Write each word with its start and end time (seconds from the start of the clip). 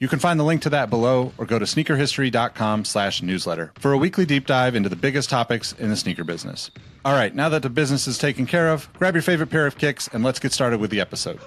You 0.00 0.08
can 0.08 0.18
find 0.18 0.40
the 0.40 0.44
link 0.44 0.62
to 0.62 0.70
that 0.70 0.88
below 0.88 1.34
or 1.36 1.44
go 1.44 1.58
to 1.58 1.66
sneakerhistory.com 1.66 2.86
slash 2.86 3.20
newsletter 3.20 3.70
for 3.78 3.92
a 3.92 3.98
weekly 3.98 4.24
deep 4.24 4.46
dive 4.46 4.74
into 4.74 4.88
the 4.88 4.96
biggest 4.96 5.28
topics 5.28 5.72
in 5.74 5.90
the 5.90 5.96
sneaker 5.96 6.24
business. 6.24 6.70
All 7.04 7.12
right, 7.12 7.34
now 7.34 7.50
that 7.50 7.60
the 7.60 7.68
business 7.68 8.06
is 8.06 8.16
taken 8.16 8.46
care 8.46 8.70
of, 8.70 8.90
grab 8.94 9.14
your 9.14 9.20
favorite 9.20 9.50
pair 9.50 9.66
of 9.66 9.76
kicks 9.76 10.08
and 10.08 10.24
let's 10.24 10.38
get 10.38 10.52
started 10.52 10.80
with 10.80 10.90
the 10.90 11.02
episode. 11.02 11.38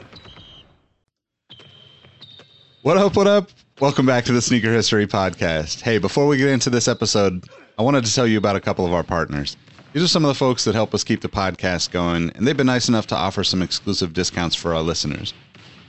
What 2.84 2.96
up, 2.98 3.16
what 3.16 3.26
up? 3.26 3.50
Welcome 3.80 4.06
back 4.06 4.24
to 4.26 4.34
the 4.34 4.42
Sneaker 4.42 4.72
History 4.72 5.08
Podcast. 5.08 5.82
Hey, 5.82 5.98
before 5.98 6.28
we 6.28 6.38
get 6.38 6.50
into 6.50 6.70
this 6.70 6.88
episode, 6.88 7.46
I 7.80 7.82
wanted 7.82 8.06
to 8.06 8.14
tell 8.14 8.28
you 8.28 8.38
about 8.38 8.56
a 8.56 8.62
couple 8.62 8.86
of 8.86 8.94
our 8.94 9.04
partners. 9.04 9.58
These 9.94 10.04
are 10.04 10.08
some 10.08 10.24
of 10.24 10.28
the 10.28 10.36
folks 10.36 10.64
that 10.66 10.76
help 10.76 10.94
us 10.94 11.04
keep 11.04 11.22
the 11.22 11.30
podcast 11.30 11.90
going, 11.90 12.30
and 12.36 12.46
they've 12.46 12.56
been 12.58 12.68
nice 12.68 12.88
enough 12.88 13.08
to 13.08 13.16
offer 13.16 13.44
some 13.44 13.64
exclusive 13.64 14.14
discounts 14.14 14.56
for 14.56 14.76
our 14.76 14.84
listeners. 14.84 15.34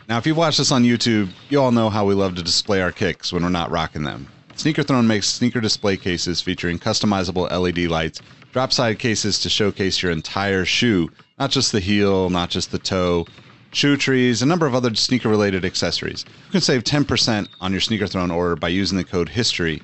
Now, 0.06 0.18
if 0.18 0.26
you've 0.26 0.36
watched 0.36 0.60
us 0.60 0.70
on 0.70 0.84
YouTube, 0.84 1.30
you 1.48 1.60
all 1.60 1.72
know 1.72 1.88
how 1.88 2.04
we 2.04 2.12
love 2.12 2.34
to 2.34 2.42
display 2.42 2.82
our 2.82 2.92
kicks 2.92 3.32
when 3.32 3.42
we're 3.42 3.48
not 3.48 3.70
rocking 3.70 4.02
them. 4.04 4.28
Sneaker 4.54 4.82
Throne 4.82 5.06
makes 5.06 5.26
sneaker 5.26 5.62
display 5.62 5.96
cases 5.96 6.42
featuring 6.42 6.78
customizable 6.78 7.50
LED 7.50 7.90
lights, 7.90 8.20
drop 8.52 8.72
side 8.72 8.98
cases 8.98 9.40
to 9.40 9.48
showcase 9.48 10.02
your 10.02 10.12
entire 10.12 10.66
shoe, 10.66 11.10
not 11.38 11.50
just 11.50 11.72
the 11.72 11.80
heel, 11.80 12.28
not 12.28 12.50
just 12.50 12.70
the 12.70 12.78
toe, 12.78 13.26
shoe 13.72 13.96
trees, 13.96 14.42
a 14.42 14.46
number 14.46 14.66
of 14.66 14.74
other 14.74 14.94
sneaker 14.94 15.30
related 15.30 15.64
accessories. 15.64 16.26
You 16.28 16.52
can 16.52 16.60
save 16.60 16.84
10% 16.84 17.48
on 17.60 17.72
your 17.72 17.80
Sneaker 17.80 18.06
Throne 18.06 18.30
order 18.30 18.56
by 18.56 18.68
using 18.68 18.98
the 18.98 19.04
code 19.04 19.30
HISTORY. 19.30 19.82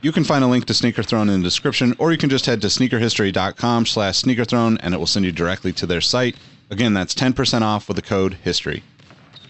You 0.00 0.12
can 0.12 0.24
find 0.24 0.44
a 0.44 0.46
link 0.46 0.66
to 0.66 0.74
Sneaker 0.74 1.02
Throne 1.02 1.28
in 1.28 1.40
the 1.40 1.46
description, 1.46 1.94
or 1.98 2.12
you 2.12 2.18
can 2.18 2.30
just 2.30 2.46
head 2.46 2.60
to 2.60 2.68
sneakerhistory.com 2.68 3.86
slash 3.86 4.22
sneakerthrone 4.22 4.78
and 4.80 4.94
it 4.94 4.98
will 4.98 5.06
send 5.06 5.24
you 5.24 5.32
directly 5.32 5.72
to 5.72 5.86
their 5.86 6.00
site. 6.00 6.36
Again, 6.70 6.94
that's 6.94 7.14
10% 7.14 7.62
off 7.62 7.88
with 7.88 7.96
the 7.96 8.02
code 8.02 8.38
HISTORY. 8.44 8.82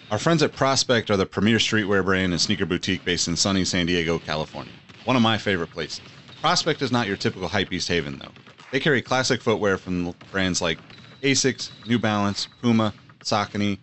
Our 0.09 0.19
friends 0.21 0.41
at 0.45 0.55
Prospect 0.55 1.11
are 1.11 1.17
the 1.17 1.27
premier 1.27 1.59
streetwear 1.59 2.05
brand 2.05 2.33
and 2.33 2.41
sneaker 2.41 2.65
boutique 2.65 3.05
based 3.05 3.27
in 3.27 3.35
sunny 3.35 3.65
San 3.65 3.87
Diego, 3.87 4.21
California. 4.21 4.73
One 5.05 5.17
of 5.17 5.23
my 5.23 5.37
favorite 5.37 5.73
places. 5.73 6.01
Prospect 6.41 6.81
is 6.81 6.93
not 6.93 7.09
your 7.09 7.17
typical 7.17 7.49
hypebeast 7.49 7.89
haven, 7.89 8.17
though. 8.19 8.31
They 8.71 8.79
carry 8.79 9.03
classic 9.03 9.43
footwear 9.43 9.77
from 9.79 10.15
brands 10.31 10.63
like 10.63 10.79
Asics, 11.25 11.71
New 11.89 11.99
Balance, 11.99 12.47
Puma, 12.63 12.95
Saucony, 13.25 13.79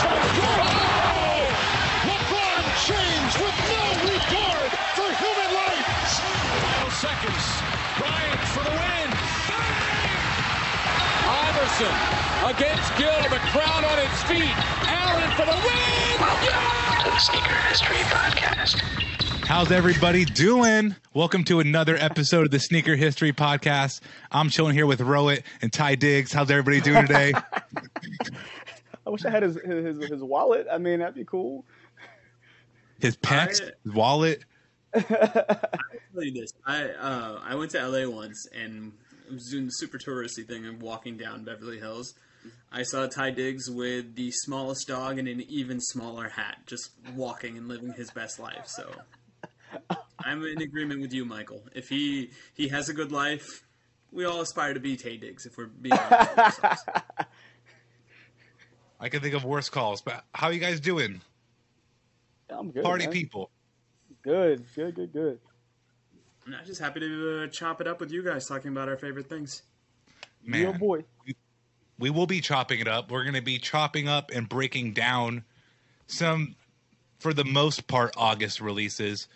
LeBron 2.02 2.66
James 2.82 3.34
with 3.38 3.54
no 3.70 3.84
regard 4.10 4.70
for 4.98 5.06
human 5.06 5.50
life. 5.54 5.86
Final 6.18 6.90
seconds. 6.98 7.44
Bryant 7.94 8.42
for 8.50 8.66
the 8.66 8.74
win. 8.74 9.08
Iverson 11.30 11.94
against 12.50 12.90
Gill. 12.98 13.22
The 13.30 13.38
crowd 13.54 13.86
on 13.86 14.02
its 14.02 14.18
feet. 14.26 14.58
Allen 14.90 15.30
for 15.38 15.46
the 15.46 15.54
win. 15.62 16.18
Yeah! 16.42 17.04
to 17.04 17.10
the 17.10 17.18
Sneaker 17.22 17.54
History 17.70 18.02
Podcast. 18.10 18.82
How's 19.48 19.72
everybody 19.72 20.26
doing? 20.26 20.94
Welcome 21.14 21.42
to 21.44 21.58
another 21.60 21.96
episode 21.96 22.44
of 22.44 22.50
the 22.50 22.60
Sneaker 22.60 22.96
History 22.96 23.32
Podcast. 23.32 24.02
I'm 24.30 24.50
chilling 24.50 24.74
here 24.74 24.84
with 24.84 25.00
Rowett 25.00 25.42
and 25.62 25.72
Ty 25.72 25.94
Diggs. 25.94 26.34
How's 26.34 26.50
everybody 26.50 26.82
doing 26.82 27.06
today? 27.06 27.32
I 29.06 29.10
wish 29.10 29.24
I 29.24 29.30
had 29.30 29.42
his 29.42 29.56
his, 29.64 29.96
his 30.06 30.22
wallet. 30.22 30.66
I 30.70 30.76
mean, 30.76 30.98
that'd 30.98 31.14
be 31.14 31.24
cool. 31.24 31.64
His 32.98 33.16
pets, 33.16 33.60
his 33.60 33.94
wallet. 33.94 34.44
tell 34.94 35.06
you 36.16 36.32
this. 36.32 36.52
I 36.66 36.90
uh, 36.90 37.40
I 37.42 37.54
went 37.54 37.70
to 37.70 37.88
LA 37.88 38.06
once 38.06 38.46
and 38.54 38.92
I 39.30 39.32
was 39.32 39.48
doing 39.50 39.64
the 39.64 39.72
super 39.72 39.96
touristy 39.96 40.46
thing 40.46 40.66
and 40.66 40.82
walking 40.82 41.16
down 41.16 41.44
Beverly 41.44 41.78
Hills. 41.78 42.12
I 42.70 42.82
saw 42.82 43.06
Ty 43.06 43.30
Diggs 43.30 43.70
with 43.70 44.14
the 44.14 44.30
smallest 44.30 44.86
dog 44.86 45.18
and 45.18 45.26
an 45.26 45.40
even 45.48 45.80
smaller 45.80 46.28
hat, 46.28 46.58
just 46.66 46.90
walking 47.16 47.56
and 47.56 47.66
living 47.66 47.94
his 47.94 48.10
best 48.10 48.38
life. 48.38 48.66
So 48.66 48.94
I'm 50.24 50.44
in 50.44 50.60
agreement 50.60 51.00
with 51.00 51.12
you, 51.12 51.24
Michael. 51.24 51.62
If 51.74 51.88
he 51.88 52.30
he 52.54 52.68
has 52.68 52.88
a 52.88 52.92
good 52.92 53.12
life, 53.12 53.64
we 54.12 54.24
all 54.24 54.40
aspire 54.40 54.74
to 54.74 54.80
be 54.80 54.96
Taye 54.96 55.20
Diggs. 55.20 55.46
If 55.46 55.56
we're 55.56 55.66
being 55.66 55.94
honest. 55.94 56.60
I 59.00 59.08
can 59.08 59.20
think 59.20 59.34
of 59.34 59.44
worse 59.44 59.68
calls, 59.68 60.00
but 60.00 60.24
how 60.34 60.48
are 60.48 60.52
you 60.52 60.58
guys 60.58 60.80
doing? 60.80 61.20
I'm 62.50 62.70
good. 62.70 62.82
Party 62.82 63.04
man. 63.04 63.12
people. 63.12 63.50
Good, 64.22 64.64
good, 64.74 64.94
good, 64.94 65.12
good. 65.12 65.38
I'm 66.46 66.64
just 66.64 66.80
happy 66.80 67.00
to 67.00 67.44
uh, 67.44 67.46
chop 67.48 67.80
it 67.80 67.86
up 67.86 68.00
with 68.00 68.10
you 68.10 68.22
guys, 68.24 68.46
talking 68.46 68.70
about 68.70 68.88
our 68.88 68.96
favorite 68.96 69.28
things. 69.28 69.62
Man, 70.44 70.62
Yo, 70.62 70.72
boy. 70.72 71.04
we 71.98 72.10
will 72.10 72.26
be 72.26 72.40
chopping 72.40 72.80
it 72.80 72.88
up. 72.88 73.10
We're 73.10 73.24
going 73.24 73.34
to 73.34 73.42
be 73.42 73.58
chopping 73.58 74.08
up 74.08 74.30
and 74.32 74.48
breaking 74.48 74.94
down 74.94 75.44
some, 76.06 76.56
for 77.18 77.34
the 77.34 77.44
most 77.44 77.86
part, 77.86 78.14
August 78.16 78.60
releases. 78.60 79.28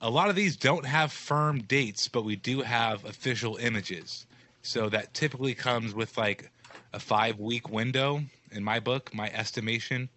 A 0.00 0.10
lot 0.10 0.28
of 0.28 0.36
these 0.36 0.56
don't 0.56 0.84
have 0.84 1.12
firm 1.12 1.62
dates, 1.62 2.08
but 2.08 2.24
we 2.24 2.36
do 2.36 2.60
have 2.60 3.04
official 3.04 3.56
images. 3.56 4.26
So 4.62 4.88
that 4.90 5.14
typically 5.14 5.54
comes 5.54 5.94
with 5.94 6.18
like 6.18 6.50
a 6.92 6.98
five 6.98 7.38
week 7.38 7.68
window 7.68 8.22
in 8.50 8.62
my 8.62 8.80
book, 8.80 9.14
my 9.14 9.30
estimation. 9.30 10.08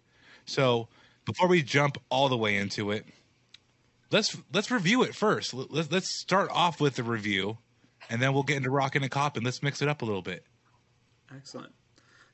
So 0.44 0.88
before 1.24 1.48
we 1.48 1.62
jump 1.62 1.98
all 2.10 2.28
the 2.28 2.36
way 2.36 2.56
into 2.56 2.90
it, 2.90 3.06
let's 4.10 4.36
let's 4.52 4.70
review 4.70 5.02
it 5.02 5.14
first. 5.14 5.54
Let's 5.54 5.90
let's 5.90 6.20
start 6.20 6.50
off 6.50 6.80
with 6.80 6.96
the 6.96 7.02
review, 7.02 7.58
and 8.08 8.20
then 8.20 8.32
we'll 8.32 8.42
get 8.42 8.56
into 8.56 8.70
rocking 8.70 9.02
and 9.02 9.10
copping. 9.10 9.44
Let's 9.44 9.62
mix 9.62 9.82
it 9.82 9.88
up 9.88 10.02
a 10.02 10.04
little 10.04 10.22
bit. 10.22 10.44
Excellent. 11.34 11.72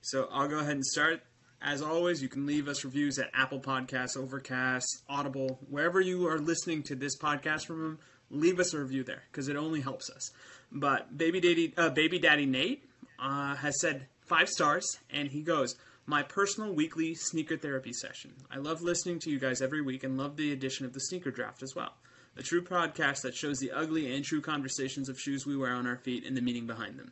So 0.00 0.28
I'll 0.32 0.48
go 0.48 0.58
ahead 0.58 0.72
and 0.72 0.86
start. 0.86 1.22
As 1.66 1.82
always, 1.82 2.22
you 2.22 2.28
can 2.28 2.46
leave 2.46 2.68
us 2.68 2.84
reviews 2.84 3.18
at 3.18 3.28
Apple 3.34 3.58
Podcasts, 3.58 4.16
Overcast, 4.16 5.02
Audible, 5.08 5.58
wherever 5.68 6.00
you 6.00 6.28
are 6.28 6.38
listening 6.38 6.84
to 6.84 6.94
this 6.94 7.18
podcast 7.18 7.66
from. 7.66 7.98
Leave 8.30 8.60
us 8.60 8.72
a 8.72 8.78
review 8.78 9.02
there 9.02 9.24
because 9.32 9.48
it 9.48 9.56
only 9.56 9.80
helps 9.80 10.08
us. 10.08 10.30
But 10.70 11.18
baby 11.18 11.40
daddy, 11.40 11.74
uh, 11.76 11.90
baby 11.90 12.20
daddy 12.20 12.46
Nate 12.46 12.88
uh, 13.18 13.56
has 13.56 13.80
said 13.80 14.06
five 14.20 14.48
stars, 14.48 14.86
and 15.10 15.28
he 15.28 15.42
goes, 15.42 15.74
"My 16.06 16.22
personal 16.22 16.72
weekly 16.72 17.16
sneaker 17.16 17.56
therapy 17.56 17.92
session. 17.92 18.34
I 18.48 18.58
love 18.58 18.80
listening 18.80 19.18
to 19.24 19.30
you 19.30 19.40
guys 19.40 19.60
every 19.60 19.82
week, 19.82 20.04
and 20.04 20.16
love 20.16 20.36
the 20.36 20.52
addition 20.52 20.86
of 20.86 20.92
the 20.92 21.00
sneaker 21.00 21.32
draft 21.32 21.64
as 21.64 21.74
well. 21.74 21.94
A 22.36 22.44
true 22.44 22.62
podcast 22.62 23.22
that 23.22 23.34
shows 23.34 23.58
the 23.58 23.72
ugly 23.72 24.14
and 24.14 24.24
true 24.24 24.40
conversations 24.40 25.08
of 25.08 25.18
shoes 25.18 25.44
we 25.44 25.56
wear 25.56 25.74
on 25.74 25.88
our 25.88 25.96
feet 25.96 26.24
and 26.24 26.36
the 26.36 26.42
meaning 26.42 26.68
behind 26.68 26.96
them." 26.96 27.10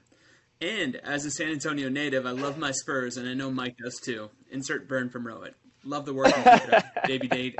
And 0.61 0.97
as 0.97 1.25
a 1.27 1.31
San 1.31 1.51
Antonio 1.51 1.89
native, 1.89 2.25
I 2.27 2.31
love 2.31 2.57
my 2.57 2.71
Spurs, 2.71 3.17
and 3.17 3.29
I 3.29 3.35
know 3.35 3.51
Mike 3.51 3.77
does 3.77 3.99
too. 4.03 4.31
Insert 4.55 4.89
burn 4.89 5.11
from 5.11 5.27
Rowett. 5.27 5.55
Love 5.85 6.07
the 6.07 6.15
work 6.15 6.29
you 6.29 6.43
keep 6.43 6.83
baby, 7.07 7.29
Dade, 7.29 7.57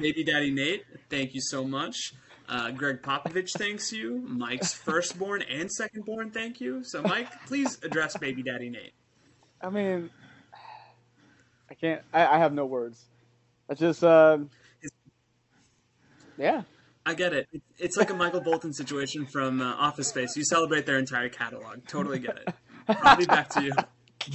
baby 0.00 0.24
daddy 0.24 0.50
Nate. 0.50 0.82
Thank 1.08 1.34
you 1.34 1.40
so 1.40 1.62
much. 1.64 2.14
Uh, 2.48 2.72
Gregg 2.72 3.00
Popovich 3.02 3.52
thanks 3.56 3.92
you. 3.92 4.18
Mike's 4.26 4.72
firstborn 4.86 5.42
and 5.42 5.68
secondborn 5.70 6.32
thank 6.32 6.60
you. 6.60 6.82
So 6.82 7.00
Mike, 7.02 7.28
please 7.46 7.78
address 7.84 8.16
baby 8.16 8.42
daddy 8.42 8.70
Nate. 8.70 8.92
I 9.62 9.70
mean, 9.70 10.10
I 11.70 11.74
can't. 11.74 12.02
I, 12.12 12.26
I 12.26 12.38
have 12.38 12.52
no 12.52 12.66
words. 12.66 13.04
I 13.68 13.74
just, 13.74 14.02
um, 14.02 14.50
yeah. 16.36 16.62
I 17.06 17.14
get 17.14 17.32
it. 17.32 17.46
It- 17.52 17.62
It's 17.78 17.96
like 17.96 18.10
a 18.10 18.14
Michael 18.14 18.40
Bolton 18.40 18.72
situation 18.72 19.26
from 19.26 19.60
uh, 19.60 19.74
Office 19.74 20.08
Space. 20.08 20.36
You 20.36 20.44
celebrate 20.44 20.86
their 20.86 20.98
entire 20.98 21.28
catalog. 21.28 21.86
Totally 21.86 22.18
get 22.18 22.36
it. 22.38 22.54
I'll 22.88 23.16
be 23.16 23.26
back 23.26 23.48
to 23.50 23.62
you. 23.62 23.72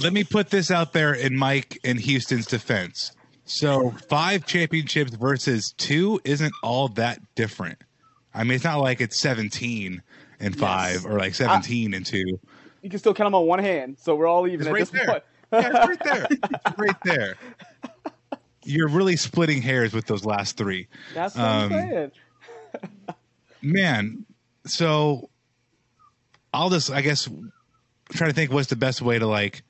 Let 0.02 0.12
me 0.12 0.24
put 0.24 0.50
this 0.50 0.70
out 0.70 0.92
there 0.92 1.14
in 1.14 1.36
Mike 1.36 1.78
and 1.84 1.98
Houston's 2.00 2.46
defense. 2.46 3.12
So 3.44 3.92
five 4.08 4.44
championships 4.46 5.14
versus 5.14 5.72
two 5.76 6.20
isn't 6.24 6.52
all 6.62 6.88
that 6.90 7.20
different. 7.34 7.78
I 8.34 8.42
mean, 8.44 8.52
it's 8.56 8.64
not 8.64 8.80
like 8.80 9.00
it's 9.00 9.16
17 9.18 10.02
and 10.40 10.58
five 10.58 11.06
or 11.06 11.18
like 11.18 11.34
17 11.34 11.94
and 11.94 12.04
two. 12.04 12.38
You 12.82 12.90
can 12.90 12.98
still 12.98 13.14
count 13.14 13.26
them 13.26 13.34
on 13.36 13.46
one 13.46 13.58
hand, 13.60 13.96
so 13.98 14.14
we're 14.14 14.26
all 14.26 14.46
even 14.46 14.60
It's 14.60 14.66
at 14.68 14.72
right 14.72 14.80
this 14.80 14.90
there. 14.90 15.06
point. 15.06 15.22
Yeah, 15.52 15.70
it's 15.72 15.88
right 15.88 16.04
there. 16.04 16.26
It's 16.30 16.78
right 16.78 16.96
there. 17.04 17.36
You're 18.64 18.88
really 18.88 19.16
splitting 19.16 19.62
hairs 19.62 19.92
with 19.92 20.06
those 20.06 20.24
last 20.24 20.56
three. 20.56 20.88
That's 21.14 21.36
what 21.36 21.44
Um, 21.44 21.72
I'm 21.72 21.88
saying. 21.88 22.12
Man, 23.62 24.26
so 24.66 25.30
I'll 26.52 26.70
just, 26.70 26.90
I 26.90 27.00
guess, 27.00 27.28
try 28.10 28.26
to 28.26 28.32
think 28.32 28.52
what's 28.52 28.68
the 28.68 28.76
best 28.76 29.00
way 29.02 29.18
to 29.18 29.26
like 29.26 29.62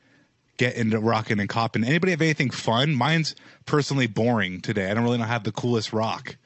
get 0.56 0.74
into 0.76 0.98
rocking 0.98 1.40
and 1.40 1.48
copping. 1.48 1.84
Anybody 1.84 2.12
have 2.12 2.22
anything 2.22 2.50
fun? 2.50 2.94
Mine's 2.94 3.34
personally 3.66 4.06
boring 4.06 4.60
today. 4.60 4.90
I 4.90 4.94
don't 4.94 5.04
really 5.04 5.18
know 5.18 5.24
have 5.24 5.44
the 5.44 5.52
coolest 5.52 5.92
rock. 5.92 6.36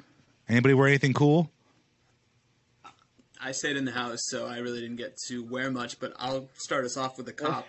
Anybody 0.49 0.75
wear 0.75 0.89
anything 0.89 1.13
cool? 1.13 1.51
I 3.43 3.53
stayed 3.53 3.77
in 3.77 3.85
the 3.87 3.93
house, 3.93 4.19
so 4.29 4.47
I 4.47 4.59
really 4.59 4.81
didn't 4.81 4.97
get 4.97 5.17
to 5.29 5.43
wear 5.45 5.71
much, 5.71 5.99
but 5.99 6.13
I'll 6.19 6.49
start 6.55 6.85
us 6.85 6.97
off 6.97 7.17
with 7.17 7.27
a 7.29 7.33
cop. 7.33 7.67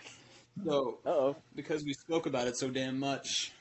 So, 0.66 0.98
Uh-oh. 1.06 1.36
because 1.56 1.84
we 1.86 1.94
spoke 1.94 2.26
about 2.26 2.48
it 2.48 2.58
so 2.58 2.70
damn 2.70 3.00
much. 3.00 3.54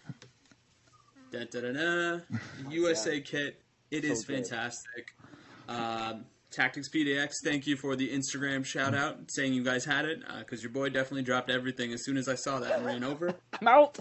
Da 1.30 1.44
da 1.44 1.60
da 1.60 1.72
da. 1.72 2.18
USA 2.70 3.20
kit. 3.20 3.60
It 3.92 4.04
is 4.04 4.22
So 4.22 4.26
good. 4.26 4.36
fantastic. 4.48 5.14
Um, 5.68 6.24
Tactics 6.50 6.88
PDX, 6.88 7.34
thank 7.44 7.66
you 7.66 7.76
for 7.76 7.94
the 7.94 8.08
Instagram 8.10 8.64
shout 8.64 8.94
out 8.94 9.18
saying 9.30 9.52
you 9.54 9.62
guys 9.62 9.84
had 9.84 10.04
it 10.04 10.20
uh, 10.28 10.40
because 10.40 10.62
your 10.62 10.72
boy 10.72 10.88
definitely 10.88 11.22
dropped 11.22 11.48
everything 11.48 11.92
as 11.92 12.04
soon 12.04 12.16
as 12.16 12.28
I 12.28 12.34
saw 12.34 12.58
that 12.58 12.78
and 12.78 12.86
ran 12.86 13.04
over. 13.04 13.34
I'm 13.60 13.68
out. 13.68 13.98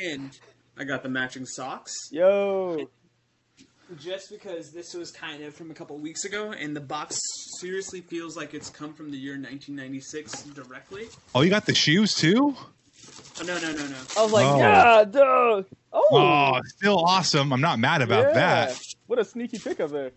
And 0.00 0.36
I 0.76 0.84
got 0.84 1.02
the 1.02 1.08
matching 1.08 1.46
socks. 1.46 1.92
Yo. 2.10 2.88
Just 4.00 4.30
because 4.30 4.72
this 4.72 4.94
was 4.94 5.12
kind 5.12 5.44
of 5.44 5.54
from 5.54 5.70
a 5.70 5.74
couple 5.74 5.96
weeks 5.98 6.24
ago, 6.24 6.50
and 6.52 6.74
the 6.74 6.80
box 6.80 7.16
seriously 7.60 8.00
feels 8.00 8.36
like 8.36 8.54
it's 8.54 8.70
come 8.70 8.92
from 8.94 9.10
the 9.10 9.16
year 9.18 9.34
1996 9.34 10.42
directly. 10.44 11.06
Oh, 11.34 11.42
you 11.42 11.50
got 11.50 11.66
the 11.66 11.74
shoes 11.74 12.14
too? 12.14 12.56
Oh, 13.38 13.42
no, 13.44 13.58
no, 13.60 13.72
no, 13.72 13.86
no. 13.86 13.96
I 14.18 14.22
was 14.22 14.32
like, 14.32 14.46
Oh. 14.46 14.58
yeah, 14.58 15.04
duh. 15.04 15.62
Oh, 15.92 16.08
Oh, 16.10 16.60
still 16.76 16.98
awesome. 16.98 17.52
I'm 17.52 17.60
not 17.60 17.78
mad 17.78 18.02
about 18.02 18.28
yeah. 18.28 18.66
that. 18.66 18.80
What 19.06 19.18
a 19.18 19.24
sneaky 19.24 19.58
pickup 19.58 19.90
there. 19.90 20.12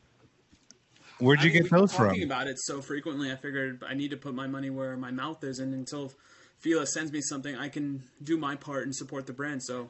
Where'd 1.19 1.41
you 1.41 1.49
I 1.49 1.53
mean, 1.53 1.53
get 1.53 1.63
we've 1.63 1.71
been 1.71 1.79
those 1.81 1.91
talking 1.93 2.21
from? 2.21 2.31
about 2.31 2.47
it 2.47 2.57
so 2.59 2.81
frequently, 2.81 3.31
I 3.31 3.35
figured 3.35 3.83
I 3.87 3.93
need 3.95 4.11
to 4.11 4.17
put 4.17 4.35
my 4.35 4.47
money 4.47 4.69
where 4.69 4.95
my 4.97 5.11
mouth 5.11 5.43
is, 5.43 5.59
and 5.59 5.73
until 5.73 6.13
Fila 6.59 6.85
sends 6.85 7.11
me 7.11 7.21
something, 7.21 7.55
I 7.55 7.69
can 7.69 8.03
do 8.23 8.37
my 8.37 8.55
part 8.55 8.83
and 8.83 8.95
support 8.95 9.25
the 9.25 9.33
brand. 9.33 9.63
So, 9.63 9.89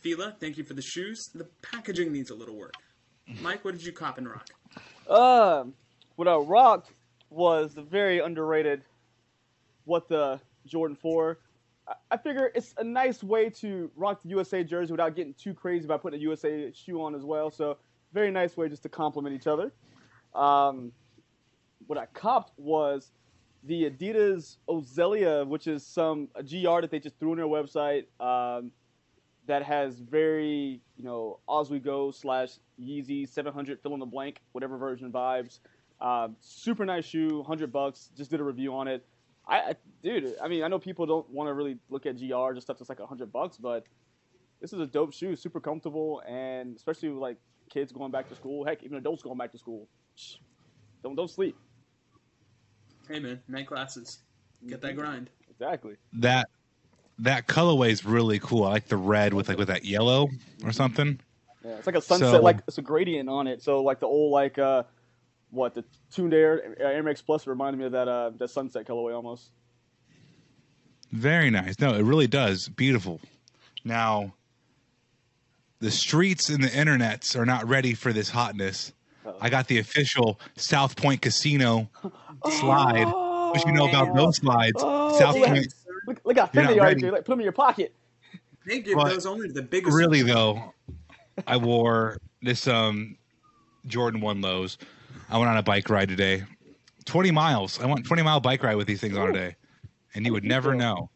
Fila, 0.00 0.34
thank 0.40 0.56
you 0.56 0.64
for 0.64 0.74
the 0.74 0.82
shoes. 0.82 1.22
The 1.34 1.44
packaging 1.62 2.12
needs 2.12 2.30
a 2.30 2.34
little 2.34 2.56
work. 2.56 2.74
Mike, 3.42 3.64
what 3.64 3.72
did 3.74 3.84
you 3.84 3.92
cop 3.92 4.18
and 4.18 4.28
rock? 4.28 4.48
Um, 5.08 5.74
what 6.16 6.28
I 6.28 6.36
rocked 6.36 6.90
was 7.30 7.74
the 7.74 7.82
very 7.82 8.20
underrated. 8.20 8.82
What 9.84 10.08
the 10.08 10.40
Jordan 10.66 10.96
Four. 10.96 11.38
I- 11.86 11.94
I 12.12 12.16
figure 12.16 12.50
it's 12.54 12.72
a 12.78 12.84
nice 12.84 13.22
way 13.22 13.50
to 13.60 13.90
rock 13.96 14.22
the 14.22 14.30
USA 14.30 14.64
jersey 14.64 14.92
without 14.92 15.14
getting 15.14 15.34
too 15.34 15.52
crazy 15.52 15.86
by 15.86 15.98
putting 15.98 16.18
a 16.18 16.22
USA 16.22 16.72
shoe 16.72 17.02
on 17.02 17.14
as 17.14 17.22
well. 17.22 17.50
So 17.50 17.76
very 18.14 18.30
nice 18.30 18.56
way 18.56 18.68
just 18.70 18.82
to 18.84 18.88
complement 18.88 19.34
each 19.36 19.46
other. 19.46 19.72
Um, 20.34 20.92
what 21.86 21.98
I 21.98 22.06
copped 22.06 22.52
was 22.58 23.12
the 23.64 23.90
Adidas 23.90 24.56
Ozelia, 24.68 25.46
which 25.46 25.66
is 25.66 25.84
some 25.84 26.28
a 26.34 26.42
GR 26.42 26.80
that 26.80 26.90
they 26.90 26.98
just 26.98 27.18
threw 27.18 27.32
on 27.32 27.36
their 27.36 27.46
website. 27.46 28.04
Um, 28.20 28.70
that 29.46 29.62
has 29.62 30.00
very, 30.00 30.80
you 30.96 31.04
know, 31.04 31.38
Ozweego 31.48 32.14
slash 32.14 32.52
Yeezy 32.80 33.28
700 33.28 33.80
fill 33.82 33.92
in 33.94 34.00
the 34.00 34.06
blank, 34.06 34.40
whatever 34.52 34.78
version 34.78 35.12
vibes. 35.12 35.58
Um, 36.00 36.36
super 36.40 36.84
nice 36.84 37.04
shoe, 37.04 37.38
100 37.38 37.70
bucks. 37.72 38.10
Just 38.16 38.30
did 38.30 38.40
a 38.40 38.44
review 38.44 38.74
on 38.74 38.88
it. 38.88 39.04
I, 39.46 39.56
I 39.56 39.74
dude, 40.02 40.34
I 40.42 40.48
mean, 40.48 40.62
I 40.62 40.68
know 40.68 40.78
people 40.78 41.04
don't 41.04 41.28
want 41.30 41.48
to 41.48 41.54
really 41.54 41.76
look 41.90 42.06
at 42.06 42.18
GR, 42.18 42.52
just 42.54 42.66
stuff 42.66 42.78
that's 42.78 42.88
like 42.88 43.00
100 43.00 43.30
bucks, 43.30 43.58
but 43.58 43.84
this 44.60 44.72
is 44.72 44.80
a 44.80 44.86
dope 44.86 45.12
shoe, 45.12 45.36
super 45.36 45.60
comfortable, 45.60 46.22
and 46.26 46.74
especially 46.76 47.10
like 47.10 47.36
kids 47.68 47.92
going 47.92 48.10
back 48.10 48.28
to 48.30 48.34
school. 48.34 48.64
Heck, 48.64 48.82
even 48.82 48.96
adults 48.96 49.22
going 49.22 49.36
back 49.36 49.52
to 49.52 49.58
school. 49.58 49.88
Shh. 50.16 50.36
Don't 51.02 51.14
don't 51.14 51.30
sleep. 51.30 51.56
Hey, 53.08 53.18
man, 53.20 53.40
night 53.48 53.66
classes. 53.66 54.18
Get 54.66 54.80
that 54.80 54.96
grind. 54.96 55.28
Exactly. 55.50 55.96
That 56.14 56.48
that 57.18 57.46
colorway 57.46 57.90
is 57.90 58.04
really 58.04 58.38
cool. 58.38 58.64
I 58.64 58.70
like 58.70 58.88
the 58.88 58.96
red 58.96 59.34
with 59.34 59.48
like 59.48 59.58
with 59.58 59.68
that 59.68 59.84
yellow 59.84 60.28
or 60.64 60.72
something. 60.72 61.20
Yeah, 61.64 61.72
it's 61.72 61.86
like 61.86 61.96
a 61.96 62.00
sunset, 62.00 62.30
So- 62.30 62.40
like 62.40 62.58
it's 62.66 62.78
a 62.78 62.82
gradient 62.82 63.28
on 63.28 63.46
it. 63.46 63.62
So 63.62 63.82
like 63.82 64.00
the 64.00 64.06
old 64.06 64.32
like 64.32 64.58
uh, 64.58 64.84
what 65.50 65.74
the 65.74 65.84
tuned 66.10 66.34
air 66.34 66.74
Air 66.80 67.02
Max 67.02 67.22
Plus 67.22 67.46
reminded 67.46 67.78
me 67.78 67.84
of 67.86 67.92
that 67.92 68.08
uh 68.08 68.30
that 68.38 68.48
sunset 68.48 68.86
colorway 68.86 69.14
almost. 69.14 69.50
Very 71.12 71.50
nice. 71.50 71.78
No, 71.78 71.94
it 71.94 72.02
really 72.02 72.26
does. 72.26 72.68
Beautiful. 72.68 73.20
Now, 73.84 74.34
the 75.78 75.90
streets 75.90 76.48
and 76.48 76.64
the 76.64 76.68
internets 76.68 77.36
are 77.36 77.46
not 77.46 77.68
ready 77.68 77.94
for 77.94 78.12
this 78.12 78.30
hotness. 78.30 78.92
I 79.40 79.48
got 79.50 79.68
the 79.68 79.78
official 79.78 80.38
South 80.56 80.96
Point 80.96 81.22
Casino 81.22 81.88
slide. 82.50 83.06
What 83.06 83.64
you 83.66 83.72
know 83.72 83.88
about 83.88 84.14
those 84.14 84.36
slides? 84.36 84.76
Oh, 84.78 85.18
South 85.18 85.36
yeah. 85.36 85.46
Point. 85.46 85.74
Look, 86.06 86.20
look 86.24 86.36
how 86.38 86.42
You're 86.44 86.48
thin 86.52 86.64
not 86.64 86.70
they 86.74 86.78
are. 86.80 86.82
ready. 86.84 87.00
Jay. 87.00 87.10
Like, 87.10 87.24
put 87.24 87.32
them 87.32 87.40
in 87.40 87.44
your 87.44 87.52
pocket. 87.52 87.94
They 88.66 88.80
give 88.80 88.96
But 88.96 89.10
those 89.10 89.26
only 89.26 89.48
to 89.48 89.54
the 89.54 89.62
biggest. 89.62 89.94
Really 89.96 90.22
though, 90.22 90.72
I 91.46 91.56
wore 91.58 92.18
this 92.42 92.66
um 92.66 93.16
Jordan 93.86 94.20
One 94.20 94.40
lows. 94.40 94.78
I 95.30 95.38
went 95.38 95.50
on 95.50 95.56
a 95.56 95.62
bike 95.62 95.88
ride 95.90 96.08
today, 96.08 96.44
twenty 97.04 97.30
miles. 97.30 97.80
I 97.80 97.86
went 97.86 98.04
twenty 98.06 98.22
mile 98.22 98.40
bike 98.40 98.62
ride 98.62 98.76
with 98.76 98.86
these 98.86 99.00
things 99.00 99.16
on 99.16 99.30
a 99.30 99.32
day, 99.32 99.56
and 100.14 100.24
you 100.26 100.32
would 100.32 100.44
never 100.44 100.70
feel? 100.70 100.78
know. 100.78 101.10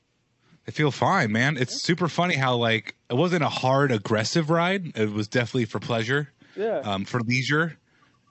I 0.66 0.70
feel 0.70 0.90
fine, 0.90 1.32
man. 1.32 1.56
It's 1.56 1.82
super 1.82 2.08
funny 2.08 2.34
how 2.36 2.56
like 2.56 2.94
it 3.10 3.14
wasn't 3.14 3.42
a 3.42 3.48
hard 3.48 3.90
aggressive 3.90 4.50
ride. 4.50 4.92
It 4.96 5.10
was 5.10 5.26
definitely 5.26 5.64
for 5.64 5.80
pleasure, 5.80 6.28
Yeah. 6.56 6.80
um, 6.84 7.04
for 7.06 7.20
leisure. 7.20 7.78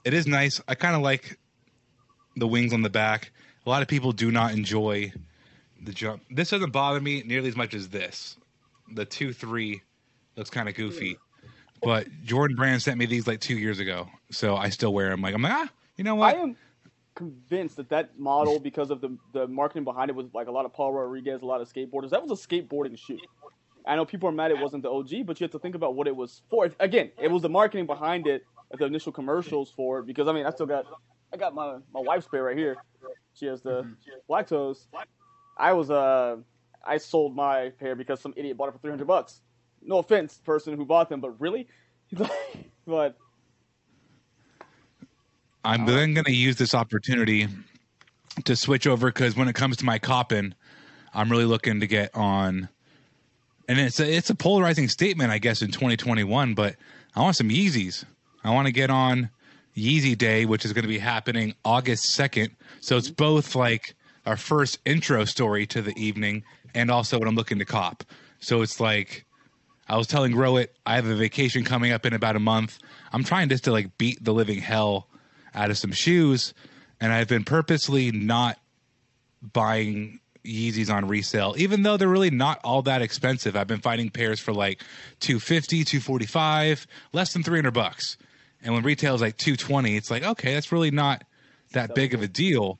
It 0.04 0.14
is 0.14 0.26
nice. 0.26 0.60
I 0.68 0.74
kind 0.74 0.94
of 0.94 1.02
like 1.02 1.38
the 2.36 2.46
wings 2.46 2.72
on 2.72 2.82
the 2.82 2.90
back. 2.90 3.30
A 3.66 3.68
lot 3.68 3.82
of 3.82 3.88
people 3.88 4.12
do 4.12 4.30
not 4.30 4.52
enjoy 4.52 5.12
the 5.82 5.92
jump. 5.92 6.22
This 6.30 6.50
doesn't 6.50 6.72
bother 6.72 7.00
me 7.00 7.22
nearly 7.26 7.48
as 7.48 7.56
much 7.56 7.74
as 7.74 7.88
this. 7.88 8.36
The 8.94 9.04
two 9.04 9.32
three 9.32 9.82
looks 10.36 10.50
kind 10.50 10.68
of 10.68 10.74
goofy, 10.74 11.18
but 11.82 12.06
Jordan 12.24 12.56
Brand 12.56 12.82
sent 12.82 12.98
me 12.98 13.06
these 13.06 13.26
like 13.26 13.40
two 13.40 13.58
years 13.58 13.78
ago, 13.78 14.08
so 14.30 14.56
I 14.56 14.70
still 14.70 14.94
wear 14.94 15.10
them. 15.10 15.20
Like 15.20 15.34
I'm 15.34 15.42
like 15.42 15.52
ah, 15.52 15.68
you 15.96 16.04
know 16.04 16.14
what? 16.14 16.34
I 16.34 16.38
am 16.38 16.56
convinced 17.14 17.76
that 17.76 17.88
that 17.90 18.18
model, 18.18 18.58
because 18.58 18.90
of 18.90 19.00
the 19.00 19.16
the 19.32 19.46
marketing 19.46 19.84
behind 19.84 20.08
it, 20.08 20.14
was 20.14 20.26
like 20.32 20.46
a 20.46 20.50
lot 20.50 20.64
of 20.64 20.72
Paul 20.72 20.92
Rodriguez, 20.92 21.42
a 21.42 21.46
lot 21.46 21.60
of 21.60 21.70
skateboarders. 21.70 22.10
That 22.10 22.26
was 22.26 22.30
a 22.30 22.48
skateboarding 22.48 22.96
shoe. 22.96 23.18
I 23.84 23.96
know 23.96 24.04
people 24.04 24.28
are 24.28 24.32
mad 24.32 24.50
it 24.50 24.58
wasn't 24.58 24.82
the 24.82 24.90
OG, 24.90 25.26
but 25.26 25.40
you 25.40 25.44
have 25.44 25.50
to 25.50 25.58
think 25.58 25.74
about 25.74 25.94
what 25.94 26.06
it 26.06 26.14
was 26.14 26.42
for. 26.48 26.70
Again, 26.78 27.10
it 27.20 27.30
was 27.30 27.42
the 27.42 27.48
marketing 27.48 27.86
behind 27.86 28.26
it, 28.26 28.44
the 28.76 28.84
initial 28.84 29.12
commercials 29.12 29.70
for 29.70 30.00
it. 30.00 30.06
Because 30.06 30.28
I 30.28 30.32
mean, 30.32 30.46
I 30.46 30.50
still 30.50 30.66
got, 30.66 30.86
I 31.32 31.36
got 31.36 31.54
my 31.54 31.78
my 31.92 32.00
wife's 32.00 32.28
pair 32.28 32.44
right 32.44 32.56
here. 32.56 32.76
She 33.34 33.46
has 33.46 33.62
the 33.62 33.94
black 34.26 34.48
toes. 34.48 34.88
I 35.56 35.72
was 35.72 35.90
uh, 35.90 36.36
I 36.84 36.98
sold 36.98 37.34
my 37.34 37.70
pair 37.80 37.94
because 37.94 38.20
some 38.20 38.34
idiot 38.36 38.56
bought 38.56 38.68
it 38.68 38.72
for 38.72 38.78
three 38.78 38.90
hundred 38.90 39.06
bucks. 39.06 39.40
No 39.80 39.98
offense, 39.98 40.38
person 40.38 40.76
who 40.76 40.84
bought 40.84 41.08
them, 41.08 41.20
but 41.20 41.40
really, 41.40 41.68
but 42.86 43.16
I'm 45.64 45.86
then 45.86 46.14
going 46.14 46.24
to 46.24 46.32
use 46.32 46.56
this 46.56 46.74
opportunity 46.74 47.46
to 48.44 48.56
switch 48.56 48.86
over 48.86 49.08
because 49.08 49.36
when 49.36 49.48
it 49.48 49.54
comes 49.54 49.76
to 49.78 49.84
my 49.84 49.98
copping, 49.98 50.54
I'm 51.12 51.30
really 51.30 51.44
looking 51.44 51.80
to 51.80 51.86
get 51.86 52.14
on. 52.14 52.68
And 53.68 53.78
it's 53.78 54.00
a, 54.00 54.10
it's 54.10 54.30
a 54.30 54.34
polarizing 54.34 54.88
statement, 54.88 55.30
I 55.30 55.38
guess, 55.38 55.60
in 55.60 55.70
2021. 55.70 56.54
But 56.54 56.76
I 57.14 57.20
want 57.20 57.36
some 57.36 57.50
Yeezys. 57.50 58.04
I 58.44 58.50
want 58.50 58.66
to 58.66 58.72
get 58.72 58.90
on 58.90 59.30
Yeezy 59.76 60.16
Day, 60.16 60.44
which 60.44 60.64
is 60.64 60.72
going 60.72 60.84
to 60.84 60.88
be 60.88 60.98
happening 60.98 61.54
August 61.64 62.18
2nd. 62.18 62.50
So 62.80 62.96
it's 62.96 63.10
both 63.10 63.54
like 63.54 63.94
our 64.26 64.36
first 64.36 64.78
intro 64.84 65.24
story 65.24 65.66
to 65.66 65.82
the 65.82 65.98
evening 66.00 66.44
and 66.74 66.90
also 66.90 67.18
what 67.18 67.28
I'm 67.28 67.34
looking 67.34 67.58
to 67.58 67.64
cop. 67.64 68.04
So 68.40 68.62
it's 68.62 68.80
like 68.80 69.24
I 69.88 69.96
was 69.96 70.06
telling 70.06 70.32
Rowit, 70.32 70.68
I 70.84 70.96
have 70.96 71.06
a 71.06 71.14
vacation 71.14 71.64
coming 71.64 71.92
up 71.92 72.04
in 72.04 72.12
about 72.12 72.36
a 72.36 72.40
month. 72.40 72.78
I'm 73.12 73.24
trying 73.24 73.48
just 73.48 73.64
to 73.64 73.72
like 73.72 73.96
beat 73.96 74.22
the 74.22 74.34
living 74.34 74.58
hell 74.58 75.08
out 75.54 75.70
of 75.70 75.78
some 75.78 75.92
shoes, 75.92 76.52
and 77.00 77.12
I've 77.12 77.28
been 77.28 77.44
purposely 77.44 78.12
not 78.12 78.58
buying 79.40 80.20
Yeezys 80.44 80.92
on 80.92 81.08
resale, 81.08 81.54
even 81.56 81.82
though 81.82 81.96
they're 81.96 82.08
really 82.08 82.30
not 82.30 82.60
all 82.64 82.82
that 82.82 83.02
expensive. 83.02 83.56
I've 83.56 83.66
been 83.66 83.80
finding 83.80 84.10
pairs 84.10 84.40
for 84.40 84.52
like 84.52 84.82
250, 85.20 85.84
245, 85.84 86.86
less 87.12 87.32
than 87.32 87.42
300 87.42 87.72
bucks. 87.72 88.16
And 88.62 88.74
when 88.74 88.82
retail 88.82 89.14
is 89.14 89.20
like 89.20 89.36
220, 89.36 89.96
it's 89.96 90.10
like 90.10 90.24
okay, 90.24 90.54
that's 90.54 90.72
really 90.72 90.90
not 90.90 91.24
that 91.72 91.94
big 91.94 92.14
of 92.14 92.22
a 92.22 92.28
deal. 92.28 92.78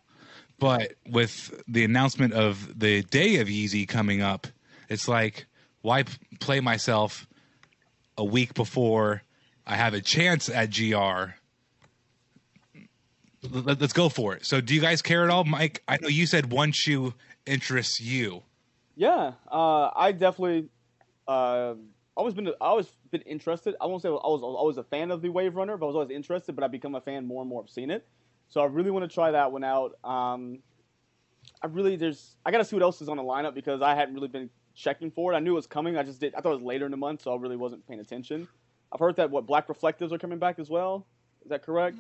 But 0.59 0.95
with 1.09 1.63
the 1.69 1.85
announcement 1.85 2.33
of 2.35 2.79
the 2.79 3.03
day 3.03 3.37
of 3.37 3.47
Yeezy 3.47 3.87
coming 3.87 4.23
up, 4.23 4.49
it's 4.89 5.07
like 5.07 5.47
why 5.83 6.03
p- 6.03 6.17
play 6.41 6.61
myself 6.61 7.27
a 8.17 8.25
week 8.25 8.55
before 8.55 9.23
I 9.67 9.77
have 9.77 9.95
a 9.95 10.01
chance 10.01 10.49
at 10.49 10.75
GR? 10.75 11.35
Let, 13.49 13.81
us 13.81 13.93
go 13.93 14.09
for 14.09 14.35
it. 14.35 14.45
So, 14.45 14.61
do 14.61 14.75
you 14.75 14.81
guys 14.81 15.01
care 15.01 15.23
at 15.23 15.31
all, 15.31 15.45
Mike? 15.45 15.83
I 15.87 15.99
know 16.03 16.09
you 16.09 16.27
said 16.27 16.51
one 16.51 16.73
shoe 16.73 17.15
interests 17.47 18.01
you. 18.01 18.43
Yeah, 18.97 19.35
uh, 19.51 19.91
I 19.95 20.11
definitely 20.11 20.71
uh, 21.29 21.75
always 22.19 22.35
been 22.35 22.49
I 22.49 22.53
always 22.61 22.89
been 23.11 23.23
interested. 23.23 23.75
I 23.81 23.87
won't 23.87 24.03
say 24.03 24.09
I 24.09 24.13
was, 24.13 24.21
I 24.25 24.29
was 24.29 24.43
always 24.43 24.77
a 24.77 24.85
fan 24.85 25.11
of 25.11 25.23
the 25.23 25.29
Wave 25.29 25.57
Runner, 25.57 25.77
but 25.77 25.87
I 25.87 25.89
was 25.89 25.97
always 25.97 26.11
interested. 26.11 26.55
But 26.55 26.65
I've 26.65 26.73
become 26.73 26.95
a 26.95 27.01
fan 27.01 27.27
more 27.27 27.43
and 27.43 27.49
more. 27.49 27.63
I've 27.63 27.71
seen 27.71 27.91
it, 27.91 28.07
so 28.49 28.61
I 28.61 28.67
really 28.67 28.91
want 28.91 29.09
to 29.09 29.15
try 29.15 29.31
that 29.31 29.51
one 29.53 29.65
out. 29.65 29.93
Um, 30.05 30.59
I 31.63 31.67
really 31.69 31.97
there's 31.97 32.37
I 32.45 32.51
got 32.51 32.59
to 32.59 32.65
see 32.65 32.77
what 32.77 32.83
else 32.83 33.01
is 33.01 33.09
on 33.09 33.17
the 33.17 33.23
lineup 33.23 33.55
because 33.55 33.83
I 33.83 33.95
hadn't 33.95 34.15
really 34.15 34.29
been 34.29 34.51
checking 34.75 35.11
for 35.11 35.33
it. 35.33 35.37
I 35.37 35.41
knew 35.41 35.53
it 35.53 35.57
was 35.57 35.67
coming. 35.67 35.97
I 35.97 36.03
just 36.03 36.21
did. 36.21 36.35
I 36.35 36.41
thought 36.41 36.51
it 36.51 36.57
was 36.57 36.63
later 36.63 36.85
in 36.85 36.91
the 36.91 36.97
month, 36.97 37.23
so 37.23 37.33
I 37.33 37.37
really 37.37 37.57
wasn't 37.57 37.87
paying 37.87 38.01
attention. 38.01 38.47
I've 38.93 39.01
heard 39.01 39.17
that 39.17 39.31
what 39.31 39.47
black 39.47 39.69
reflectives 39.69 40.13
are 40.13 40.19
coming 40.19 40.39
back 40.39 40.59
as 40.59 40.71
well. 40.71 41.07
Is 41.43 41.51
that 41.51 41.63
correct? 41.63 41.99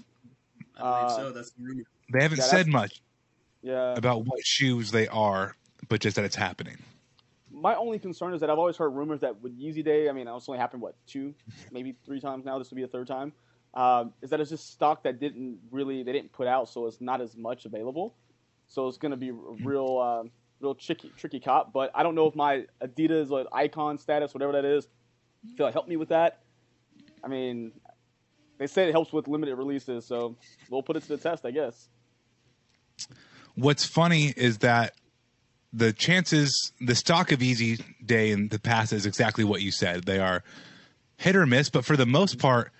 I 0.76 0.80
believe 0.82 1.04
Uh, 1.04 1.16
so. 1.16 1.32
That's 1.32 1.50
the 1.50 1.62
rumor. 1.62 1.82
They 2.12 2.22
haven't 2.22 2.38
Yeah, 2.38 2.44
said 2.44 2.66
much 2.66 3.02
Yeah. 3.62 3.94
about 3.96 4.24
what 4.24 4.44
shoes 4.44 4.90
they 4.90 5.06
are, 5.08 5.54
but 5.88 6.00
just 6.00 6.16
that 6.16 6.24
it's 6.24 6.36
happening. 6.36 6.78
My 7.60 7.74
only 7.74 7.98
concern 7.98 8.34
is 8.34 8.40
that 8.40 8.50
I've 8.50 8.58
always 8.58 8.76
heard 8.76 8.90
rumors 8.90 9.20
that 9.20 9.40
with 9.42 9.58
Yeezy 9.58 9.84
Day, 9.84 10.08
I 10.08 10.12
mean, 10.12 10.28
it's 10.28 10.48
only 10.48 10.58
happened 10.58 10.82
what 10.82 10.94
two, 11.06 11.34
maybe 11.72 11.96
three 12.04 12.20
times 12.20 12.44
now. 12.44 12.58
This 12.58 12.70
would 12.70 12.76
be 12.76 12.82
the 12.82 12.88
third 12.88 13.08
time. 13.08 13.32
Um, 13.74 14.12
is 14.22 14.30
that 14.30 14.40
it's 14.40 14.50
just 14.50 14.72
stock 14.72 15.02
that 15.02 15.20
didn't 15.20 15.58
really 15.70 16.02
they 16.02 16.12
didn't 16.12 16.32
put 16.32 16.46
out, 16.46 16.68
so 16.68 16.86
it's 16.86 17.00
not 17.00 17.20
as 17.20 17.36
much 17.36 17.64
available. 17.64 18.14
So 18.68 18.86
it's 18.88 18.98
going 18.98 19.10
to 19.10 19.16
be 19.16 19.30
a 19.30 19.32
real, 19.32 19.98
uh, 19.98 20.28
real 20.60 20.74
tricky, 20.74 21.12
tricky 21.16 21.40
cop. 21.40 21.72
But 21.72 21.90
I 21.94 22.02
don't 22.02 22.14
know 22.14 22.26
if 22.26 22.34
my 22.34 22.64
Adidas 22.82 23.30
like, 23.30 23.46
icon 23.52 23.98
status, 23.98 24.34
whatever 24.34 24.52
that 24.52 24.64
is, 24.64 24.86
feel 25.56 25.66
like 25.66 25.72
help 25.74 25.88
me 25.88 25.96
with 25.96 26.10
that. 26.10 26.40
I 27.24 27.28
mean, 27.28 27.72
they 28.58 28.66
say 28.66 28.88
it 28.88 28.92
helps 28.92 29.12
with 29.12 29.28
limited 29.28 29.56
releases, 29.56 30.04
so 30.04 30.36
we'll 30.70 30.82
put 30.82 30.96
it 30.96 31.02
to 31.04 31.08
the 31.08 31.16
test, 31.16 31.44
I 31.44 31.50
guess. 31.50 31.88
What's 33.54 33.84
funny 33.84 34.32
is 34.36 34.58
that 34.58 34.94
the 35.72 35.92
chances, 35.92 36.72
the 36.80 36.94
stock 36.94 37.30
of 37.32 37.40
Yeezy 37.40 37.82
Day 38.04 38.30
in 38.30 38.48
the 38.48 38.58
past 38.58 38.92
is 38.92 39.06
exactly 39.06 39.44
what 39.44 39.60
you 39.62 39.70
said. 39.70 40.04
They 40.04 40.18
are 40.18 40.42
hit 41.16 41.36
or 41.36 41.46
miss, 41.46 41.68
but 41.70 41.84
for 41.84 41.96
the 41.96 42.06
most 42.06 42.38
part, 42.38 42.70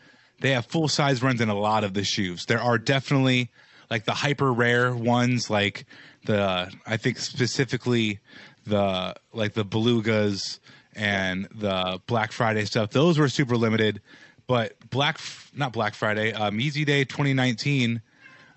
they 0.40 0.52
have 0.52 0.66
full 0.66 0.88
size 0.88 1.22
runs 1.22 1.40
in 1.40 1.48
a 1.48 1.54
lot 1.58 1.84
of 1.84 1.94
the 1.94 2.04
shoes. 2.04 2.46
There 2.46 2.60
are 2.60 2.78
definitely 2.78 3.50
like 3.90 4.04
the 4.04 4.12
hyper 4.12 4.52
rare 4.52 4.94
ones, 4.94 5.50
like 5.50 5.84
the 6.26 6.72
I 6.86 6.96
think 6.96 7.18
specifically 7.18 8.20
the 8.64 9.14
like 9.32 9.54
the 9.54 9.64
belugas 9.64 10.58
and 10.94 11.46
the 11.54 12.00
Black 12.06 12.32
Friday 12.32 12.64
stuff. 12.64 12.90
Those 12.90 13.18
were 13.18 13.28
super 13.28 13.56
limited, 13.56 14.00
but 14.46 14.74
Black 14.90 15.18
not 15.54 15.72
Black 15.72 15.94
Friday, 15.94 16.32
um, 16.32 16.58
Yeezy 16.58 16.86
Day 16.86 17.04
2019. 17.04 18.00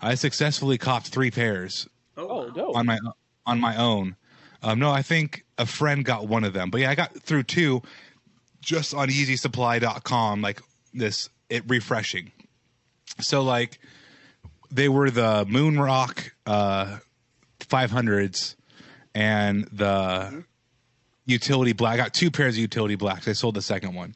I 0.01 0.15
successfully 0.15 0.77
copped 0.77 1.07
three 1.09 1.31
pairs 1.31 1.87
Oh, 2.17 2.27
Oh, 2.47 2.49
dope. 2.49 2.75
on 2.75 2.85
my 2.85 2.97
on 3.45 3.59
my 3.59 3.75
own. 3.75 4.15
Um, 4.63 4.79
no, 4.79 4.91
I 4.91 5.01
think 5.01 5.45
a 5.57 5.65
friend 5.65 6.05
got 6.05 6.27
one 6.27 6.43
of 6.43 6.53
them, 6.53 6.69
but 6.69 6.81
yeah, 6.81 6.91
I 6.91 6.95
got 6.95 7.13
through 7.17 7.43
two 7.43 7.81
just 8.61 8.93
on 8.93 9.09
YeezySupply.com. 9.09 10.41
Like 10.41 10.61
this, 10.93 11.29
it 11.49 11.63
refreshing. 11.67 12.31
So 13.19 13.41
like 13.41 13.79
they 14.69 14.87
were 14.87 15.09
the 15.09 15.45
Moon 15.47 15.79
Rock 15.79 16.33
uh, 16.45 16.97
500s 17.59 18.55
and 19.13 19.65
the 19.71 20.43
utility 21.25 21.73
black. 21.73 21.95
I 21.95 21.97
got 21.97 22.13
two 22.13 22.31
pairs 22.31 22.55
of 22.55 22.59
utility 22.59 22.95
blacks. 22.95 23.27
I 23.27 23.33
sold 23.33 23.55
the 23.55 23.61
second 23.61 23.93
one. 23.95 24.15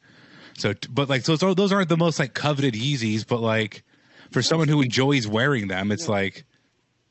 So, 0.58 0.74
but 0.88 1.08
like 1.08 1.24
so 1.24 1.36
those 1.36 1.72
aren't 1.72 1.88
the 1.88 1.96
most 1.96 2.18
like 2.18 2.34
coveted 2.34 2.74
Yeezys, 2.74 3.26
but 3.26 3.40
like 3.40 3.82
for 4.30 4.42
someone 4.42 4.68
who 4.68 4.80
enjoys 4.80 5.26
wearing 5.26 5.68
them, 5.68 5.92
it's 5.92 6.08
like 6.08 6.44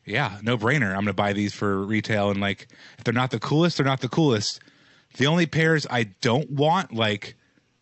yeah, 0.05 0.39
no 0.43 0.57
brainer. 0.57 0.89
I'm 0.89 1.01
gonna 1.01 1.13
buy 1.13 1.33
these 1.33 1.53
for 1.53 1.83
retail, 1.83 2.29
and 2.29 2.39
like 2.39 2.67
if 2.97 3.03
they're 3.03 3.13
not 3.13 3.31
the 3.31 3.39
coolest, 3.39 3.77
they're 3.77 3.85
not 3.85 4.01
the 4.01 4.09
coolest. 4.09 4.59
The 5.17 5.27
only 5.27 5.45
pairs 5.45 5.87
I 5.89 6.03
don't 6.21 6.51
want, 6.51 6.93
like 6.93 7.35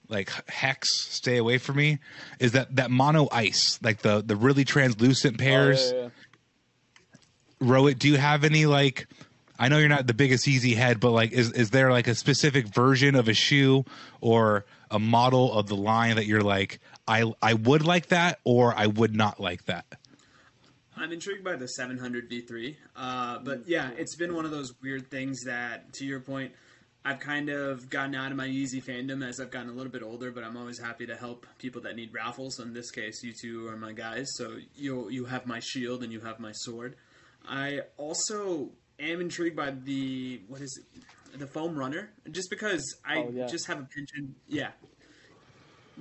like 0.08 0.32
hex, 0.50 0.90
stay 1.10 1.38
away 1.38 1.58
from 1.58 1.78
me, 1.78 2.00
is 2.40 2.54
that 2.54 2.76
that 2.76 2.92
mono 2.92 3.28
ice, 3.32 3.80
like 3.82 4.02
the 4.02 4.22
the 4.22 4.36
really 4.36 4.64
translucent 4.64 5.38
pairs. 5.38 5.92
Oh, 5.94 6.12
yeah, 7.62 7.80
yeah, 7.82 7.94
do 7.98 8.08
you 8.08 8.18
have 8.18 8.44
any 8.44 8.66
like? 8.66 9.08
I 9.60 9.70
know 9.70 9.78
you're 9.78 9.88
not 9.88 10.08
the 10.08 10.14
biggest 10.14 10.46
Yeezy 10.46 10.76
head, 10.76 11.00
but 11.00 11.12
like, 11.12 11.32
is 11.32 11.52
is 11.52 11.70
there 11.70 11.92
like 11.92 12.08
a 12.08 12.16
specific 12.16 12.68
version 12.68 13.16
of 13.16 13.28
a 13.28 13.34
shoe 13.34 13.86
or 14.20 14.66
a 14.90 15.00
model 15.00 15.54
of 15.54 15.68
the 15.68 15.76
line 15.76 16.16
that 16.16 16.26
you're 16.26 16.42
like, 16.42 16.80
I 17.08 17.32
I 17.42 17.54
would 17.54 17.86
like 17.86 18.08
that 18.08 18.40
or 18.44 18.74
I 18.76 18.88
would 18.88 19.16
not 19.16 19.40
like 19.40 19.66
that? 19.66 19.86
I'm 20.96 21.12
intrigued 21.12 21.44
by 21.44 21.56
the 21.56 21.68
700 21.68 22.30
V3, 22.30 22.76
uh, 22.96 23.40
but 23.40 23.68
yeah, 23.68 23.92
it's 23.98 24.16
been 24.16 24.36
one 24.36 24.46
of 24.46 24.52
those 24.52 24.74
weird 24.82 25.10
things 25.10 25.44
that, 25.46 25.92
to 25.94 26.06
your 26.06 26.20
point, 26.20 26.52
I've 27.06 27.20
kind 27.20 27.50
of 27.50 27.90
gotten 27.90 28.16
out 28.16 28.32
of 28.32 28.38
my 28.38 28.48
Yeezy 28.48 28.82
fandom 28.82 29.28
as 29.28 29.40
I've 29.42 29.52
gotten 29.52 29.70
a 29.70 29.74
little 29.74 29.92
bit 29.92 30.04
older. 30.04 30.32
But 30.32 30.44
I'm 30.46 30.56
always 30.56 30.80
happy 30.80 31.06
to 31.08 31.16
help 31.18 31.46
people 31.58 31.82
that 31.82 31.96
need 31.98 32.14
raffles. 32.14 32.60
In 32.60 32.74
this 32.74 32.92
case, 32.92 33.22
you 33.24 33.34
two 33.34 33.68
are 33.68 33.76
my 33.76 33.92
guys, 33.92 34.28
so 34.38 34.56
you 34.76 35.10
you 35.10 35.26
have 35.26 35.46
my 35.46 35.60
shield 35.60 36.04
and 36.04 36.14
you 36.14 36.22
have 36.22 36.40
my 36.40 36.52
sword. 36.54 36.96
I 37.46 37.82
also 37.98 38.70
am 39.00 39.20
intrigued 39.20 39.58
by 39.58 39.72
the 39.72 40.42
what 40.48 40.62
is 40.62 40.80
it, 41.34 41.40
the 41.40 41.48
foam 41.48 41.76
runner, 41.76 42.12
just 42.32 42.50
because 42.50 42.84
I 43.04 43.18
Oh, 43.18 43.32
yeah. 43.34 43.48
just 43.48 43.68
have 43.68 43.80
a 43.80 43.84
penchant. 43.94 44.36
Yeah, 44.48 44.70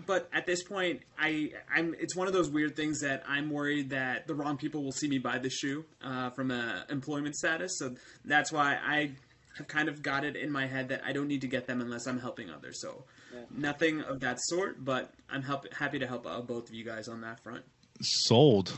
but 0.07 0.29
at 0.33 0.47
this 0.47 0.63
point, 0.63 1.01
I 1.19 1.53
I'm 1.75 1.95
it's 1.99 2.17
one 2.17 2.27
of 2.27 2.33
those 2.33 2.49
weird 2.49 2.77
things 2.77 3.01
that 3.01 3.23
I'm 3.29 3.51
worried 3.51 3.91
that 3.91 4.27
the 4.27 4.35
wrong 4.35 4.57
people 4.57 4.83
will 4.83 4.93
see 4.93 5.09
me 5.09 5.19
buy 5.19 5.39
the 5.39 5.51
shoe 5.51 5.85
uh, 6.03 6.31
from 6.31 6.51
a 6.51 6.85
employment 6.89 7.37
status. 7.37 7.79
So 7.79 7.95
that's 8.25 8.51
why 8.53 8.79
I 8.85 9.13
have 9.59 9.69
kind 9.69 9.89
of 9.89 10.03
got 10.03 10.25
it 10.25 10.35
in 10.37 10.51
my 10.51 10.67
head 10.67 10.89
that 10.89 11.03
I 11.05 11.13
don't 11.13 11.29
need 11.29 11.43
to 11.43 11.47
get 11.49 11.67
them 11.67 11.81
unless 11.81 12.07
I'm 12.07 12.19
helping 12.19 12.49
others. 12.51 12.81
So 12.81 13.05
nothing 13.51 14.01
of 14.01 14.21
that 14.21 14.39
sort. 14.41 14.83
But 14.85 15.13
I'm 15.31 15.43
help, 15.43 15.73
happy 15.75 15.99
to 15.99 16.07
help 16.07 16.27
out 16.27 16.47
both 16.47 16.69
of 16.69 16.75
you 16.75 16.85
guys 16.85 17.09
on 17.09 17.21
that 17.21 17.43
front. 17.43 17.63
Sold. 18.01 18.77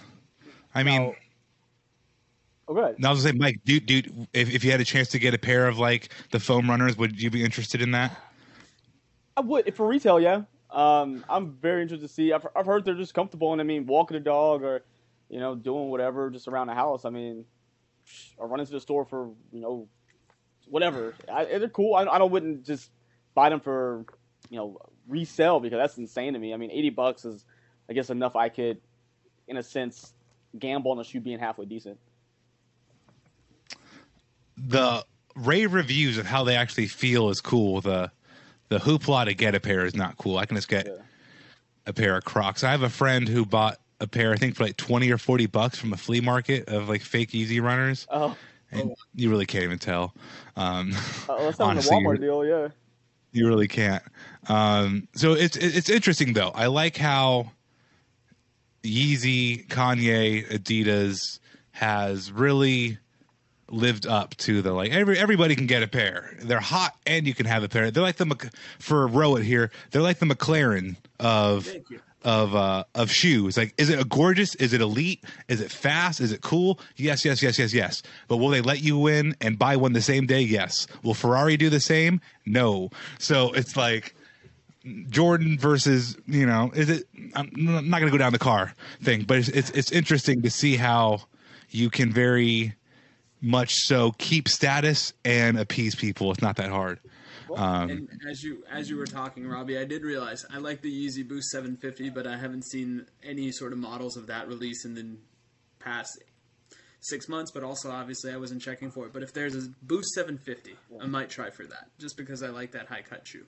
I 0.74 0.82
mean. 0.82 1.02
Now- 1.02 1.14
Oh, 2.66 2.72
good. 2.72 2.98
Now 2.98 3.08
I 3.08 3.12
was 3.12 3.22
gonna 3.22 3.34
say, 3.34 3.38
Mike, 3.38 3.60
dude, 3.66 3.84
dude, 3.84 4.26
if, 4.32 4.50
if 4.50 4.64
you 4.64 4.70
had 4.70 4.80
a 4.80 4.86
chance 4.86 5.08
to 5.08 5.18
get 5.18 5.34
a 5.34 5.38
pair 5.38 5.68
of 5.68 5.78
like 5.78 6.08
the 6.30 6.40
foam 6.40 6.70
runners, 6.70 6.96
would 6.96 7.20
you 7.20 7.28
be 7.28 7.44
interested 7.44 7.82
in 7.82 7.90
that? 7.90 8.16
I 9.36 9.42
would 9.42 9.68
if 9.68 9.76
for 9.76 9.86
retail, 9.86 10.18
yeah. 10.18 10.44
Um, 10.74 11.24
I'm 11.28 11.52
very 11.52 11.82
interested 11.82 12.08
to 12.08 12.12
see. 12.12 12.32
I've, 12.32 12.44
I've 12.56 12.66
heard 12.66 12.84
they're 12.84 12.94
just 12.94 13.14
comfortable, 13.14 13.52
and 13.52 13.60
I 13.60 13.64
mean, 13.64 13.86
walking 13.86 14.16
a 14.16 14.20
dog 14.20 14.64
or, 14.64 14.84
you 15.30 15.38
know, 15.38 15.54
doing 15.54 15.88
whatever 15.88 16.30
just 16.30 16.48
around 16.48 16.66
the 16.66 16.74
house. 16.74 17.04
I 17.04 17.10
mean, 17.10 17.44
or 18.36 18.48
running 18.48 18.66
to 18.66 18.72
the 18.72 18.80
store 18.80 19.04
for 19.04 19.30
you 19.52 19.60
know, 19.60 19.88
whatever. 20.68 21.14
I, 21.32 21.44
they're 21.44 21.68
cool. 21.68 21.94
I, 21.94 22.04
I 22.06 22.18
don't 22.18 22.32
wouldn't 22.32 22.66
just 22.66 22.90
buy 23.34 23.50
them 23.50 23.60
for, 23.60 24.04
you 24.50 24.56
know, 24.56 24.80
resell 25.06 25.60
because 25.60 25.78
that's 25.78 25.96
insane 25.96 26.32
to 26.32 26.40
me. 26.40 26.52
I 26.52 26.56
mean, 26.56 26.72
eighty 26.72 26.90
bucks 26.90 27.24
is, 27.24 27.44
I 27.88 27.92
guess, 27.92 28.10
enough. 28.10 28.34
I 28.34 28.48
could, 28.48 28.80
in 29.46 29.56
a 29.56 29.62
sense, 29.62 30.12
gamble 30.58 30.90
on 30.90 30.98
a 30.98 31.04
shoe 31.04 31.20
being 31.20 31.38
halfway 31.38 31.66
decent. 31.66 31.98
The 34.56 35.04
rave 35.36 35.72
reviews 35.72 36.18
of 36.18 36.26
how 36.26 36.42
they 36.42 36.56
actually 36.56 36.88
feel 36.88 37.30
is 37.30 37.40
cool. 37.40 37.80
The 37.80 38.10
the 38.68 38.78
hoopla 38.78 39.26
to 39.26 39.34
get 39.34 39.54
a 39.54 39.60
pair 39.60 39.84
is 39.84 39.94
not 39.94 40.16
cool. 40.18 40.38
I 40.38 40.46
can 40.46 40.56
just 40.56 40.68
get 40.68 40.86
Yeah. 40.86 40.92
a 41.86 41.92
pair 41.92 42.16
of 42.16 42.24
Crocs. 42.24 42.64
I 42.64 42.70
have 42.70 42.82
a 42.82 42.90
friend 42.90 43.28
who 43.28 43.44
bought 43.44 43.78
a 44.00 44.06
pair, 44.06 44.32
I 44.32 44.36
think, 44.36 44.56
for 44.56 44.64
like 44.64 44.76
twenty 44.76 45.10
or 45.10 45.18
forty 45.18 45.46
bucks 45.46 45.78
from 45.78 45.92
a 45.92 45.96
flea 45.96 46.20
market 46.20 46.68
of 46.68 46.88
like 46.88 47.02
fake 47.02 47.30
Yeezy 47.30 47.62
Runners, 47.62 48.06
Oh, 48.10 48.36
and 48.72 48.92
you 49.14 49.30
really 49.30 49.46
can't 49.46 49.64
even 49.64 49.78
tell. 49.78 50.14
Um, 50.56 50.92
uh, 51.28 51.42
that's 51.44 51.58
not 51.58 51.66
a 51.66 51.70
Honestly, 51.70 51.96
Walmart 51.96 52.20
deal, 52.20 52.44
yeah. 52.44 52.68
You 53.32 53.48
really 53.48 53.68
can't. 53.68 54.02
Um, 54.48 55.08
so 55.14 55.32
it's 55.32 55.56
it's 55.56 55.90
interesting 55.90 56.32
though. 56.34 56.50
I 56.54 56.66
like 56.66 56.96
how 56.96 57.50
Yeezy, 58.82 59.66
Kanye, 59.68 60.46
Adidas 60.50 61.40
has 61.72 62.30
really 62.30 62.98
lived 63.74 64.06
up 64.06 64.36
to 64.36 64.62
the 64.62 64.72
like 64.72 64.92
every 64.92 65.18
everybody 65.18 65.54
can 65.54 65.66
get 65.66 65.82
a 65.82 65.88
pair. 65.88 66.36
They're 66.40 66.60
hot 66.60 66.94
and 67.06 67.26
you 67.26 67.34
can 67.34 67.46
have 67.46 67.62
a 67.62 67.68
pair. 67.68 67.90
They're 67.90 68.02
like 68.02 68.16
the 68.16 68.50
for 68.78 69.06
Rowett 69.06 69.44
here. 69.44 69.70
They're 69.90 70.02
like 70.02 70.18
the 70.18 70.26
McLaren 70.26 70.96
of 71.20 71.68
of 72.22 72.54
uh 72.54 72.84
of 72.94 73.10
shoes. 73.10 73.56
Like, 73.56 73.74
is 73.76 73.90
it 73.90 74.00
a 74.00 74.04
gorgeous? 74.04 74.54
Is 74.56 74.72
it 74.72 74.80
elite? 74.80 75.22
Is 75.48 75.60
it 75.60 75.70
fast? 75.70 76.20
Is 76.20 76.32
it 76.32 76.40
cool? 76.40 76.80
Yes, 76.96 77.24
yes, 77.24 77.42
yes, 77.42 77.58
yes, 77.58 77.74
yes. 77.74 78.02
But 78.28 78.38
will 78.38 78.48
they 78.48 78.62
let 78.62 78.82
you 78.82 78.98
win 78.98 79.36
and 79.40 79.58
buy 79.58 79.76
one 79.76 79.92
the 79.92 80.02
same 80.02 80.26
day? 80.26 80.40
Yes. 80.40 80.86
Will 81.02 81.14
Ferrari 81.14 81.56
do 81.56 81.68
the 81.68 81.80
same? 81.80 82.20
No. 82.46 82.90
So 83.18 83.52
it's 83.52 83.76
like 83.76 84.14
Jordan 85.10 85.58
versus 85.58 86.16
you 86.26 86.46
know 86.46 86.70
is 86.74 86.88
it? 86.88 87.06
I'm 87.34 87.50
not 87.54 88.00
going 88.00 88.06
to 88.06 88.10
go 88.10 88.18
down 88.18 88.32
the 88.32 88.38
car 88.38 88.74
thing, 89.02 89.24
but 89.24 89.38
it's, 89.38 89.48
it's 89.48 89.70
it's 89.70 89.92
interesting 89.92 90.42
to 90.42 90.50
see 90.50 90.76
how 90.76 91.22
you 91.70 91.90
can 91.90 92.12
very 92.12 92.74
much 93.44 93.72
so 93.74 94.12
keep 94.18 94.48
status 94.48 95.12
and 95.24 95.58
appease 95.58 95.94
people. 95.94 96.30
It's 96.32 96.42
not 96.42 96.56
that 96.56 96.70
hard. 96.70 97.00
Um, 97.54 97.90
and 97.90 98.08
as 98.30 98.42
you 98.42 98.64
as 98.70 98.88
you 98.88 98.96
were 98.96 99.06
talking, 99.06 99.46
Robbie, 99.46 99.78
I 99.78 99.84
did 99.84 100.02
realize 100.02 100.44
I 100.52 100.58
like 100.58 100.80
the 100.80 100.90
Yeezy 100.90 101.26
Boost 101.26 101.50
750, 101.50 102.10
but 102.10 102.26
I 102.26 102.36
haven't 102.36 102.64
seen 102.64 103.06
any 103.22 103.52
sort 103.52 103.72
of 103.72 103.78
models 103.78 104.16
of 104.16 104.26
that 104.28 104.48
release 104.48 104.84
in 104.84 104.94
the 104.94 105.16
past 105.78 106.10
six 107.00 107.28
months. 107.28 107.50
But 107.52 107.62
also, 107.62 107.90
obviously, 107.90 108.32
I 108.32 108.38
wasn't 108.38 108.62
checking 108.62 108.90
for 108.90 109.06
it. 109.06 109.12
But 109.12 109.22
if 109.22 109.32
there's 109.34 109.54
a 109.54 109.68
Boost 109.82 110.14
750, 110.14 110.76
I 111.00 111.06
might 111.06 111.28
try 111.28 111.50
for 111.50 111.64
that, 111.66 111.90
just 111.98 112.16
because 112.16 112.42
I 112.42 112.48
like 112.48 112.72
that 112.72 112.86
high 112.86 113.02
cut 113.02 113.26
shoe. 113.26 113.44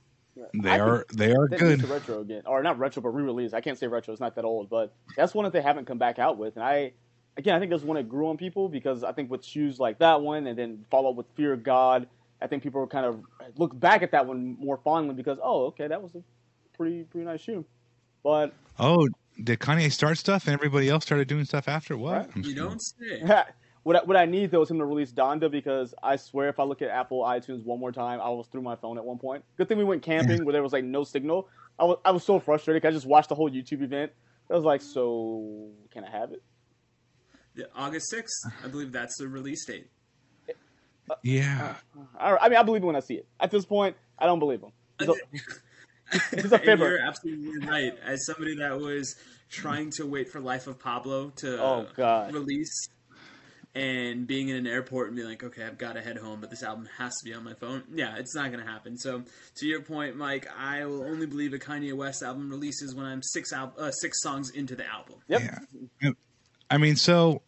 They 0.52 0.68
I 0.70 0.78
are 0.80 0.98
think 0.98 1.12
they 1.12 1.32
are 1.32 1.48
They 1.48 1.56
good. 1.56 1.80
released 1.80 1.84
a 1.84 1.94
retro 1.94 2.20
again, 2.20 2.42
or 2.44 2.62
not 2.62 2.78
retro, 2.78 3.00
but 3.02 3.08
re-release. 3.08 3.54
I 3.54 3.62
can't 3.62 3.78
say 3.78 3.86
retro; 3.86 4.12
it's 4.12 4.20
not 4.20 4.34
that 4.34 4.44
old, 4.44 4.68
but 4.68 4.94
that's 5.16 5.34
one 5.34 5.44
that 5.44 5.54
they 5.54 5.62
haven't 5.62 5.86
come 5.86 5.96
back 5.96 6.18
out 6.18 6.36
with. 6.36 6.56
And 6.56 6.64
I, 6.64 6.92
again, 7.37 7.55
I 7.55 7.59
think 7.59 7.71
that's 7.71 7.83
one 7.83 7.97
that 7.97 8.09
grew 8.09 8.28
on 8.28 8.37
people 8.37 8.69
because 8.69 9.05
I 9.05 9.12
think 9.12 9.31
with 9.31 9.45
shoes 9.45 9.78
like 9.78 9.99
that 9.99 10.21
one, 10.21 10.47
and 10.47 10.59
then 10.59 10.85
follow 10.90 11.11
up 11.11 11.16
with 11.16 11.26
Fear 11.35 11.52
of 11.52 11.62
God, 11.62 12.09
I 12.40 12.47
think 12.47 12.62
people 12.62 12.87
kind 12.87 13.07
of 13.07 13.21
look 13.57 13.78
back 13.78 14.02
at 14.02 14.11
that 14.12 14.26
one 14.26 14.57
more 14.59 14.78
fondly 14.78 15.14
because, 15.14 15.38
oh, 15.43 15.66
okay, 15.66 15.88
that 15.88 16.02
was 16.02 16.14
a 16.14 16.23
pretty 16.76 17.05
pretty 17.05 17.26
nice 17.26 17.40
shoe. 17.40 17.64
But 18.23 18.52
Oh, 18.78 19.09
did 19.43 19.59
Kanye 19.61 19.90
start 19.90 20.19
stuff 20.19 20.47
and 20.47 20.55
everybody 20.55 20.88
else 20.88 21.05
started 21.05 21.28
doing 21.28 21.45
stuff 21.45 21.69
after? 21.69 21.97
What? 21.97 22.35
You 22.37 22.55
don't 22.55 22.81
say. 22.81 23.23
what 23.85 23.97
I, 23.97 24.05
what 24.05 24.16
I 24.16 24.26
need 24.26 24.50
though 24.50 24.62
is 24.62 24.71
him 24.71 24.78
to 24.78 24.85
release 24.85 25.12
Donda 25.12 25.50
because 25.50 25.95
I 26.02 26.16
swear 26.16 26.49
if 26.49 26.59
I 26.59 26.64
look 26.64 26.83
at 26.83 26.88
Apple 26.90 27.23
iTunes 27.23 27.64
one 27.64 27.78
more 27.81 27.93
time, 27.93 28.21
I 28.21 28.28
was 28.31 28.49
through 28.49 28.62
my 28.62 28.76
phone 28.76 28.99
at 28.99 29.05
one 29.05 29.19
point. 29.19 29.45
Good 29.57 29.69
thing 29.69 29.78
we 29.78 29.85
went 29.85 30.02
camping 30.02 30.45
where 30.45 30.52
there 30.52 30.62
was 30.62 30.73
like 30.73 30.85
no 30.85 31.05
signal. 31.05 31.49
I 31.78 31.85
was 31.85 31.99
I 32.05 32.11
was 32.11 32.25
so 32.25 32.38
frustrated. 32.40 32.83
'cause 32.83 32.88
I 32.90 32.93
just 32.93 33.07
watched 33.07 33.28
the 33.28 33.35
whole 33.35 33.50
YouTube 33.50 33.83
event. 33.83 34.12
I 34.50 34.55
was 34.55 34.64
like, 34.64 34.81
so 34.81 35.71
can 35.90 36.05
I 36.05 36.11
have 36.11 36.33
it? 36.33 36.43
Yeah, 37.56 37.64
August 37.75 38.12
6th, 38.14 38.52
I 38.64 38.68
believe 38.68 38.92
that's 38.92 39.16
the 39.18 39.28
release 39.28 39.64
date. 39.64 39.88
Yeah. 41.22 41.75
I, 42.18 42.36
I 42.36 42.48
mean, 42.48 42.58
I 42.58 42.62
believe 42.62 42.82
it 42.82 42.86
when 42.86 42.96
I 42.96 43.00
see 43.00 43.14
it. 43.14 43.26
At 43.40 43.50
this 43.50 43.64
point, 43.64 43.96
I 44.18 44.26
don't 44.26 44.38
believe 44.40 44.60
him. 44.60 44.72
He's 44.98 45.08
a, 45.08 45.14
he's 46.42 46.52
a 46.52 46.58
fibber. 46.58 46.88
You're 46.90 47.06
absolutely 47.06 47.66
right. 47.66 47.92
As 48.04 48.26
somebody 48.26 48.56
that 48.56 48.78
was 48.78 49.14
trying 49.48 49.90
to 49.92 50.04
wait 50.06 50.28
for 50.30 50.40
Life 50.40 50.66
of 50.66 50.78
Pablo 50.80 51.30
to 51.36 51.62
Oh, 51.62 51.86
God. 51.96 52.34
release 52.34 52.88
and 53.75 54.26
being 54.26 54.48
in 54.48 54.56
an 54.56 54.66
airport 54.66 55.08
and 55.08 55.16
being 55.16 55.28
like, 55.28 55.44
okay, 55.44 55.62
I've 55.62 55.78
got 55.78 55.92
to 55.94 56.00
head 56.00 56.16
home, 56.16 56.40
but 56.40 56.50
this 56.50 56.62
album 56.62 56.88
has 56.98 57.12
to 57.18 57.25
be 57.25 57.34
on 57.34 57.44
my 57.44 57.52
phone. 57.54 57.84
Yeah, 57.94 58.16
it's 58.16 58.34
not 58.34 58.50
going 58.50 58.64
to 58.64 58.70
happen. 58.70 58.96
So, 58.96 59.22
to 59.56 59.66
your 59.66 59.82
point, 59.82 60.16
Mike, 60.16 60.48
I 60.58 60.86
will 60.86 61.02
only 61.04 61.26
believe 61.26 61.52
a 61.52 61.58
Kanye 61.58 61.92
West 61.92 62.22
album 62.22 62.50
releases 62.50 62.94
when 62.94 63.04
I'm 63.06 63.22
six 63.22 63.52
al- 63.52 63.75
uh, 63.78 63.90
six 63.92 64.22
songs 64.22 64.50
into 64.50 64.75
the 64.76 64.86
album. 64.86 65.16
Yep. 65.28 65.42
Yeah. 66.02 66.10
I 66.70 66.78
mean, 66.78 66.96
so 66.96 67.42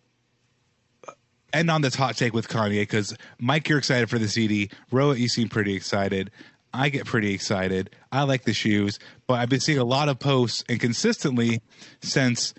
end 1.53 1.71
on 1.71 1.81
this 1.83 1.95
hot 1.95 2.17
take 2.17 2.33
with 2.35 2.49
Kanye 2.49 2.81
because 2.83 3.17
Mike, 3.39 3.69
you're 3.69 3.79
excited 3.79 4.09
for 4.11 4.19
the 4.19 4.29
CD. 4.29 4.71
Roa, 4.91 5.15
you 5.17 5.29
seem 5.29 5.49
pretty 5.49 5.75
excited. 5.75 6.31
I 6.75 6.91
get 6.91 7.07
pretty 7.07 7.33
excited. 7.33 7.91
I 8.13 8.25
like 8.25 8.45
the 8.45 8.53
shoes, 8.53 8.99
but 9.27 9.35
I've 9.35 9.49
been 9.49 9.61
seeing 9.61 9.79
a 9.79 9.85
lot 9.85 10.09
of 10.09 10.19
posts 10.19 10.65
and 10.69 10.79
consistently 10.79 11.63
since 12.03 12.53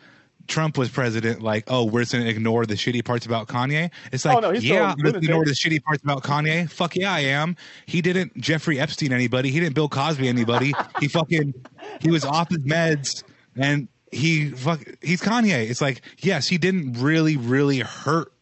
Trump 0.47 0.79
was 0.79 0.89
president, 0.89 1.43
like, 1.43 1.65
oh, 1.67 1.85
we're 1.85 2.01
just 2.01 2.13
going 2.13 2.23
to 2.23 2.29
ignore 2.29 2.65
the 2.65 2.73
shitty 2.73 3.05
parts 3.05 3.27
about 3.27 3.47
Kanye. 3.47 3.91
It's 4.11 4.25
like, 4.25 4.35
Oh, 4.37 4.39
no, 4.39 4.49
yeah, 4.51 4.59
so 4.59 4.83
I'm 4.83 4.95
going 4.95 4.97
to 4.97 5.03
lunatic. 5.19 5.23
ignore 5.29 5.45
the 5.45 5.51
shitty 5.51 5.83
parts 5.83 6.01
about 6.03 6.23
Kanye. 6.23 6.67
Fuck 6.71 6.95
yeah, 6.95 7.13
I 7.13 7.19
am. 7.19 7.55
He 7.85 8.01
didn't 8.01 8.35
Jeffrey 8.35 8.79
Epstein 8.79 9.13
anybody. 9.13 9.51
He 9.51 9.59
didn't 9.59 9.75
Bill 9.75 9.87
Cosby 9.89 10.27
anybody. 10.27 10.73
he 10.99 11.07
fucking, 11.07 11.53
he 12.01 12.09
was 12.09 12.25
off 12.25 12.49
his 12.49 12.59
meds 12.59 13.23
and 13.55 13.87
he 14.11 14.49
fuck, 14.49 14.81
he's 15.03 15.21
Kanye. 15.21 15.69
It's 15.69 15.81
like, 15.81 16.01
yes, 16.17 16.47
he 16.47 16.57
didn't 16.57 16.93
really, 16.93 17.37
really 17.37 17.79
hurt 17.81 18.33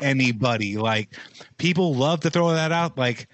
anybody. 0.00 0.76
Like, 0.76 1.16
people 1.58 1.94
love 1.94 2.20
to 2.20 2.30
throw 2.30 2.50
that 2.52 2.72
out. 2.72 2.96
Like, 2.98 3.28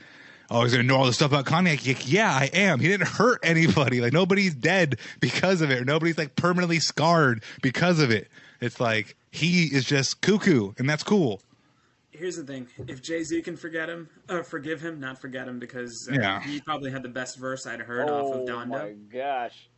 oh, 0.50 0.62
he's 0.62 0.72
gonna 0.72 0.82
know 0.84 0.96
all 0.96 1.06
this 1.06 1.16
stuff 1.16 1.30
about 1.32 1.46
Kanye. 1.46 1.86
Like, 1.86 2.10
yeah, 2.10 2.30
I 2.32 2.50
am. 2.52 2.80
He 2.80 2.88
didn't 2.88 3.08
hurt 3.08 3.40
anybody. 3.42 4.00
Like, 4.00 4.12
nobody's 4.12 4.54
dead 4.54 4.98
because 5.20 5.60
of 5.60 5.70
it. 5.70 5.84
Nobody's 5.86 6.18
like 6.18 6.36
permanently 6.36 6.80
scarred 6.80 7.42
because 7.62 8.00
of 8.00 8.10
it. 8.10 8.28
It's 8.60 8.80
like 8.80 9.16
he 9.30 9.64
is 9.64 9.84
just 9.84 10.20
cuckoo, 10.20 10.72
and 10.78 10.88
that's 10.88 11.02
cool. 11.02 11.40
Here's 12.12 12.36
the 12.36 12.44
thing: 12.44 12.68
if 12.86 13.02
Jay 13.02 13.24
Z 13.24 13.42
can 13.42 13.56
forget 13.56 13.88
him, 13.88 14.08
uh, 14.28 14.42
forgive 14.42 14.80
him, 14.80 15.00
not 15.00 15.20
forget 15.20 15.48
him, 15.48 15.58
because 15.58 16.08
uh, 16.10 16.14
Yeah. 16.14 16.40
he 16.42 16.60
probably 16.60 16.90
had 16.92 17.02
the 17.02 17.08
best 17.08 17.38
verse 17.38 17.66
I'd 17.66 17.80
heard 17.80 18.08
off 18.08 18.26
Oh 18.26 18.42
of 18.42 18.48
Donda. 18.48 18.68
my 18.68 18.92
gosh. 19.12 19.68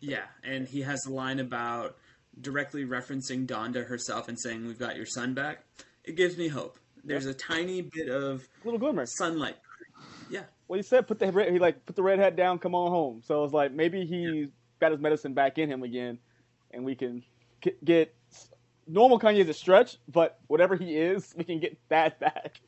Yeah, 0.00 0.24
and 0.42 0.66
he 0.66 0.80
has 0.82 1.00
the 1.02 1.12
line 1.12 1.38
about 1.38 1.96
directly 2.40 2.84
referencing 2.84 3.46
Donda 3.46 3.86
herself 3.86 4.28
and 4.28 4.38
saying, 4.38 4.66
"We've 4.66 4.78
got 4.78 4.96
your 4.96 5.06
son 5.06 5.34
back." 5.34 5.64
It 6.04 6.16
gives 6.16 6.36
me 6.36 6.48
hope. 6.48 6.78
There's 7.04 7.26
a 7.26 7.34
tiny 7.34 7.82
bit 7.82 8.08
of 8.08 8.46
Little 8.64 8.78
glimmer. 8.78 9.06
sunlight. 9.06 9.56
Yeah, 10.30 10.44
Well, 10.66 10.78
he 10.78 10.82
said 10.82 11.06
put 11.06 11.18
the 11.18 11.30
red, 11.30 11.52
he 11.52 11.58
like 11.58 11.84
put 11.84 11.94
the 11.96 12.02
red 12.02 12.18
hat 12.18 12.36
down, 12.36 12.58
come 12.58 12.74
on 12.74 12.90
home. 12.90 13.22
So 13.24 13.44
it's 13.44 13.52
like 13.52 13.72
maybe 13.72 14.06
he 14.06 14.48
got 14.80 14.92
his 14.92 15.00
medicine 15.00 15.34
back 15.34 15.58
in 15.58 15.68
him 15.70 15.82
again, 15.82 16.18
and 16.70 16.84
we 16.84 16.94
can 16.94 17.22
get, 17.60 17.84
get 17.84 18.14
normal 18.86 19.18
Kanye 19.20 19.40
is 19.40 19.48
a 19.48 19.52
stretch, 19.54 19.98
but 20.08 20.38
whatever 20.46 20.74
he 20.76 20.96
is, 20.96 21.34
we 21.36 21.44
can 21.44 21.60
get 21.60 21.76
that 21.88 22.18
back. 22.18 22.60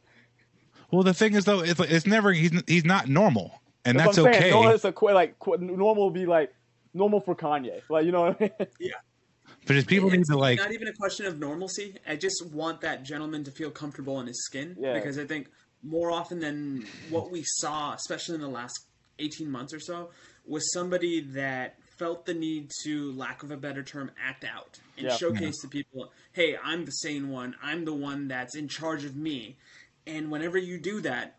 Well, 0.90 1.02
the 1.02 1.14
thing 1.14 1.34
is 1.34 1.44
though, 1.44 1.60
it's 1.60 1.80
like, 1.80 1.90
it's 1.90 2.06
never 2.06 2.32
he's 2.32 2.52
he's 2.66 2.84
not 2.84 3.08
normal, 3.08 3.60
and 3.84 3.98
that's, 3.98 4.18
what 4.18 4.26
I'm 4.26 4.34
okay. 4.34 4.50
saying. 4.50 4.62
No, 4.64 4.68
it's 4.70 4.84
a 4.84 4.92
qu- 4.92 5.12
like 5.12 5.38
qu- 5.38 5.56
normal 5.58 6.04
would 6.06 6.14
be 6.14 6.26
like 6.26 6.52
normal 6.92 7.20
for 7.20 7.34
Kanye. 7.34 7.80
Like 7.88 8.04
you 8.04 8.12
know 8.12 8.22
what 8.22 8.36
I 8.40 8.44
mean? 8.44 8.50
but 8.58 8.70
just 9.72 9.86
people 9.88 10.10
need 10.10 10.24
to 10.26 10.36
like 10.36 10.58
it's 10.58 10.64
not 10.64 10.74
even 10.74 10.88
a 10.88 10.92
question 10.92 11.26
of 11.26 11.38
normalcy. 11.38 11.96
I 12.06 12.16
just 12.16 12.44
want 12.52 12.82
that 12.82 13.02
gentleman 13.02 13.44
to 13.44 13.50
feel 13.50 13.70
comfortable 13.70 14.20
in 14.20 14.26
his 14.26 14.44
skin 14.44 14.76
Yeah. 14.78 14.92
because 14.94 15.18
I 15.18 15.24
think 15.24 15.48
more 15.82 16.10
often 16.10 16.38
than 16.40 16.86
what 17.08 17.30
we 17.30 17.42
saw, 17.44 17.94
especially 17.94 18.36
in 18.36 18.40
the 18.40 18.48
last 18.48 18.78
18 19.18 19.50
months 19.50 19.72
or 19.72 19.80
so, 19.80 20.10
was 20.46 20.72
somebody 20.72 21.20
that 21.20 21.76
felt 21.98 22.26
the 22.26 22.34
need 22.34 22.70
to, 22.82 23.12
lack 23.12 23.42
of 23.42 23.50
a 23.50 23.56
better 23.56 23.82
term, 23.82 24.10
act 24.22 24.44
out 24.44 24.78
and 24.98 25.06
Yeah. 25.06 25.16
showcase 25.16 25.60
to 25.60 25.68
people, 25.68 26.12
hey, 26.32 26.56
I'm 26.62 26.84
the 26.84 26.90
sane 26.90 27.28
one. 27.28 27.54
I'm 27.62 27.84
the 27.84 27.94
one 27.94 28.28
that's 28.28 28.56
in 28.56 28.68
charge 28.68 29.04
of 29.04 29.14
me. 29.16 29.56
And 30.06 30.30
whenever 30.30 30.58
you 30.58 30.78
do 30.78 31.00
that, 31.02 31.36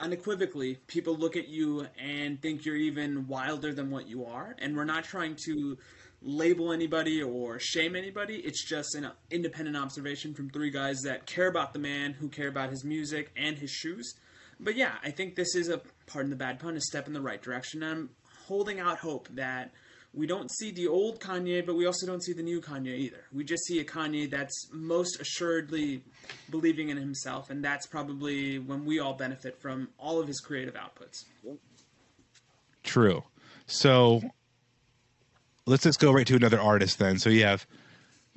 unequivocally, 0.00 0.76
people 0.86 1.16
look 1.16 1.36
at 1.36 1.48
you 1.48 1.86
and 1.98 2.40
think 2.40 2.64
you're 2.64 2.76
even 2.76 3.26
wilder 3.26 3.72
than 3.74 3.90
what 3.90 4.06
you 4.06 4.24
are. 4.26 4.54
And 4.58 4.76
we're 4.76 4.84
not 4.84 5.04
trying 5.04 5.36
to 5.46 5.78
label 6.22 6.72
anybody 6.72 7.22
or 7.22 7.58
shame 7.58 7.94
anybody. 7.94 8.36
It's 8.36 8.64
just 8.64 8.94
an 8.94 9.10
independent 9.30 9.76
observation 9.76 10.34
from 10.34 10.50
three 10.50 10.70
guys 10.70 11.00
that 11.04 11.26
care 11.26 11.48
about 11.48 11.72
the 11.72 11.78
man, 11.78 12.12
who 12.12 12.28
care 12.28 12.48
about 12.48 12.70
his 12.70 12.84
music 12.84 13.30
and 13.36 13.58
his 13.58 13.70
shoes. 13.70 14.14
But 14.60 14.76
yeah, 14.76 14.94
I 15.04 15.10
think 15.10 15.36
this 15.36 15.54
is 15.54 15.68
a, 15.68 15.80
pardon 16.06 16.30
the 16.30 16.36
bad 16.36 16.58
pun, 16.58 16.76
a 16.76 16.80
step 16.80 17.06
in 17.06 17.12
the 17.12 17.20
right 17.20 17.40
direction. 17.40 17.82
I'm 17.82 18.10
holding 18.46 18.80
out 18.80 18.98
hope 18.98 19.28
that 19.32 19.72
we 20.14 20.26
don't 20.26 20.50
see 20.50 20.72
the 20.72 20.88
old 20.88 21.20
Kanye, 21.20 21.64
but 21.64 21.76
we 21.76 21.86
also 21.86 22.06
don't 22.06 22.22
see 22.22 22.32
the 22.32 22.42
new 22.42 22.60
Kanye 22.60 22.96
either. 22.96 23.24
We 23.32 23.44
just 23.44 23.64
see 23.66 23.78
a 23.78 23.84
Kanye 23.84 24.28
that's 24.28 24.68
most 24.72 25.20
assuredly 25.20 26.02
believing 26.50 26.88
in 26.88 26.96
himself, 26.96 27.50
and 27.50 27.62
that's 27.62 27.86
probably 27.86 28.58
when 28.58 28.84
we 28.84 28.98
all 28.98 29.14
benefit 29.14 29.60
from 29.60 29.88
all 29.98 30.18
of 30.18 30.26
his 30.26 30.40
creative 30.40 30.74
outputs. 30.74 31.24
True. 32.82 33.22
So 33.66 34.22
let's 35.68 35.82
just 35.82 36.00
go 36.00 36.10
right 36.12 36.26
to 36.26 36.36
another 36.36 36.60
artist 36.60 36.98
then. 36.98 37.18
So 37.18 37.30
you 37.30 37.44
have 37.44 37.66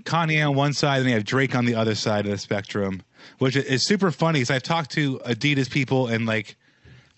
Kanye 0.04 0.48
on 0.48 0.56
one 0.56 0.74
side 0.74 1.00
and 1.00 1.10
you 1.10 1.16
have 1.16 1.24
Drake 1.24 1.56
on 1.56 1.66
the 1.66 1.76
other 1.76 1.96
side 1.96 2.26
of 2.26 2.32
the 2.32 2.38
spectrum, 2.38 3.02
which 3.40 3.56
is 3.56 3.86
super 3.86 4.12
funny 4.12 4.40
because 4.40 4.52
I've 4.52 4.64
talked 4.64 4.92
to 4.92 5.20
Adidas 5.20 5.70
people 5.70 6.08
and 6.08 6.26
like 6.26 6.58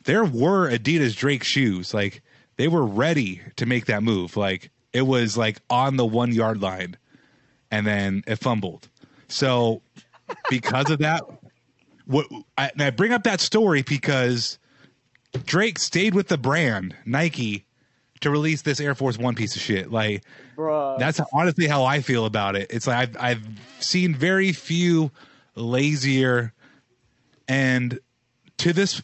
there 0.05 0.23
were 0.23 0.69
Adidas 0.69 1.15
Drake 1.15 1.43
shoes. 1.43 1.93
Like 1.93 2.21
they 2.57 2.67
were 2.67 2.85
ready 2.85 3.41
to 3.55 3.65
make 3.65 3.85
that 3.85 4.03
move. 4.03 4.37
Like 4.37 4.69
it 4.91 5.03
was 5.03 5.37
like 5.37 5.59
on 5.69 5.97
the 5.97 6.05
one 6.05 6.31
yard 6.31 6.61
line 6.61 6.97
and 7.71 7.87
then 7.87 8.23
it 8.27 8.35
fumbled. 8.35 8.89
So 9.27 9.81
because 10.49 10.89
of 10.91 10.99
that, 10.99 11.23
what 12.05 12.27
I, 12.57 12.71
I 12.77 12.89
bring 12.91 13.13
up 13.13 13.23
that 13.23 13.39
story 13.39 13.81
because 13.81 14.59
Drake 15.45 15.79
stayed 15.79 16.13
with 16.13 16.27
the 16.27 16.37
brand 16.37 16.95
Nike 17.05 17.65
to 18.23 18.29
release 18.29 18.61
this 18.61 18.79
Air 18.79 18.95
Force 18.95 19.17
One 19.17 19.35
piece 19.35 19.55
of 19.55 19.61
shit. 19.61 19.91
Like 19.91 20.23
Bruh. 20.57 20.97
that's 20.99 21.19
honestly 21.31 21.67
how 21.67 21.85
I 21.85 22.01
feel 22.01 22.25
about 22.25 22.55
it. 22.55 22.67
It's 22.69 22.87
like 22.87 22.97
I've, 22.97 23.17
I've 23.19 23.47
seen 23.79 24.15
very 24.15 24.51
few 24.51 25.11
lazier 25.55 26.53
and 27.47 27.99
to 28.57 28.73
this 28.73 29.01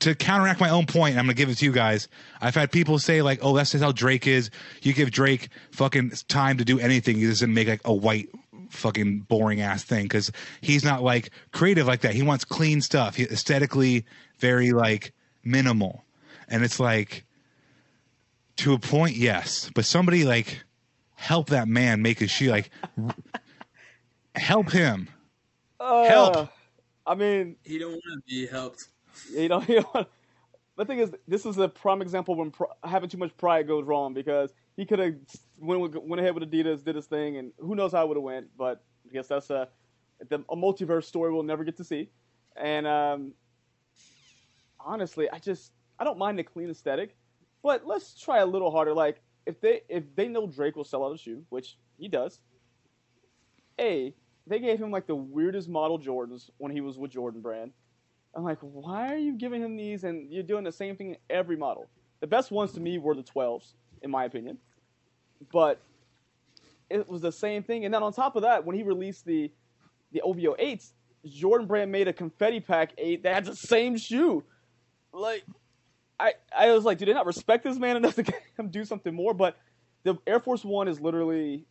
to 0.00 0.14
counteract 0.14 0.60
my 0.60 0.70
own 0.70 0.86
point, 0.86 1.16
I'm 1.16 1.24
gonna 1.24 1.34
give 1.34 1.48
it 1.48 1.56
to 1.58 1.64
you 1.64 1.72
guys. 1.72 2.08
I've 2.40 2.54
had 2.54 2.70
people 2.70 2.98
say 2.98 3.22
like, 3.22 3.40
"Oh, 3.42 3.56
that's 3.56 3.72
just 3.72 3.82
how 3.82 3.92
Drake 3.92 4.26
is." 4.26 4.50
You 4.82 4.92
give 4.92 5.10
Drake 5.10 5.48
fucking 5.70 6.12
time 6.28 6.58
to 6.58 6.64
do 6.64 6.78
anything, 6.78 7.16
he 7.16 7.26
doesn't 7.26 7.52
make 7.52 7.68
like 7.68 7.80
a 7.84 7.94
white 7.94 8.28
fucking 8.70 9.20
boring 9.20 9.60
ass 9.60 9.84
thing 9.84 10.04
because 10.04 10.32
he's 10.60 10.84
not 10.84 11.02
like 11.02 11.30
creative 11.52 11.86
like 11.86 12.00
that. 12.00 12.14
He 12.14 12.22
wants 12.22 12.44
clean 12.44 12.80
stuff. 12.80 13.16
He 13.16 13.24
aesthetically 13.24 14.04
very 14.38 14.72
like 14.72 15.12
minimal, 15.44 16.04
and 16.48 16.64
it's 16.64 16.80
like 16.80 17.24
To 18.58 18.72
a 18.74 18.78
point, 18.78 19.16
yes. 19.16 19.70
But 19.74 19.84
somebody 19.84 20.24
like 20.24 20.62
help 21.14 21.48
that 21.48 21.66
man 21.68 22.02
make 22.02 22.18
his 22.20 22.30
shoe. 22.30 22.50
Like 22.50 22.70
help 24.34 24.70
him. 24.70 25.08
Uh, 25.80 26.04
Help. 26.04 26.48
I 27.06 27.14
mean, 27.14 27.56
He 27.62 27.78
don't 27.78 27.92
want 27.92 28.02
to 28.14 28.20
be 28.26 28.46
helped. 28.46 28.88
you 29.30 29.48
know, 29.48 29.62
you 29.68 29.84
know, 29.94 30.06
the 30.76 30.84
thing 30.84 30.98
is, 31.00 31.12
this 31.28 31.44
is 31.44 31.58
a 31.58 31.68
prime 31.68 32.00
example 32.00 32.34
when 32.36 32.50
pr- 32.52 32.64
having 32.82 33.08
too 33.10 33.18
much 33.18 33.36
pride 33.36 33.66
goes 33.66 33.84
wrong 33.84 34.14
because 34.14 34.50
he 34.76 34.86
could 34.86 34.98
have 34.98 35.14
went, 35.58 36.02
went 36.06 36.20
ahead 36.20 36.34
with 36.34 36.50
Adidas, 36.50 36.82
did 36.82 36.96
his 36.96 37.06
thing, 37.06 37.36
and 37.36 37.52
who 37.58 37.74
knows 37.74 37.92
how 37.92 38.04
it 38.04 38.08
would 38.08 38.16
have 38.16 38.24
went. 38.24 38.46
But 38.56 38.82
I 39.08 39.12
guess 39.12 39.28
that's 39.28 39.50
a, 39.50 39.68
the, 40.28 40.36
a 40.48 40.56
multiverse 40.56 41.04
story 41.04 41.32
we'll 41.32 41.42
never 41.42 41.64
get 41.64 41.76
to 41.76 41.84
see. 41.84 42.08
And 42.56 42.86
um, 42.86 43.32
honestly, 44.80 45.28
I 45.30 45.38
just 45.38 45.72
I 45.98 46.04
don't 46.04 46.18
mind 46.18 46.38
the 46.38 46.44
clean 46.44 46.70
aesthetic, 46.70 47.14
but 47.64 47.86
let's 47.86 48.20
try 48.20 48.38
a 48.38 48.46
little 48.46 48.70
harder. 48.70 48.92
Like 48.92 49.20
if 49.46 49.60
they 49.60 49.80
if 49.88 50.04
they 50.14 50.28
know 50.28 50.46
Drake 50.46 50.76
will 50.76 50.84
sell 50.84 51.04
out 51.04 51.14
a 51.14 51.18
shoe, 51.18 51.42
which 51.48 51.78
he 51.98 52.06
does. 52.06 52.38
A, 53.80 54.14
they 54.46 54.60
gave 54.60 54.78
him 54.78 54.92
like 54.92 55.08
the 55.08 55.16
weirdest 55.16 55.68
model 55.68 55.98
Jordans 55.98 56.50
when 56.58 56.70
he 56.70 56.80
was 56.80 56.96
with 56.96 57.10
Jordan 57.10 57.40
Brand. 57.40 57.72
I'm 58.36 58.44
like, 58.44 58.58
why 58.60 59.12
are 59.12 59.16
you 59.16 59.32
giving 59.32 59.62
him 59.62 59.76
these 59.76 60.04
and 60.04 60.30
you're 60.30 60.44
doing 60.44 60.62
the 60.62 60.70
same 60.70 60.94
thing 60.94 61.10
in 61.10 61.16
every 61.30 61.56
model? 61.56 61.88
The 62.20 62.26
best 62.26 62.50
ones 62.52 62.72
to 62.72 62.80
me 62.80 62.98
were 62.98 63.14
the 63.14 63.22
12s, 63.22 63.72
in 64.02 64.10
my 64.10 64.24
opinion. 64.24 64.58
But 65.52 65.80
it 66.90 67.08
was 67.08 67.20
the 67.20 67.32
same 67.32 67.62
thing. 67.62 67.84
And 67.84 67.94
then 67.94 68.02
on 68.02 68.12
top 68.12 68.36
of 68.36 68.42
that, 68.42 68.64
when 68.64 68.76
he 68.76 68.82
released 68.82 69.24
the 69.24 69.50
the 70.12 70.20
OVO 70.20 70.54
8s, 70.54 70.92
Jordan 71.26 71.66
Brand 71.66 71.90
made 71.90 72.06
a 72.06 72.12
confetti 72.12 72.60
pack 72.60 72.92
8 72.98 73.22
that 73.24 73.34
had 73.34 73.44
the 73.46 73.56
same 73.56 73.96
shoe. 73.96 74.44
Like, 75.12 75.44
I, 76.18 76.34
I 76.56 76.70
was 76.70 76.84
like, 76.84 76.98
do 76.98 77.04
they 77.04 77.12
not 77.12 77.26
respect 77.26 77.64
this 77.64 77.78
man 77.78 77.96
enough 77.96 78.14
to 78.16 78.22
get 78.24 78.40
him 78.58 78.68
do 78.68 78.84
something 78.84 79.14
more? 79.14 79.34
But 79.34 79.56
the 80.04 80.16
Air 80.26 80.40
Force 80.40 80.64
One 80.64 80.88
is 80.88 81.00
literally 81.00 81.64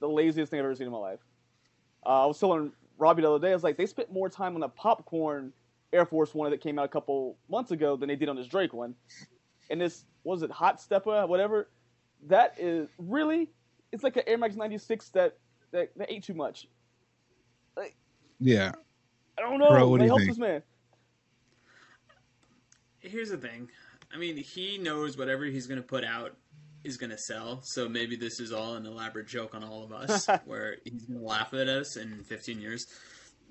the 0.00 0.08
laziest 0.08 0.50
thing 0.50 0.58
I've 0.60 0.64
ever 0.64 0.74
seen 0.74 0.86
in 0.86 0.92
my 0.92 0.98
life. 0.98 1.20
Uh, 2.04 2.24
I 2.24 2.26
was 2.26 2.38
telling 2.38 2.72
Robbie 2.98 3.22
the 3.22 3.30
other 3.30 3.46
day, 3.46 3.52
I 3.52 3.54
was 3.54 3.62
like, 3.62 3.76
they 3.76 3.86
spent 3.86 4.12
more 4.12 4.28
time 4.28 4.54
on 4.54 4.60
the 4.60 4.68
popcorn 4.68 5.52
Air 5.92 6.04
Force 6.04 6.34
One 6.34 6.50
that 6.50 6.60
came 6.60 6.78
out 6.78 6.84
a 6.84 6.88
couple 6.88 7.38
months 7.48 7.70
ago 7.70 7.96
than 7.96 8.08
they 8.08 8.16
did 8.16 8.28
on 8.28 8.36
this 8.36 8.46
Drake 8.46 8.72
one. 8.74 8.94
And 9.70 9.80
this, 9.80 10.04
was 10.24 10.42
it, 10.42 10.50
Hot 10.50 10.80
Stepper, 10.80 11.26
whatever? 11.26 11.68
That 12.26 12.54
is 12.58 12.88
really, 12.98 13.50
it's 13.92 14.02
like 14.02 14.16
an 14.16 14.24
Air 14.26 14.38
Max 14.38 14.56
96 14.56 15.10
that, 15.10 15.38
that, 15.72 15.90
that 15.96 16.12
ate 16.12 16.24
too 16.24 16.34
much. 16.34 16.68
Like, 17.76 17.96
Yeah. 18.40 18.72
I 19.38 19.42
don't 19.42 19.58
know. 19.58 19.68
Bro, 19.68 19.88
what 19.88 19.98
do 19.98 20.00
they 20.00 20.04
you 20.04 20.10
help 20.10 20.20
think? 20.20 20.30
this 20.30 20.38
man. 20.38 20.62
Here's 23.04 23.30
the 23.30 23.36
thing. 23.36 23.70
I 24.12 24.16
mean, 24.16 24.36
he 24.36 24.78
knows 24.78 25.16
whatever 25.16 25.44
he's 25.44 25.66
going 25.66 25.80
to 25.80 25.86
put 25.86 26.04
out 26.04 26.36
is 26.84 26.96
going 26.96 27.10
to 27.10 27.18
sell. 27.18 27.60
So 27.64 27.88
maybe 27.88 28.16
this 28.16 28.40
is 28.40 28.52
all 28.52 28.74
an 28.74 28.86
elaborate 28.86 29.26
joke 29.26 29.54
on 29.54 29.64
all 29.64 29.82
of 29.82 29.92
us, 29.92 30.28
where 30.44 30.76
he's 30.84 31.04
going 31.04 31.20
to 31.20 31.26
laugh 31.26 31.52
at 31.54 31.68
us 31.68 31.96
in 31.96 32.22
15 32.24 32.60
years. 32.60 32.86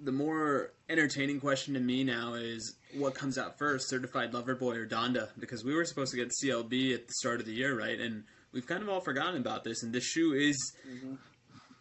The 0.03 0.11
more 0.11 0.73
entertaining 0.89 1.39
question 1.39 1.73
to 1.73 1.79
me 1.79 2.03
now 2.03 2.33
is 2.33 2.75
what 2.95 3.15
comes 3.15 3.37
out 3.37 3.57
first, 3.57 3.89
Certified 3.89 4.33
Lover 4.33 4.55
Boy 4.55 4.75
or 4.75 4.87
Donda? 4.87 5.29
Because 5.39 5.63
we 5.63 5.73
were 5.73 5.85
supposed 5.85 6.11
to 6.11 6.17
get 6.17 6.31
CLB 6.43 6.93
at 6.93 7.07
the 7.07 7.13
start 7.13 7.39
of 7.39 7.45
the 7.45 7.53
year, 7.53 7.77
right? 7.77 7.99
And 7.99 8.23
we've 8.51 8.65
kind 8.65 8.81
of 8.81 8.89
all 8.89 9.01
forgotten 9.01 9.39
about 9.39 9.63
this. 9.63 9.83
And 9.83 9.93
this 9.93 10.03
shoe 10.03 10.33
is 10.33 10.73
mm-hmm. 10.87 11.15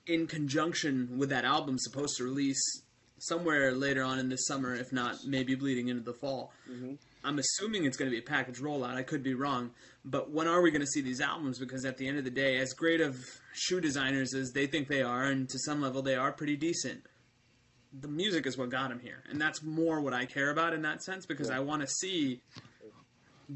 in 0.06 0.26
conjunction 0.26 1.18
with 1.18 1.30
that 1.30 1.44
album 1.44 1.78
supposed 1.78 2.16
to 2.18 2.24
release 2.24 2.82
somewhere 3.18 3.72
later 3.72 4.02
on 4.02 4.18
in 4.18 4.28
this 4.28 4.46
summer, 4.46 4.74
if 4.74 4.92
not 4.92 5.16
maybe 5.26 5.54
bleeding 5.54 5.88
into 5.88 6.02
the 6.02 6.14
fall. 6.14 6.52
Mm-hmm. 6.70 6.94
I'm 7.24 7.38
assuming 7.38 7.85
it's 7.85 7.96
going 7.96 8.11
to 8.11 8.14
be 8.14 8.20
a 8.20 8.26
package 8.26 8.58
rollout. 8.61 8.94
I 8.94 9.02
could 9.02 9.22
be 9.22 9.35
wrong, 9.35 9.70
but 10.04 10.30
when 10.30 10.48
are 10.48 10.61
we 10.61 10.70
going 10.70 10.80
to 10.80 10.87
see 10.87 11.00
these 11.00 11.20
albums? 11.20 11.58
Because 11.58 11.85
at 11.85 11.96
the 11.96 12.08
end 12.08 12.18
of 12.18 12.24
the 12.24 12.30
day, 12.30 12.58
as 12.58 12.72
great 12.72 13.00
of 13.00 13.16
shoe 13.52 13.80
designers 13.80 14.35
as 14.35 14.52
they 14.52 14.66
think 14.66 14.88
they 14.88 15.02
are, 15.02 15.24
and 15.24 15.48
to 15.48 15.58
some 15.58 15.80
level 15.80 16.02
they 16.02 16.16
are 16.16 16.32
pretty 16.32 16.56
decent, 16.56 17.02
the 17.92 18.08
music 18.08 18.46
is 18.46 18.56
what 18.56 18.70
got 18.70 18.88
them 18.88 19.00
here, 19.00 19.22
and 19.30 19.40
that's 19.40 19.62
more 19.62 20.00
what 20.00 20.14
I 20.14 20.24
care 20.24 20.50
about 20.50 20.72
in 20.72 20.82
that 20.82 21.02
sense. 21.02 21.26
Because 21.26 21.50
I 21.50 21.61
want 21.61 21.82
to 21.82 21.88
see 21.88 22.40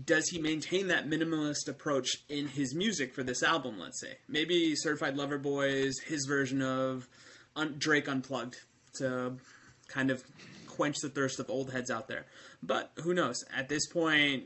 does 0.05 0.29
he 0.29 0.39
maintain 0.39 0.89
that 0.89 1.09
minimalist 1.09 1.69
approach 1.69 2.09
in 2.29 2.49
his 2.49 2.75
music 2.75 3.15
for 3.15 3.23
this 3.23 3.43
album? 3.43 3.79
Let's 3.79 4.01
say 4.01 4.19
maybe 4.29 4.75
Certified 4.77 5.17
Lover 5.17 5.39
Boy 5.39 5.69
is 5.69 6.01
his 6.07 6.27
version 6.27 6.61
of 6.61 7.09
Drake 7.79 8.09
Unplugged 8.09 8.57
to 8.99 9.37
kind 9.89 10.11
of 10.11 10.23
quench 10.77 10.97
the 11.03 11.09
thirst 11.09 11.41
of 11.41 11.51
old 11.51 11.73
heads 11.73 11.91
out 11.91 12.09
there. 12.09 12.27
But 12.63 12.93
who 13.03 13.15
knows? 13.15 13.45
At 13.55 13.69
this 13.69 13.87
point, 13.89 14.45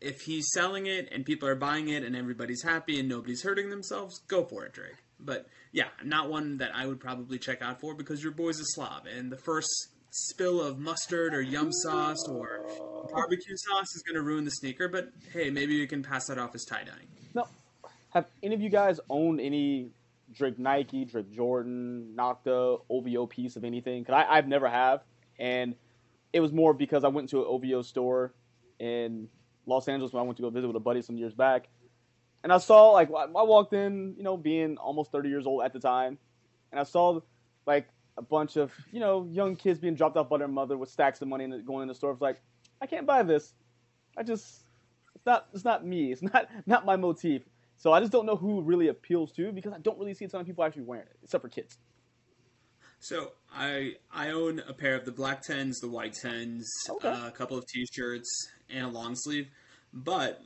if 0.00 0.20
he's 0.22 0.50
selling 0.52 0.86
it 0.86 1.08
and 1.12 1.24
people 1.24 1.48
are 1.48 1.54
buying 1.54 1.88
it 1.88 2.02
and 2.02 2.16
everybody's 2.16 2.62
happy 2.62 2.98
and 2.98 3.08
nobody's 3.08 3.42
hurting 3.42 3.70
themselves, 3.70 4.20
go 4.28 4.44
for 4.44 4.64
it, 4.64 4.72
Drake. 4.72 4.96
But 5.20 5.46
yeah, 5.72 5.88
not 6.04 6.30
one 6.30 6.58
that 6.58 6.70
I 6.74 6.86
would 6.86 7.00
probably 7.00 7.38
check 7.38 7.62
out 7.62 7.80
for 7.80 7.94
because 7.94 8.22
your 8.22 8.32
boy's 8.32 8.60
a 8.60 8.64
slob, 8.64 9.06
and 9.06 9.30
the 9.30 9.36
first 9.36 9.68
spill 10.10 10.62
of 10.62 10.78
mustard 10.78 11.34
or 11.34 11.42
yum 11.42 11.70
sauce 11.70 12.26
or 12.28 12.66
barbecue 13.12 13.56
sauce 13.56 13.94
is 13.94 14.02
going 14.06 14.14
to 14.14 14.22
ruin 14.22 14.44
the 14.44 14.50
sneaker. 14.50 14.88
But 14.88 15.10
hey, 15.32 15.50
maybe 15.50 15.74
you 15.74 15.86
can 15.86 16.02
pass 16.02 16.26
that 16.28 16.38
off 16.38 16.54
as 16.54 16.64
tie 16.64 16.84
dyeing. 16.84 17.08
No, 17.34 17.46
have 18.10 18.26
any 18.42 18.54
of 18.54 18.62
you 18.62 18.70
guys 18.70 19.00
owned 19.10 19.40
any 19.40 19.90
Drake 20.32 20.58
Nike, 20.58 21.04
Drake 21.04 21.32
Jordan, 21.32 22.14
Nocta, 22.16 22.80
OVO 22.88 23.26
piece 23.26 23.56
of 23.56 23.64
anything? 23.64 24.02
Because 24.02 24.24
I've 24.28 24.46
never 24.46 24.68
have, 24.68 25.02
and 25.38 25.74
it 26.32 26.40
was 26.40 26.52
more 26.52 26.74
because 26.74 27.04
I 27.04 27.08
went 27.08 27.30
to 27.30 27.38
an 27.40 27.46
OVO 27.48 27.82
store 27.82 28.34
in 28.78 29.28
Los 29.66 29.88
Angeles 29.88 30.12
when 30.12 30.20
I 30.22 30.24
went 30.24 30.36
to 30.38 30.42
go 30.42 30.50
visit 30.50 30.66
with 30.66 30.76
a 30.76 30.80
buddy 30.80 31.02
some 31.02 31.16
years 31.16 31.34
back, 31.34 31.68
and 32.42 32.52
I 32.52 32.58
saw 32.58 32.90
like 32.90 33.10
I 33.10 33.42
walked 33.42 33.72
in, 33.72 34.14
you 34.16 34.22
know, 34.22 34.36
being 34.36 34.76
almost 34.76 35.12
thirty 35.12 35.28
years 35.28 35.46
old 35.46 35.64
at 35.64 35.72
the 35.72 35.80
time, 35.80 36.18
and 36.70 36.80
I 36.80 36.84
saw 36.84 37.20
like 37.66 37.88
a 38.16 38.22
bunch 38.22 38.56
of 38.56 38.72
you 38.92 39.00
know 39.00 39.26
young 39.30 39.56
kids 39.56 39.78
being 39.78 39.94
dropped 39.94 40.16
off 40.16 40.28
by 40.28 40.38
their 40.38 40.48
mother 40.48 40.76
with 40.76 40.90
stacks 40.90 41.22
of 41.22 41.28
money 41.28 41.44
and 41.44 41.66
going 41.66 41.82
in 41.82 41.88
the 41.88 41.94
store. 41.94 42.12
It's 42.12 42.20
like 42.20 42.40
I 42.80 42.86
can't 42.86 43.06
buy 43.06 43.22
this. 43.22 43.54
I 44.16 44.22
just 44.22 44.64
it's 45.14 45.26
not 45.26 45.46
it's 45.52 45.64
not 45.64 45.86
me. 45.86 46.12
It's 46.12 46.22
not 46.22 46.48
not 46.66 46.84
my 46.84 46.96
motif. 46.96 47.42
So 47.76 47.92
I 47.92 48.00
just 48.00 48.10
don't 48.10 48.26
know 48.26 48.34
who 48.36 48.60
really 48.60 48.88
appeals 48.88 49.30
to 49.32 49.52
because 49.52 49.72
I 49.72 49.78
don't 49.78 49.98
really 49.98 50.14
see 50.14 50.24
a 50.24 50.28
ton 50.28 50.40
of 50.40 50.46
people 50.46 50.64
actually 50.64 50.82
wearing 50.82 51.06
it, 51.06 51.16
except 51.22 51.42
for 51.42 51.48
kids. 51.48 51.78
So 53.00 53.32
I 53.54 53.94
I 54.12 54.30
own 54.30 54.60
a 54.68 54.72
pair 54.72 54.94
of 54.94 55.04
the 55.04 55.12
black 55.12 55.42
tens, 55.42 55.78
the 55.80 55.88
white 55.88 56.14
tens, 56.14 56.68
Okay. 56.90 57.08
uh, 57.08 57.28
a 57.28 57.30
couple 57.30 57.56
of 57.56 57.66
t-shirts, 57.66 58.28
and 58.68 58.84
a 58.84 58.88
long 58.88 59.14
sleeve. 59.14 59.48
But 59.92 60.42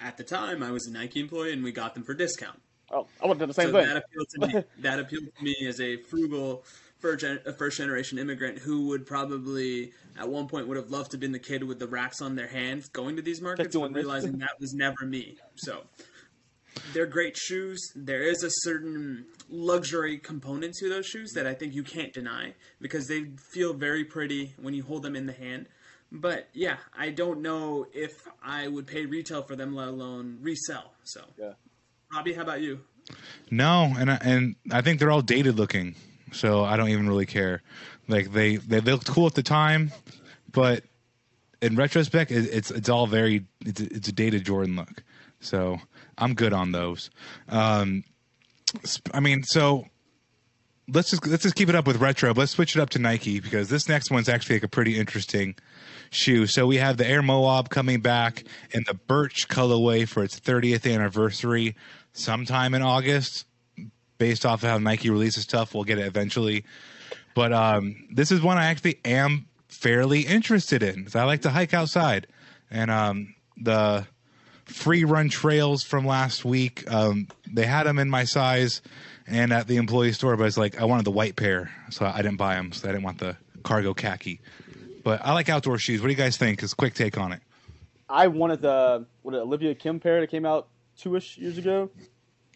at 0.00 0.16
the 0.16 0.24
time, 0.24 0.62
I 0.62 0.70
was 0.70 0.86
a 0.86 0.92
Nike 0.92 1.20
employee, 1.20 1.52
and 1.52 1.62
we 1.62 1.72
got 1.72 1.94
them 1.94 2.02
for 2.02 2.14
discount. 2.14 2.60
Oh, 2.90 3.06
I 3.22 3.26
would 3.26 3.38
done 3.38 3.48
the 3.48 3.54
same 3.54 3.68
so 3.68 3.72
thing. 3.72 3.86
that 3.86 3.96
appealed 3.96 4.28
to 4.30 4.46
me. 4.46 4.64
that 4.82 4.98
appealed 4.98 5.24
to 5.38 5.42
me 5.44 5.56
as 5.66 5.80
a 5.80 5.96
frugal 5.96 6.64
first 6.98 7.20
gen- 7.20 7.40
a 7.46 7.52
first 7.52 7.78
generation 7.78 8.18
immigrant 8.18 8.58
who 8.58 8.88
would 8.88 9.06
probably 9.06 9.92
at 10.18 10.28
one 10.28 10.46
point 10.46 10.68
would 10.68 10.76
have 10.76 10.90
loved 10.90 11.10
to 11.12 11.14
have 11.14 11.20
been 11.20 11.32
the 11.32 11.38
kid 11.38 11.64
with 11.64 11.78
the 11.78 11.86
racks 11.86 12.20
on 12.20 12.36
their 12.36 12.46
hands 12.48 12.88
going 12.88 13.16
to 13.16 13.22
these 13.22 13.40
markets, 13.40 13.74
but 13.74 13.92
realizing 13.92 14.38
that 14.38 14.60
was 14.60 14.74
never 14.74 15.04
me. 15.06 15.36
So 15.56 15.82
they're 16.92 17.06
great 17.06 17.36
shoes. 17.36 17.80
There 17.94 18.22
is 18.22 18.42
a 18.42 18.50
certain 18.50 19.26
luxury 19.48 20.18
component 20.18 20.74
to 20.80 20.88
those 20.88 21.06
shoes 21.06 21.32
that 21.34 21.46
I 21.46 21.54
think 21.54 21.74
you 21.74 21.82
can't 21.82 22.12
deny 22.12 22.54
because 22.80 23.06
they 23.06 23.24
feel 23.52 23.74
very 23.74 24.04
pretty 24.04 24.54
when 24.60 24.74
you 24.74 24.82
hold 24.82 25.02
them 25.02 25.16
in 25.16 25.26
the 25.26 25.32
hand. 25.32 25.66
But 26.10 26.48
yeah, 26.52 26.76
I 26.96 27.10
don't 27.10 27.40
know 27.40 27.86
if 27.94 28.10
I 28.42 28.68
would 28.68 28.86
pay 28.86 29.06
retail 29.06 29.42
for 29.42 29.56
them, 29.56 29.74
let 29.74 29.88
alone 29.88 30.38
resell. 30.40 30.92
So, 31.04 31.22
Yeah. 31.38 31.52
Robbie, 32.12 32.34
how 32.34 32.42
about 32.42 32.60
you? 32.60 32.80
No, 33.50 33.94
and 33.98 34.10
I- 34.10 34.20
and 34.22 34.56
I 34.70 34.82
think 34.82 34.98
they're 34.98 35.10
all 35.10 35.22
dated 35.22 35.56
looking, 35.56 35.94
so 36.32 36.64
I 36.64 36.76
don't 36.76 36.90
even 36.90 37.08
really 37.08 37.26
care. 37.26 37.62
Like 38.08 38.32
they 38.32 38.56
they 38.56 38.80
looked 38.80 39.06
cool 39.06 39.26
at 39.26 39.34
the 39.34 39.42
time, 39.42 39.90
but 40.52 40.84
in 41.62 41.76
retrospect, 41.76 42.30
it, 42.30 42.46
it's 42.52 42.70
it's 42.70 42.88
all 42.88 43.06
very 43.06 43.46
it's 43.64 43.80
it's 43.80 44.08
a 44.08 44.12
dated 44.12 44.44
Jordan 44.44 44.76
look. 44.76 45.02
So 45.40 45.80
I'm 46.18 46.34
good 46.34 46.52
on 46.52 46.72
those. 46.72 47.10
Um, 47.48 48.04
I 49.12 49.20
mean, 49.20 49.42
so 49.42 49.86
let's 50.88 51.10
just 51.10 51.26
let's 51.26 51.42
just 51.42 51.54
keep 51.54 51.68
it 51.68 51.74
up 51.74 51.86
with 51.86 51.96
retro. 51.96 52.32
But 52.34 52.40
let's 52.40 52.52
switch 52.52 52.76
it 52.76 52.80
up 52.80 52.90
to 52.90 52.98
Nike 52.98 53.40
because 53.40 53.68
this 53.68 53.88
next 53.88 54.10
one's 54.10 54.28
actually 54.28 54.56
like 54.56 54.64
a 54.64 54.68
pretty 54.68 54.98
interesting 54.98 55.54
shoe. 56.10 56.46
So 56.46 56.66
we 56.66 56.76
have 56.76 56.96
the 56.96 57.06
Air 57.06 57.22
Moab 57.22 57.70
coming 57.70 58.00
back 58.00 58.44
in 58.70 58.84
the 58.86 58.94
Birch 58.94 59.48
colorway 59.48 60.06
for 60.06 60.22
its 60.22 60.38
30th 60.38 60.92
anniversary 60.92 61.76
sometime 62.12 62.74
in 62.74 62.82
August. 62.82 63.46
Based 64.18 64.46
off 64.46 64.62
of 64.62 64.68
how 64.68 64.78
Nike 64.78 65.10
releases 65.10 65.42
stuff, 65.42 65.74
we'll 65.74 65.82
get 65.82 65.98
it 65.98 66.06
eventually. 66.06 66.64
But 67.34 67.52
um, 67.52 68.06
this 68.12 68.30
is 68.30 68.40
one 68.40 68.56
I 68.56 68.66
actually 68.66 69.00
am 69.04 69.46
fairly 69.68 70.20
interested 70.20 70.82
in. 70.82 71.08
I 71.14 71.24
like 71.24 71.42
to 71.42 71.50
hike 71.50 71.74
outside, 71.74 72.28
and 72.70 72.88
um, 72.88 73.34
the 73.56 74.06
free 74.64 75.04
run 75.04 75.28
trails 75.28 75.82
from 75.82 76.06
last 76.06 76.44
week. 76.44 76.90
Um, 76.90 77.28
they 77.50 77.66
had 77.66 77.84
them 77.84 77.98
in 77.98 78.10
my 78.10 78.24
size 78.24 78.82
and 79.26 79.52
at 79.52 79.66
the 79.66 79.76
employee 79.76 80.12
store, 80.12 80.36
but 80.36 80.46
it's 80.46 80.56
like 80.56 80.80
I 80.80 80.84
wanted 80.84 81.04
the 81.04 81.10
white 81.12 81.36
pair, 81.36 81.70
so 81.90 82.06
I 82.06 82.18
didn't 82.18 82.36
buy 82.36 82.54
them. 82.54 82.72
So 82.72 82.88
I 82.88 82.92
didn't 82.92 83.04
want 83.04 83.18
the 83.18 83.36
cargo 83.62 83.94
khaki. 83.94 84.40
But 85.04 85.24
I 85.24 85.32
like 85.32 85.48
outdoor 85.48 85.78
shoes. 85.78 86.00
What 86.00 86.08
do 86.08 86.12
you 86.12 86.16
guys 86.18 86.36
think? 86.36 86.62
Is 86.62 86.74
quick 86.74 86.94
take 86.94 87.18
on 87.18 87.32
it. 87.32 87.40
I 88.08 88.28
wanted 88.28 88.62
the 88.62 89.06
what 89.22 89.34
Olivia 89.34 89.74
Kim 89.74 90.00
pair 90.00 90.20
that 90.20 90.28
came 90.28 90.44
out 90.44 90.68
two 90.96 91.16
ish 91.16 91.38
years 91.38 91.58
ago. 91.58 91.90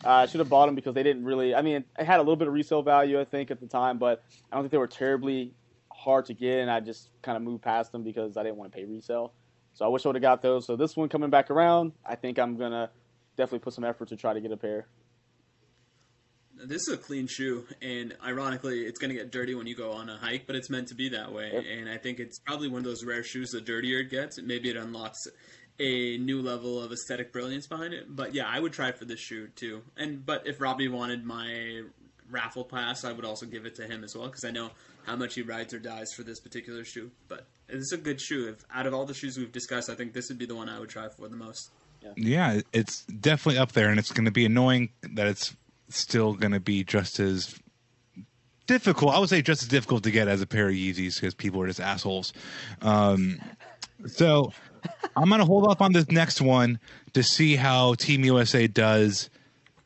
Uh, 0.05 0.11
I 0.11 0.27
should 0.27 0.41
have 0.41 0.51
bought 0.51 0.67
them 0.67 0.75
because 0.75 0.95
they 0.95 1.03
didn't 1.03 1.25
really. 1.25 1.55
I 1.55 1.63
mean, 1.63 1.85
it 1.99 2.05
had 2.05 2.19
a 2.19 2.23
little 2.23 2.37
bit 2.37 2.49
of 2.49 2.55
resale 2.55 2.83
value, 2.83 3.19
I 3.19 3.25
think, 3.25 3.51
at 3.51 3.61
the 3.61 3.67
time, 3.67 3.99
but 3.99 4.23
I 4.53 4.57
don't 4.57 4.65
think 4.65 4.73
they 4.73 4.79
were 4.79 4.87
terribly 4.87 5.55
hard 5.91 6.27
to 6.27 6.35
get, 6.35 6.61
and 6.61 6.71
I 6.71 6.81
just 6.81 7.09
kind 7.23 7.37
of 7.37 7.43
moved 7.43 7.63
past 7.63 7.93
them 7.93 8.03
because 8.03 8.37
I 8.37 8.43
didn't 8.43 8.57
want 8.57 8.71
to 8.71 8.77
pay 8.77 8.85
resale. 8.85 9.33
So 9.77 9.85
I 9.85 9.89
wish 9.89 10.07
I 10.07 10.09
would 10.09 10.17
have 10.17 10.23
got 10.23 10.41
those. 10.41 10.67
So 10.67 10.75
this 10.75 10.97
one 10.97 11.11
coming 11.11 11.29
back 11.29 11.51
around, 11.51 11.93
I 12.05 12.15
think 12.17 12.39
I'm 12.39 12.57
gonna 12.57 12.91
definitely 13.37 13.59
put 13.59 13.75
some 13.75 13.85
effort 13.85 14.09
to 14.09 14.17
try 14.17 14.33
to 14.33 14.41
get 14.41 14.51
a 14.51 14.57
pair. 14.57 14.87
This 16.57 16.89
is 16.89 16.95
a 16.95 16.97
clean 16.97 17.27
shoe, 17.27 17.67
and 17.83 18.17
ironically, 18.25 18.87
it's 18.87 18.99
going 18.99 19.11
to 19.11 19.15
get 19.15 19.31
dirty 19.31 19.55
when 19.55 19.67
you 19.67 19.77
go 19.77 19.93
on 19.93 20.09
a 20.09 20.17
hike, 20.17 20.47
but 20.47 20.57
it's 20.57 20.71
meant 20.71 20.89
to 20.89 20.95
be 20.95 21.11
that 21.11 21.31
way. 21.31 21.51
Yep. 21.53 21.65
And 21.71 21.87
I 21.91 21.99
think 21.99 22.19
it's 22.19 22.39
probably 22.39 22.69
one 22.69 22.79
of 22.79 22.85
those 22.85 23.05
rare 23.05 23.23
shoes. 23.23 23.51
The 23.51 23.61
dirtier 23.61 23.99
it 23.99 24.11
gets, 24.11 24.41
maybe 24.41 24.71
it 24.71 24.77
unlocks 24.79 25.19
a 25.79 26.17
new 26.17 26.41
level 26.41 26.83
of 26.83 26.93
aesthetic 26.93 27.31
brilliance 27.31 27.67
behind 27.67 27.93
it. 27.93 28.05
But 28.09 28.35
yeah, 28.35 28.47
I 28.49 28.59
would 28.59 28.73
try 28.73 28.93
for 28.93 29.05
this 29.05 29.21
shoe 29.21 29.49
too. 29.49 29.83
And 29.99 30.25
but 30.25 30.47
if 30.47 30.59
Robbie 30.59 30.89
wanted 30.89 31.27
my 31.27 31.83
raffle 32.31 32.65
pass, 32.65 33.05
I 33.05 33.13
would 33.13 33.27
also 33.27 33.45
give 33.45 33.67
it 33.67 33.75
to 33.75 33.87
him 33.87 34.03
as 34.03 34.17
well 34.17 34.27
because 34.27 34.47
I 34.47 34.51
know 34.51 34.71
how 35.05 35.17
much 35.17 35.35
he 35.35 35.43
rides 35.43 35.75
or 35.75 35.79
dies 35.79 36.09
for 36.17 36.23
this 36.23 36.41
particular 36.41 36.85
shoe. 36.85 37.11
But 37.29 37.47
it's 37.69 37.93
a 37.93 37.97
good 37.97 38.21
shoe. 38.21 38.49
If 38.49 38.65
out 38.73 38.87
of 38.87 38.95
all 38.95 39.07
the 39.07 39.15
shoes 39.15 39.37
we've 39.37 39.53
discussed, 39.53 39.91
I 39.91 39.95
think 39.95 40.13
this 40.13 40.29
would 40.29 40.39
be 40.39 40.47
the 40.47 40.55
one 40.55 40.69
I 40.69 40.79
would 40.79 40.89
try 40.89 41.09
for 41.09 41.29
the 41.29 41.37
most. 41.37 41.71
Yeah, 42.15 42.61
it's 42.73 43.05
definitely 43.05 43.59
up 43.59 43.73
there, 43.73 43.89
and 43.89 43.99
it's 43.99 44.13
going 44.13 44.27
to 44.27 44.31
be 44.31 44.47
annoying 44.47 44.91
that 45.15 45.27
it's 45.27 45.57
still 45.89 46.35
going 46.35 46.53
to 46.53 46.61
be 46.61 46.85
just 46.85 47.19
as 47.19 47.59
difficult. 48.67 49.15
I 49.15 49.19
would 49.19 49.29
say 49.29 49.43
just 49.43 49.63
as 49.63 49.69
difficult 49.69 50.05
to 50.05 50.11
get 50.11 50.29
as 50.29 50.41
a 50.41 50.47
pair 50.47 50.69
of 50.69 50.75
Yeezys 50.75 51.17
because 51.17 51.35
people 51.35 51.61
are 51.63 51.67
just 51.67 51.81
assholes. 51.81 52.33
Um, 52.83 53.41
so 54.07 54.53
I'm 55.17 55.29
going 55.29 55.41
to 55.41 55.47
hold 55.47 55.67
off 55.67 55.81
on 55.81 55.93
this 55.93 56.09
next 56.11 56.41
one 56.41 56.79
to 57.15 57.23
see 57.23 57.57
how 57.57 57.95
Team 57.95 58.25
USA 58.25 58.67
does 58.67 59.31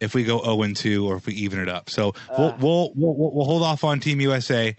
if 0.00 0.14
we 0.14 0.24
go 0.24 0.42
0 0.42 0.62
and 0.62 0.76
2 0.76 1.08
or 1.08 1.16
if 1.16 1.26
we 1.26 1.34
even 1.34 1.60
it 1.60 1.68
up. 1.68 1.90
So 1.90 2.14
we'll, 2.36 2.56
we'll, 2.58 2.92
we'll, 2.94 3.32
we'll 3.32 3.44
hold 3.44 3.62
off 3.62 3.84
on 3.84 4.00
Team 4.00 4.20
USA. 4.20 4.76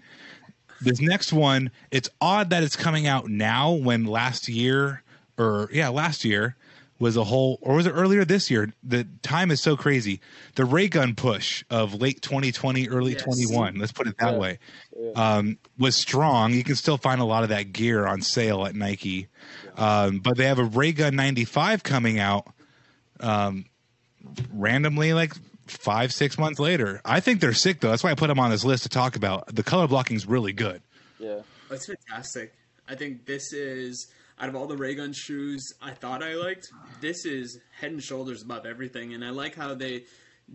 This 0.82 1.00
next 1.00 1.32
one, 1.32 1.70
it's 1.90 2.08
odd 2.20 2.50
that 2.50 2.62
it's 2.62 2.76
coming 2.76 3.06
out 3.06 3.28
now 3.28 3.72
when 3.72 4.04
last 4.04 4.48
year, 4.48 5.02
or 5.38 5.68
yeah, 5.72 5.88
last 5.88 6.24
year 6.24 6.56
was 6.98 7.16
a 7.16 7.24
whole, 7.24 7.58
or 7.62 7.74
was 7.74 7.86
it 7.86 7.90
earlier 7.90 8.24
this 8.24 8.50
year? 8.50 8.72
The 8.82 9.06
time 9.22 9.50
is 9.50 9.60
so 9.60 9.76
crazy. 9.76 10.20
The 10.54 10.64
ray 10.64 10.88
gun 10.88 11.14
push 11.14 11.64
of 11.70 11.94
late 12.00 12.22
2020, 12.22 12.88
early 12.88 13.12
Yes. 13.12 13.22
21, 13.22 13.76
let's 13.76 13.92
put 13.92 14.06
it 14.06 14.16
that 14.18 14.32
Yeah. 14.32 14.38
way, 14.38 14.58
um, 15.16 15.58
was 15.78 15.96
strong. 15.96 16.52
You 16.52 16.62
can 16.62 16.76
still 16.76 16.96
find 16.98 17.20
a 17.20 17.24
lot 17.24 17.42
of 17.42 17.48
that 17.48 17.72
gear 17.72 18.06
on 18.06 18.22
sale 18.22 18.64
at 18.66 18.74
Nike. 18.76 19.28
Um, 19.76 20.18
but 20.20 20.36
they 20.36 20.46
have 20.46 20.58
a 20.60 20.64
ray 20.64 20.92
gun 20.92 21.16
95 21.16 21.82
coming 21.82 22.18
out 22.20 22.46
um, 23.20 23.64
randomly 24.52 25.12
like 25.12 25.34
five, 25.66 26.12
six 26.12 26.38
months 26.38 26.58
later. 26.58 27.00
I 27.04 27.20
think 27.20 27.40
they're 27.40 27.52
sick 27.52 27.80
though. 27.80 27.90
That's 27.90 28.02
why 28.04 28.10
I 28.10 28.14
put 28.14 28.28
them 28.28 28.38
on 28.38 28.50
this 28.50 28.64
list 28.64 28.84
to 28.84 28.88
talk 28.88 29.16
about. 29.16 29.54
The 29.54 29.62
color 29.62 29.86
blocking 29.86 30.16
is 30.16 30.26
really 30.26 30.52
good. 30.52 30.82
Yeah. 31.18 31.40
Oh, 31.40 31.44
That's 31.68 31.86
fantastic. 31.86 32.54
I 32.88 32.94
think 32.94 33.26
this 33.26 33.52
is 33.52 34.08
out 34.38 34.48
of 34.48 34.56
all 34.56 34.66
the 34.66 34.76
ray 34.76 34.94
gun 34.94 35.12
shoes 35.12 35.64
I 35.80 35.92
thought 35.92 36.22
I 36.22 36.34
liked, 36.34 36.66
this 37.00 37.24
is 37.24 37.58
head 37.80 37.92
and 37.92 38.02
shoulders 38.02 38.42
above 38.42 38.66
everything. 38.66 39.14
And 39.14 39.24
I 39.24 39.30
like 39.30 39.54
how 39.54 39.74
they 39.74 40.04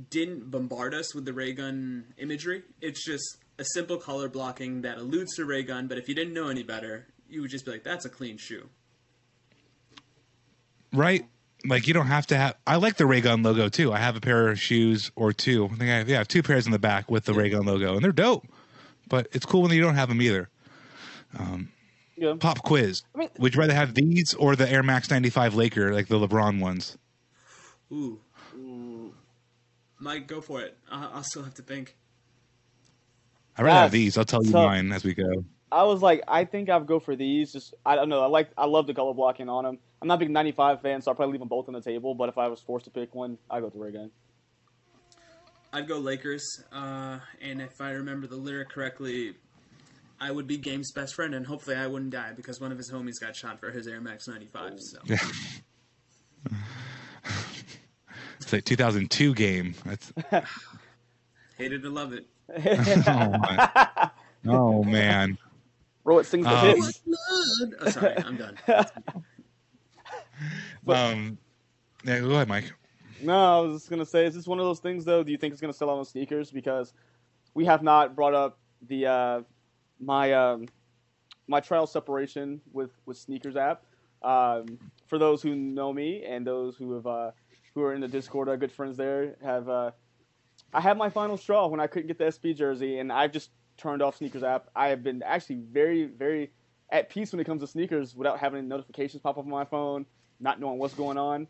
didn't 0.09 0.51
bombard 0.51 0.93
us 0.93 1.15
with 1.15 1.25
the 1.25 1.33
ray 1.33 1.53
gun 1.53 2.05
imagery. 2.17 2.63
It's 2.81 3.05
just 3.05 3.37
a 3.57 3.63
simple 3.63 3.97
color 3.97 4.29
blocking 4.29 4.81
that 4.81 4.97
alludes 4.97 5.35
to 5.35 5.45
ray 5.45 5.63
gun, 5.63 5.87
but 5.87 5.97
if 5.97 6.07
you 6.09 6.15
didn't 6.15 6.33
know 6.33 6.49
any 6.49 6.63
better, 6.63 7.07
you 7.29 7.41
would 7.41 7.49
just 7.49 7.65
be 7.65 7.71
like, 7.71 7.83
"That's 7.83 8.05
a 8.05 8.09
clean 8.09 8.37
shoe." 8.37 8.69
right? 10.93 11.25
Like 11.65 11.87
you 11.87 11.93
don't 11.93 12.07
have 12.07 12.27
to 12.27 12.37
have. 12.37 12.55
I 12.67 12.75
like 12.77 12.97
the 12.97 13.05
Raygun 13.05 13.43
logo 13.43 13.67
too. 13.69 13.91
I 13.91 13.97
have 13.97 14.15
a 14.15 14.21
pair 14.21 14.47
of 14.49 14.59
shoes 14.59 15.11
or 15.15 15.33
two. 15.33 15.65
I 15.65 15.69
think 15.69 15.81
I 15.81 15.95
have, 15.97 16.09
yeah, 16.09 16.15
I 16.15 16.19
have 16.19 16.27
two 16.27 16.43
pairs 16.43 16.65
in 16.65 16.71
the 16.71 16.79
back 16.79 17.09
with 17.09 17.25
the 17.25 17.33
Raygun 17.33 17.65
logo, 17.65 17.95
and 17.95 18.03
they're 18.03 18.11
dope. 18.11 18.45
But 19.09 19.27
it's 19.31 19.45
cool 19.45 19.63
when 19.63 19.71
you 19.71 19.81
don't 19.81 19.95
have 19.95 20.09
them 20.09 20.21
either. 20.21 20.49
Um, 21.37 21.69
yeah. 22.15 22.35
Pop 22.39 22.61
quiz: 22.63 23.03
I 23.15 23.19
mean- 23.19 23.29
Would 23.39 23.55
you 23.55 23.59
rather 23.61 23.73
have 23.73 23.93
these 23.95 24.33
or 24.35 24.55
the 24.55 24.69
Air 24.69 24.83
Max 24.83 25.09
'95 25.09 25.55
Laker, 25.55 25.93
like 25.93 26.07
the 26.07 26.15
LeBron 26.19 26.59
ones? 26.59 26.97
Ooh. 27.91 28.19
Mike, 29.99 30.27
go 30.27 30.41
for 30.41 30.61
it. 30.61 30.77
I- 30.91 31.09
I'll 31.13 31.23
still 31.23 31.43
have 31.43 31.55
to 31.55 31.63
think. 31.63 31.95
I'd 33.57 33.63
rather 33.65 33.79
have 33.79 33.91
these. 33.91 34.15
I'll 34.17 34.25
tell 34.25 34.43
you 34.45 34.51
tough. 34.51 34.65
mine 34.67 34.91
as 34.91 35.03
we 35.03 35.15
go. 35.15 35.43
I 35.71 35.83
was 35.83 36.01
like, 36.01 36.23
I 36.27 36.45
think 36.45 36.69
I'd 36.69 36.85
go 36.85 36.99
for 36.99 37.15
these. 37.15 37.51
Just 37.51 37.73
I 37.85 37.95
don't 37.95 38.09
know. 38.09 38.23
I 38.23 38.27
like 38.27 38.49
I 38.57 38.65
love 38.65 38.87
the 38.87 38.93
color 38.93 39.13
blocking 39.13 39.49
on 39.49 39.65
them. 39.65 39.79
I'm 40.01 40.07
not 40.07 40.15
a 40.15 40.17
big 40.19 40.29
95 40.29 40.81
fan, 40.81 41.01
so 41.01 41.11
I'll 41.11 41.15
probably 41.15 41.33
leave 41.33 41.39
them 41.39 41.49
both 41.49 41.67
on 41.67 41.73
the 41.73 41.81
table. 41.81 42.13
But 42.15 42.29
if 42.29 42.37
I 42.37 42.47
was 42.47 42.61
forced 42.61 42.85
to 42.85 42.91
pick 42.91 43.13
one, 43.15 43.37
I'd 43.49 43.59
go 43.59 43.65
with 43.65 43.73
the 43.73 43.79
ray 43.79 43.91
gun. 43.91 44.11
I'd 45.73 45.87
go 45.87 45.97
Lakers, 45.97 46.63
uh, 46.71 47.19
and 47.41 47.61
if 47.61 47.81
I 47.81 47.91
remember 47.91 48.25
the 48.25 48.37
lyric 48.37 48.69
correctly, 48.69 49.35
I 50.19 50.31
would 50.31 50.47
be 50.47 50.57
Game's 50.57 50.91
best 50.93 51.13
friend, 51.13 51.35
and 51.35 51.45
hopefully 51.45 51.75
I 51.75 51.87
wouldn't 51.87 52.11
die 52.11 52.31
because 52.35 52.61
one 52.61 52.71
of 52.71 52.77
his 52.77 52.89
homies 52.89 53.19
got 53.19 53.35
shot 53.35 53.59
for 53.59 53.69
his 53.69 53.85
Air 53.85 53.99
Max 53.99 54.27
95. 54.27 54.79
So 54.79 54.99
Yeah. 55.05 55.17
it's 58.39 58.53
a 58.53 58.61
2002 58.61 59.33
game. 59.35 59.75
That's 59.85 60.13
hated 61.57 61.83
to 61.83 61.89
love 61.89 62.13
it. 62.13 62.25
oh, 63.07 63.37
my. 63.37 64.09
oh 64.47 64.83
man. 64.83 65.37
Roll 66.07 66.19
it 66.19 66.25
sings 66.25 66.45
the 66.45 66.57
Um, 66.57 66.65
hits. 66.67 67.01
Oh, 67.81 67.89
sorry, 67.89 68.17
I'm 68.17 68.37
done. 68.37 68.57
Um, 70.87 71.37
yeah, 72.05 72.19
go 72.19 72.29
ahead, 72.31 72.47
Mike. 72.47 72.71
No, 73.21 73.33
I 73.33 73.59
was 73.59 73.81
just 73.81 73.89
gonna 73.89 74.05
say, 74.05 74.25
is 74.25 74.35
this 74.35 74.47
one 74.47 74.59
of 74.59 74.65
those 74.65 74.79
things 74.79 75.03
though? 75.03 75.21
Do 75.21 75.31
you 75.31 75.37
think 75.37 75.51
it's 75.51 75.59
gonna 75.59 75.73
sell 75.73 75.89
out 75.89 75.97
on 75.97 76.05
sneakers? 76.05 76.49
Because 76.49 76.93
we 77.55 77.65
have 77.65 77.83
not 77.83 78.15
brought 78.15 78.33
up 78.33 78.59
the 78.87 79.07
uh, 79.07 79.41
my 79.99 80.31
um, 80.31 80.67
my 81.47 81.59
trial 81.59 81.87
separation 81.87 82.61
with 82.71 82.91
with 83.05 83.17
sneakers 83.17 83.57
app. 83.57 83.83
Um, 84.21 84.77
for 85.07 85.17
those 85.17 85.41
who 85.41 85.55
know 85.55 85.91
me 85.91 86.23
and 86.23 86.47
those 86.47 86.77
who 86.77 86.93
have 86.93 87.07
uh, 87.07 87.31
who 87.73 87.81
are 87.81 87.93
in 87.93 87.99
the 87.99 88.07
Discord, 88.07 88.47
our 88.47 88.55
good 88.57 88.71
friends 88.71 88.95
there 88.95 89.35
have. 89.43 89.67
Uh, 89.67 89.91
I 90.71 90.79
had 90.79 90.97
my 90.97 91.09
final 91.09 91.35
straw 91.35 91.67
when 91.67 91.79
I 91.81 91.87
couldn't 91.87 92.07
get 92.07 92.17
the 92.17 92.25
SB 92.25 92.55
jersey, 92.55 92.99
and 92.99 93.11
I've 93.11 93.31
just 93.31 93.49
turned 93.77 94.01
off 94.01 94.17
sneakers 94.17 94.43
app. 94.43 94.69
I 94.75 94.89
have 94.89 95.03
been 95.03 95.23
actually 95.23 95.61
very 95.71 96.05
very 96.05 96.51
at 96.91 97.09
peace 97.09 97.31
when 97.31 97.39
it 97.39 97.45
comes 97.45 97.61
to 97.61 97.67
sneakers 97.67 98.15
without 98.15 98.39
having 98.39 98.67
notifications 98.67 99.21
pop 99.21 99.37
up 99.37 99.43
on 99.43 99.49
my 99.49 99.65
phone, 99.65 100.05
not 100.39 100.59
knowing 100.59 100.79
what's 100.79 100.93
going 100.93 101.17
on. 101.17 101.47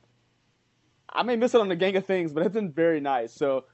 I 1.09 1.23
may 1.23 1.35
miss 1.35 1.53
it 1.53 1.61
on 1.61 1.69
the 1.69 1.75
gang 1.75 1.95
of 1.95 2.05
things, 2.05 2.33
but 2.33 2.45
it's 2.45 2.53
been 2.53 2.71
very 2.71 2.99
nice. 2.99 3.33
So 3.33 3.65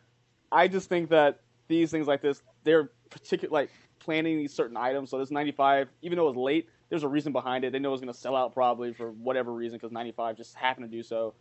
I 0.52 0.68
just 0.68 0.89
think 0.89 1.10
that 1.10 1.39
these 1.68 1.89
things 1.89 2.08
like 2.08 2.22
this, 2.22 2.42
they're 2.63 2.92
particular 3.10 3.52
like 3.52 3.70
planning 4.00 4.38
these 4.38 4.54
certain 4.54 4.78
items. 4.78 5.10
So 5.10 5.18
this 5.18 5.32
95, 5.32 5.88
even 6.02 6.18
though 6.18 6.26
it 6.26 6.36
was 6.36 6.38
late, 6.38 6.70
there's 6.89 7.04
a 7.04 7.08
reason 7.08 7.32
behind 7.32 7.63
it. 7.63 7.72
They 7.72 7.80
know 7.80 7.89
it 7.89 7.94
was 7.94 8.02
going 8.02 8.13
to 8.13 8.20
sell 8.20 8.36
out 8.36 8.54
probably 8.54 8.94
for 8.94 9.12
whatever 9.12 9.52
reason 9.54 9.78
because 9.78 9.92
95 9.92 10.38
just 10.38 10.56
happened 10.56 10.89
to 10.89 10.96
do 10.96 11.02
so. 11.02 11.34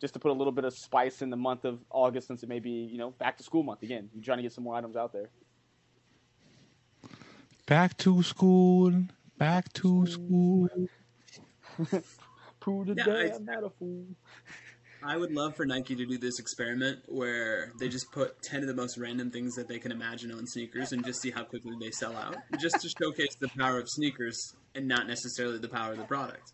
Just 0.00 0.14
to 0.14 0.20
put 0.20 0.30
a 0.30 0.34
little 0.34 0.52
bit 0.52 0.64
of 0.64 0.76
spice 0.76 1.22
in 1.22 1.30
the 1.30 1.36
month 1.36 1.64
of 1.64 1.78
August, 1.90 2.26
since 2.26 2.42
it 2.42 2.48
may 2.48 2.58
be 2.58 2.70
you 2.70 2.98
know 2.98 3.10
back 3.10 3.36
to 3.38 3.44
school 3.44 3.62
month 3.62 3.82
again. 3.82 4.08
You're 4.12 4.24
trying 4.24 4.38
to 4.38 4.42
get 4.42 4.52
some 4.52 4.64
more 4.64 4.74
items 4.74 4.96
out 4.96 5.12
there. 5.12 5.30
Back 7.66 7.96
to 7.98 8.22
school. 8.22 8.92
Back 9.38 9.72
to 9.74 10.06
school. 10.06 10.68
Prove 12.60 12.88
Yeah, 12.88 13.04
today 13.04 13.30
I- 13.30 13.34
I'm 13.36 13.44
not 13.44 13.64
a 13.64 13.70
fool. 13.70 14.06
I 15.04 15.16
would 15.16 15.32
love 15.32 15.56
for 15.56 15.66
Nike 15.66 15.96
to 15.96 16.06
do 16.06 16.16
this 16.16 16.38
experiment 16.38 17.00
where 17.08 17.72
they 17.80 17.88
just 17.88 18.12
put 18.12 18.40
10 18.42 18.60
of 18.62 18.68
the 18.68 18.74
most 18.74 18.96
random 18.98 19.32
things 19.32 19.56
that 19.56 19.66
they 19.66 19.80
can 19.80 19.90
imagine 19.90 20.30
on 20.30 20.46
sneakers 20.46 20.92
and 20.92 21.04
just 21.04 21.20
see 21.20 21.32
how 21.32 21.42
quickly 21.42 21.72
they 21.80 21.90
sell 21.90 22.16
out. 22.16 22.36
Just 22.60 22.80
to 22.82 22.88
showcase 22.88 23.34
the 23.40 23.48
power 23.48 23.80
of 23.80 23.88
sneakers 23.88 24.54
and 24.76 24.86
not 24.86 25.08
necessarily 25.08 25.58
the 25.58 25.68
power 25.68 25.90
of 25.90 25.98
the 25.98 26.04
product. 26.04 26.52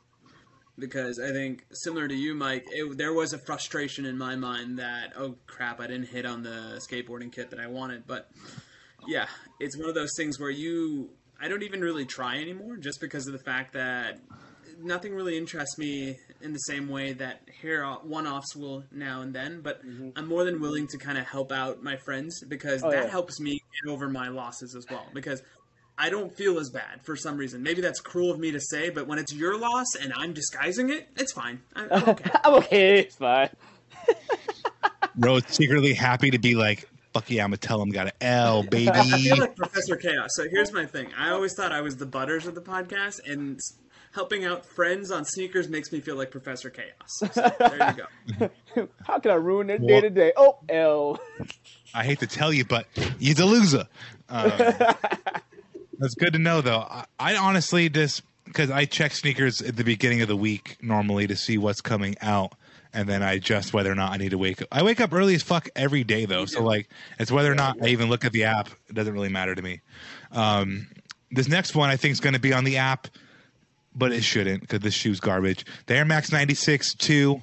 Because 0.79 1.18
I 1.18 1.31
think, 1.33 1.66
similar 1.73 2.09
to 2.09 2.14
you, 2.14 2.35
Mike, 2.35 2.64
it, 2.71 2.97
there 2.97 3.12
was 3.12 3.35
a 3.35 3.38
frustration 3.38 4.07
in 4.07 4.16
my 4.16 4.35
mind 4.35 4.79
that, 4.79 5.12
oh 5.18 5.37
crap, 5.47 5.79
I 5.79 5.87
didn't 5.87 6.09
hit 6.09 6.25
on 6.25 6.42
the 6.42 6.81
skateboarding 6.81 7.31
kit 7.31 7.51
that 7.51 7.61
I 7.61 7.66
wanted. 7.66 8.07
But 8.07 8.31
yeah, 9.06 9.26
it's 9.61 9.76
one 9.78 9.88
of 9.88 9.94
those 9.94 10.11
things 10.16 10.38
where 10.38 10.50
you, 10.50 11.11
I 11.40 11.48
don't 11.48 11.62
even 11.62 11.80
really 11.80 12.04
try 12.04 12.37
anymore 12.38 12.76
just 12.76 13.00
because 13.00 13.26
of 13.26 13.32
the 13.32 13.38
fact 13.38 13.72
that 13.74 14.18
nothing 14.80 15.14
really 15.14 15.37
interests 15.37 15.78
me 15.78 16.16
in 16.40 16.52
the 16.52 16.58
same 16.61 16.88
way 16.88 17.12
that 17.14 17.40
hair 17.62 17.84
one-offs 17.84 18.54
will 18.54 18.84
now 18.92 19.22
and 19.22 19.34
then. 19.34 19.61
But 19.61 19.84
mm-hmm. 19.84 20.11
I'm 20.16 20.28
more 20.28 20.44
than 20.44 20.61
willing 20.61 20.87
to 20.88 20.98
kind 20.98 21.18
of 21.18 21.26
help 21.26 21.52
out 21.52 21.82
my 21.82 21.96
friends 21.96 22.42
because 22.46 22.82
Oh, 22.82 22.90
that 22.90 23.04
yeah. 23.04 23.11
helps 23.11 23.40
me 23.40 23.61
get 23.82 23.90
over 23.90 24.08
my 24.08 24.28
losses 24.28 24.74
as 24.74 24.87
well. 24.90 25.06
Because 25.12 25.42
I 25.96 26.11
don't 26.11 26.32
feel 26.32 26.58
as 26.58 26.70
bad 26.70 27.02
for 27.02 27.16
some 27.16 27.37
reason. 27.37 27.62
Maybe 27.62 27.80
that's 27.80 28.00
cruel 28.00 28.30
of 28.30 28.38
me 28.38 28.52
to 28.52 28.61
say, 28.61 28.90
but 28.90 29.08
when 29.08 29.18
it's 29.18 29.32
your 29.32 29.58
loss 29.58 29.96
and 30.00 30.12
I'm 30.16 30.32
disguising 30.32 30.90
it, 30.90 31.08
it's 31.16 31.32
fine. 31.32 31.61
I'm, 31.74 31.88
I'm 31.90 32.08
okay. 32.11 32.30
I'm 32.44 32.54
okay. 32.54 32.98
It's 33.00 33.16
fine. 33.16 33.50
Rose 35.16 35.42
secretly 35.48 35.94
happy 35.94 36.30
to 36.30 36.38
be 36.38 36.54
like, 36.54 36.88
fuck 37.12 37.31
yeah, 37.31 37.44
I'm 37.44 37.51
gonna 37.51 37.59
tell 37.59 37.81
him 37.81 37.90
got 37.90 38.07
an 38.09 38.12
L, 38.21 38.62
baby. 38.62 38.90
I 38.94 39.05
feel 39.18 39.38
like 39.38 39.57
Professor 39.57 39.97
Chaos. 39.97 40.31
So 40.35 40.49
here's 40.51 40.73
my 40.73 40.87
thing. 40.87 41.09
I 41.16 41.31
always 41.31 41.55
thought 41.55 41.73
I 41.73 41.81
was 41.81 41.97
the 41.97 42.07
butters 42.07 42.47
of 42.47 42.55
the 42.55 42.61
podcast, 42.61 43.21
and 43.27 43.61
helping 44.12 44.44
out 44.44 44.66
friends 44.66 45.11
on 45.11 45.25
sneakers 45.25 45.68
makes 45.68 45.92
me 45.92 46.01
feel 46.01 46.16
like 46.16 46.31
Professor 46.31 46.71
Chaos. 46.71 47.21
So, 47.33 47.53
there 47.59 47.97
you 47.97 48.49
go. 48.77 48.88
How 49.07 49.18
can 49.18 49.31
I 49.31 49.35
ruin 49.35 49.66
their 49.66 49.79
day 49.79 50.01
to 50.01 50.11
day? 50.11 50.33
Oh, 50.37 50.59
L. 50.68 51.21
I 51.94 52.05
hate 52.05 52.21
to 52.21 52.27
tell 52.27 52.53
you, 52.53 52.64
but 52.64 52.87
you're 53.18 53.35
the 53.35 53.47
loser. 53.47 53.87
Um, 54.29 54.51
that's 55.99 56.14
good 56.18 56.33
to 56.33 56.38
know, 56.38 56.61
though. 56.61 56.81
I, 56.81 57.05
I 57.18 57.37
honestly 57.37 57.88
just 57.88 58.23
because 58.44 58.71
I 58.71 58.87
check 58.87 59.12
sneakers 59.12 59.61
at 59.61 59.77
the 59.77 59.85
beginning 59.85 60.23
of 60.23 60.29
the 60.29 60.37
week 60.37 60.79
normally 60.81 61.27
to 61.27 61.37
see 61.37 61.59
what's 61.59 61.81
coming 61.81 62.16
out, 62.21 62.55
and 62.92 63.09
then 63.09 63.22
I 63.22 63.33
adjust 63.35 63.72
whether 63.72 63.90
or 63.90 63.94
not 63.94 64.12
I 64.12 64.16
need 64.16 64.31
to 64.31 64.38
wake 64.38 64.62
up. 64.62 64.68
I 64.72 64.83
wake 64.83 65.01
up 65.01 65.12
early 65.12 65.35
as 65.35 65.42
fuck 65.42 65.68
every 65.77 66.05
day, 66.05 66.24
though. 66.24 66.46
So 66.46 66.62
like, 66.62 66.88
it's 67.18 67.31
whether 67.31 67.51
or 67.51 67.55
not 67.55 67.77
I 67.83 67.88
even 67.88 68.09
look 68.09 68.24
at 68.24 68.33
the 68.33 68.44
app. 68.44 68.68
It 68.88 68.94
doesn't 68.94 69.12
really 69.12 69.29
matter 69.29 69.55
to 69.55 69.62
me. 69.62 69.81
Um, 70.33 70.88
this 71.31 71.48
next 71.48 71.74
one 71.74 71.90
I 71.90 71.96
think 71.96 72.12
is 72.12 72.20
going 72.20 72.35
to 72.35 72.40
be 72.40 72.53
on 72.53 72.64
the 72.64 72.79
app, 72.79 73.09
but 73.94 74.12
it 74.12 74.22
shouldn't 74.22 74.62
because 74.62 74.81
this 74.81 74.94
shoe's 74.94 75.20
garbage. 75.20 75.66
The 75.87 75.96
Air 75.96 76.05
Max 76.05 76.33
96 76.33 76.94
2. 76.94 77.42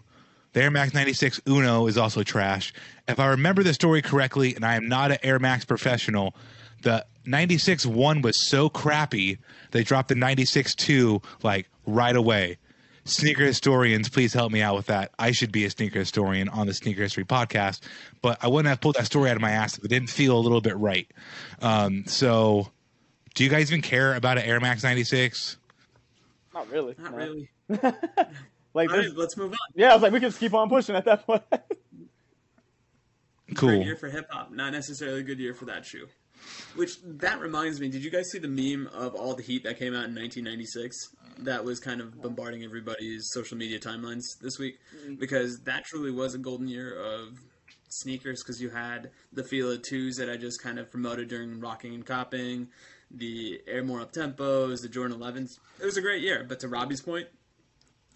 The 0.54 0.62
Air 0.62 0.72
Max 0.72 0.94
96 0.94 1.42
Uno 1.50 1.88
is 1.88 1.98
also 1.98 2.24
trash. 2.24 2.74
If 3.10 3.20
I 3.20 3.28
remember 3.28 3.62
the 3.62 3.74
story 3.74 4.02
correctly, 4.02 4.56
and 4.56 4.66
I 4.66 4.76
am 4.76 4.88
not 4.88 5.12
an 5.12 5.18
Air 5.22 5.38
Max 5.38 5.66
professional, 5.66 6.34
the 6.82 7.06
96 7.26 7.86
1 7.86 8.22
was 8.22 8.50
so 8.50 8.70
crappy, 8.70 9.38
they 9.72 9.84
dropped 9.84 10.10
the 10.10 10.16
96 10.16 10.76
2 10.76 11.22
like 11.44 11.68
right 11.86 12.16
away. 12.16 12.58
Sneaker 13.06 13.44
historians, 13.44 14.10
please 14.10 14.34
help 14.34 14.52
me 14.52 14.62
out 14.62 14.76
with 14.76 14.88
that. 14.88 15.12
I 15.20 15.32
should 15.32 15.52
be 15.52 15.64
a 15.66 15.70
sneaker 15.70 16.00
historian 16.00 16.50
on 16.50 16.66
the 16.66 16.74
Sneaker 16.74 17.04
History 17.04 17.24
podcast, 17.24 17.82
but 18.22 18.44
I 18.44 18.48
wouldn't 18.48 18.68
have 18.68 18.82
pulled 18.82 18.96
that 18.96 19.06
story 19.06 19.30
out 19.30 19.36
of 19.36 19.42
my 19.42 19.52
ass 19.52 19.78
if 19.78 19.86
it 19.86 19.90
didn't 19.90 20.10
feel 20.10 20.38
a 20.38 20.42
little 20.42 20.62
bit 20.62 20.76
right. 20.78 21.08
Um, 21.62 22.06
so, 22.08 22.72
do 23.36 23.44
you 23.44 23.50
guys 23.50 23.72
even 23.72 23.84
care 23.84 24.16
about 24.16 24.40
an 24.40 24.46
Air 24.46 24.60
Max 24.60 24.84
96? 24.84 25.58
Not 26.54 26.70
really. 26.72 26.96
Not 26.98 27.12
no. 27.12 27.18
really. 27.18 27.50
Like, 28.76 28.92
All 28.92 28.98
right, 28.98 29.16
let's 29.16 29.38
move 29.38 29.54
on. 29.54 29.58
yeah, 29.74 29.92
I 29.92 29.94
was 29.94 30.04
like, 30.04 30.12
we 30.12 30.20
can 30.20 30.28
just 30.28 30.40
keep 30.40 30.54
on 30.54 30.68
pushing 30.68 30.96
at 30.98 31.06
that 31.06 31.26
point. 31.26 31.44
Cool. 33.56 33.70
Great 33.70 33.86
year 33.86 33.96
for 33.96 34.10
hip 34.10 34.28
hop, 34.30 34.52
not 34.52 34.74
necessarily 34.74 35.22
a 35.22 35.24
good 35.24 35.40
year 35.40 35.54
for 35.54 35.64
that 35.66 35.86
shoe. 35.86 36.08
Which 36.76 36.98
that 37.04 37.40
reminds 37.40 37.80
me, 37.80 37.90
did 37.90 38.04
you 38.04 38.12
guys 38.12 38.30
see 38.32 38.40
the 38.40 38.48
meme 38.48 38.88
of 38.94 39.16
all 39.16 39.34
the 39.36 39.44
heat 39.44 39.64
that 39.64 39.80
came 39.80 39.94
out 39.94 40.06
in 40.06 40.16
1996? 40.16 41.16
That 41.40 41.64
was 41.64 41.80
kind 41.80 42.02
of 42.02 42.22
bombarding 42.22 42.64
everybody's 42.64 43.30
social 43.32 43.58
media 43.58 43.80
timelines 43.80 44.24
this 44.42 44.58
week 44.58 44.80
mm-hmm. 44.96 45.16
because 45.16 45.60
that 45.66 45.86
truly 45.86 46.12
was 46.12 46.34
a 46.34 46.38
golden 46.38 46.68
year 46.68 46.96
of 46.96 47.40
sneakers 47.90 48.44
because 48.44 48.62
you 48.62 48.70
had 48.70 49.12
the 49.34 49.44
Fila 49.44 49.78
2s 49.78 50.18
that 50.18 50.30
I 50.30 50.38
just 50.38 50.62
kind 50.62 50.80
of 50.80 50.92
promoted 50.92 51.30
during 51.30 51.60
Rocking 51.60 51.94
and 51.94 52.06
Copping, 52.06 52.68
the 53.12 53.62
Air 53.68 53.84
More 53.84 54.02
Up 54.02 54.14
Tempos, 54.14 54.82
the 54.82 54.90
Jordan 54.90 55.18
11s. 55.18 55.60
It 55.80 55.86
was 55.86 55.98
a 55.98 56.02
great 56.02 56.22
year, 56.22 56.46
but 56.48 56.60
to 56.62 56.68
Robbie's 56.68 57.02
point, 57.02 57.28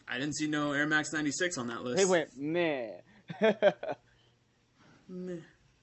I 0.08 0.18
didn't 0.18 0.36
see 0.36 0.48
no 0.48 0.74
Air 0.74 0.88
Max 0.88 1.14
96 1.14 1.58
on 1.58 1.68
that 1.68 1.84
list. 1.84 2.00
He 2.00 2.06
went, 2.06 2.38
man. 2.38 2.94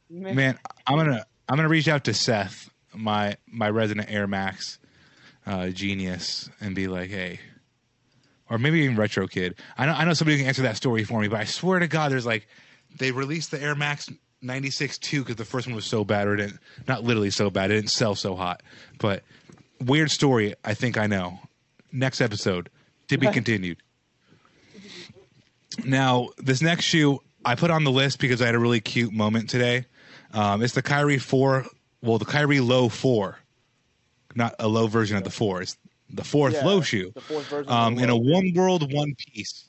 man 0.08 0.58
i'm 0.86 0.96
gonna 0.96 1.24
i'm 1.48 1.56
gonna 1.56 1.68
reach 1.68 1.88
out 1.88 2.04
to 2.04 2.14
seth 2.14 2.70
my 2.94 3.36
my 3.46 3.68
resident 3.68 4.10
air 4.10 4.26
max 4.26 4.78
uh, 5.46 5.68
genius 5.68 6.50
and 6.60 6.74
be 6.74 6.88
like 6.88 7.10
hey 7.10 7.38
or 8.48 8.58
maybe 8.58 8.80
even 8.80 8.96
retro 8.96 9.26
kid. 9.26 9.54
I 9.76 9.86
know 9.86 9.92
i 9.92 10.04
know 10.04 10.14
somebody 10.14 10.38
can 10.38 10.46
answer 10.46 10.62
that 10.62 10.76
story 10.76 11.04
for 11.04 11.20
me 11.20 11.28
but 11.28 11.40
i 11.40 11.44
swear 11.44 11.78
to 11.78 11.86
god 11.86 12.10
there's 12.10 12.26
like 12.26 12.48
they 12.98 13.12
released 13.12 13.50
the 13.50 13.62
air 13.62 13.74
max 13.74 14.08
96 14.42 14.98
2 14.98 15.22
because 15.22 15.36
the 15.36 15.44
first 15.44 15.66
one 15.66 15.74
was 15.74 15.86
so 15.86 16.04
bad 16.04 16.26
or 16.26 16.34
it 16.34 16.38
didn't 16.38 16.60
not 16.86 17.04
literally 17.04 17.30
so 17.30 17.50
bad 17.50 17.70
it 17.70 17.74
didn't 17.74 17.90
sell 17.90 18.14
so 18.14 18.36
hot. 18.36 18.62
But 18.98 19.22
weird 19.80 20.10
story 20.10 20.54
i 20.64 20.74
think 20.74 20.98
i 20.98 21.06
know. 21.06 21.40
Next 21.92 22.20
episode 22.20 22.68
to 23.08 23.16
be 23.18 23.30
continued. 23.30 23.78
Now, 25.84 26.30
this 26.38 26.60
next 26.60 26.84
shoe 26.84 27.20
I 27.44 27.54
put 27.54 27.70
on 27.70 27.84
the 27.84 27.90
list 27.90 28.18
because 28.18 28.42
I 28.42 28.46
had 28.46 28.54
a 28.54 28.58
really 28.58 28.80
cute 28.80 29.12
moment 29.12 29.48
today. 29.48 29.86
Um, 30.32 30.62
it's 30.62 30.74
the 30.74 30.82
Kyrie 30.82 31.18
4, 31.18 31.66
well, 32.02 32.18
the 32.18 32.24
Kyrie 32.24 32.60
Low 32.60 32.88
4. 32.88 33.38
Not 34.34 34.54
a 34.58 34.68
low 34.68 34.86
version 34.86 35.16
of 35.16 35.24
the 35.24 35.30
4. 35.30 35.62
It's 35.62 35.76
the 36.10 36.24
fourth 36.24 36.54
Yeah, 36.54 36.64
low 36.66 36.80
shoe. 36.82 37.10
the 37.14 37.20
fourth 37.20 37.46
version 37.48 37.72
Um, 37.72 37.98
in 37.98 38.10
a 38.10 38.16
one 38.16 38.52
world, 38.54 38.92
one 38.92 39.14
piece. 39.32 39.64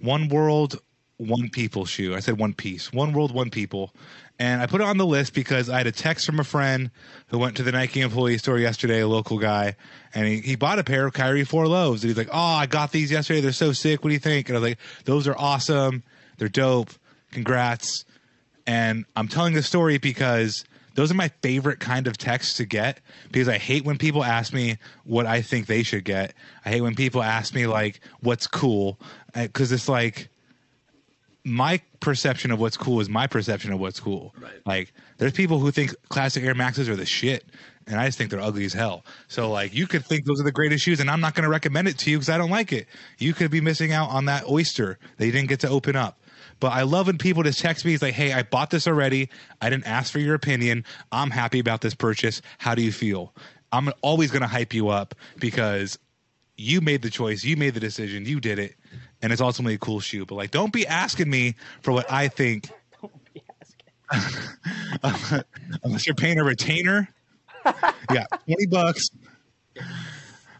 One 0.00 0.28
world, 0.28 0.80
one 1.16 1.48
people 1.48 1.84
shoe. 1.86 2.14
I 2.14 2.20
said 2.20 2.38
one 2.38 2.52
piece. 2.54 2.92
One 2.92 3.12
world, 3.12 3.32
one 3.32 3.50
people. 3.50 3.94
And 4.38 4.60
I 4.60 4.66
put 4.66 4.80
it 4.80 4.84
on 4.86 4.98
the 4.98 5.06
list 5.06 5.32
because 5.34 5.68
I 5.70 5.78
had 5.78 5.86
a 5.86 5.92
text 5.92 6.26
from 6.26 6.38
a 6.38 6.44
friend 6.44 6.90
who 7.28 7.38
went 7.38 7.56
to 7.56 7.62
the 7.62 7.72
Nike 7.72 8.00
employee 8.02 8.38
store 8.38 8.58
yesterday, 8.58 9.00
a 9.00 9.08
local 9.08 9.38
guy, 9.38 9.74
and 10.14 10.26
he, 10.28 10.40
he 10.40 10.54
bought 10.54 10.78
a 10.78 10.84
pair 10.84 11.06
of 11.06 11.12
Kyrie 11.12 11.44
Four 11.44 11.66
Lows. 11.66 12.02
And 12.04 12.10
he's 12.10 12.18
like, 12.18 12.28
Oh, 12.30 12.38
I 12.38 12.66
got 12.66 12.92
these 12.92 13.10
yesterday. 13.10 13.40
They're 13.40 13.52
so 13.52 13.72
sick. 13.72 14.04
What 14.04 14.10
do 14.10 14.14
you 14.14 14.20
think? 14.20 14.48
And 14.48 14.56
I 14.56 14.60
was 14.60 14.68
like, 14.70 14.78
Those 15.06 15.26
are 15.26 15.36
awesome. 15.36 16.02
They're 16.36 16.48
dope. 16.48 16.90
Congrats. 17.32 18.04
And 18.68 19.06
I'm 19.16 19.28
telling 19.28 19.54
this 19.54 19.66
story 19.66 19.96
because 19.96 20.62
those 20.94 21.10
are 21.10 21.14
my 21.14 21.28
favorite 21.42 21.80
kind 21.80 22.06
of 22.06 22.18
texts 22.18 22.58
to 22.58 22.66
get 22.66 23.00
because 23.32 23.48
I 23.48 23.56
hate 23.56 23.84
when 23.86 23.96
people 23.96 24.22
ask 24.22 24.52
me 24.52 24.76
what 25.04 25.24
I 25.24 25.40
think 25.40 25.66
they 25.66 25.82
should 25.82 26.04
get. 26.04 26.34
I 26.66 26.68
hate 26.68 26.82
when 26.82 26.94
people 26.94 27.22
ask 27.22 27.54
me 27.54 27.66
like 27.66 28.00
what's 28.20 28.46
cool 28.46 29.00
uh, 29.34 29.44
because 29.44 29.72
it's 29.72 29.88
like 29.88 30.28
my 31.44 31.80
perception 32.00 32.50
of 32.50 32.60
what's 32.60 32.76
cool 32.76 33.00
is 33.00 33.08
my 33.08 33.26
perception 33.26 33.72
of 33.72 33.80
what's 33.80 34.00
cool. 34.00 34.34
Right. 34.38 34.60
Like 34.66 34.92
there's 35.16 35.32
people 35.32 35.58
who 35.60 35.70
think 35.70 35.94
classic 36.10 36.44
Air 36.44 36.54
Maxes 36.54 36.90
are 36.90 36.96
the 36.96 37.06
shit 37.06 37.46
and 37.86 37.98
I 37.98 38.04
just 38.04 38.18
think 38.18 38.30
they're 38.30 38.38
ugly 38.38 38.66
as 38.66 38.74
hell. 38.74 39.02
So 39.28 39.50
like 39.50 39.72
you 39.72 39.86
could 39.86 40.04
think 40.04 40.26
those 40.26 40.42
are 40.42 40.44
the 40.44 40.52
greatest 40.52 40.84
shoes 40.84 41.00
and 41.00 41.10
I'm 41.10 41.22
not 41.22 41.34
going 41.34 41.44
to 41.44 41.50
recommend 41.50 41.88
it 41.88 41.96
to 42.00 42.10
you 42.10 42.18
because 42.18 42.28
I 42.28 42.36
don't 42.36 42.50
like 42.50 42.74
it. 42.74 42.86
You 43.16 43.32
could 43.32 43.50
be 43.50 43.62
missing 43.62 43.92
out 43.92 44.10
on 44.10 44.26
that 44.26 44.46
oyster 44.46 44.98
that 45.16 45.24
you 45.24 45.32
didn't 45.32 45.48
get 45.48 45.60
to 45.60 45.70
open 45.70 45.96
up. 45.96 46.18
But 46.60 46.72
I 46.72 46.82
love 46.82 47.06
when 47.06 47.18
people 47.18 47.42
just 47.42 47.60
text 47.60 47.84
me. 47.84 47.94
It's 47.94 48.02
like, 48.02 48.14
hey, 48.14 48.32
I 48.32 48.42
bought 48.42 48.70
this 48.70 48.86
already. 48.86 49.28
I 49.60 49.70
didn't 49.70 49.86
ask 49.86 50.12
for 50.12 50.18
your 50.18 50.34
opinion. 50.34 50.84
I'm 51.12 51.30
happy 51.30 51.58
about 51.58 51.80
this 51.80 51.94
purchase. 51.94 52.42
How 52.58 52.74
do 52.74 52.82
you 52.82 52.92
feel? 52.92 53.32
I'm 53.72 53.90
always 54.02 54.30
going 54.30 54.42
to 54.42 54.48
hype 54.48 54.72
you 54.74 54.88
up 54.88 55.14
because 55.38 55.98
you 56.56 56.80
made 56.80 57.02
the 57.02 57.10
choice. 57.10 57.44
You 57.44 57.56
made 57.56 57.74
the 57.74 57.80
decision. 57.80 58.24
You 58.24 58.40
did 58.40 58.58
it. 58.58 58.74
And 59.22 59.32
it's 59.32 59.42
ultimately 59.42 59.74
a 59.74 59.78
cool 59.78 60.00
shoe. 60.00 60.24
But 60.26 60.36
like, 60.36 60.50
don't 60.50 60.72
be 60.72 60.86
asking 60.86 61.28
me 61.30 61.54
for 61.82 61.92
what 61.92 62.10
I 62.10 62.28
think 62.28 62.68
Don't 63.00 63.34
be 63.34 63.42
asking. 64.12 65.44
unless 65.84 66.06
you're 66.06 66.14
paying 66.14 66.38
a 66.38 66.44
retainer. 66.44 67.08
Yeah, 68.10 68.24
20 68.46 68.66
bucks. 68.66 69.10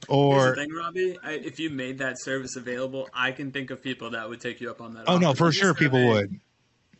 Here's 0.09 0.44
Or 0.44 0.49
the 0.51 0.55
thing, 0.57 0.73
Robbie. 0.73 1.18
I, 1.23 1.33
if 1.33 1.61
you 1.61 1.71
made 1.71 1.99
that 1.99 2.18
service 2.21 2.57
available, 2.57 3.09
I 3.12 3.33
can 3.33 3.51
think 3.51 3.71
of 3.71 3.83
people 3.83 4.11
that 4.11 4.29
would 4.29 4.40
take 4.40 4.61
you 4.61 4.71
up 4.71 4.81
on 4.81 4.94
that. 4.94 5.05
oh 5.07 5.18
no, 5.18 5.35
for 5.35 5.53
sure 5.53 5.71
just 5.71 5.79
people 5.81 5.99
a- 5.99 6.07
would. 6.09 6.40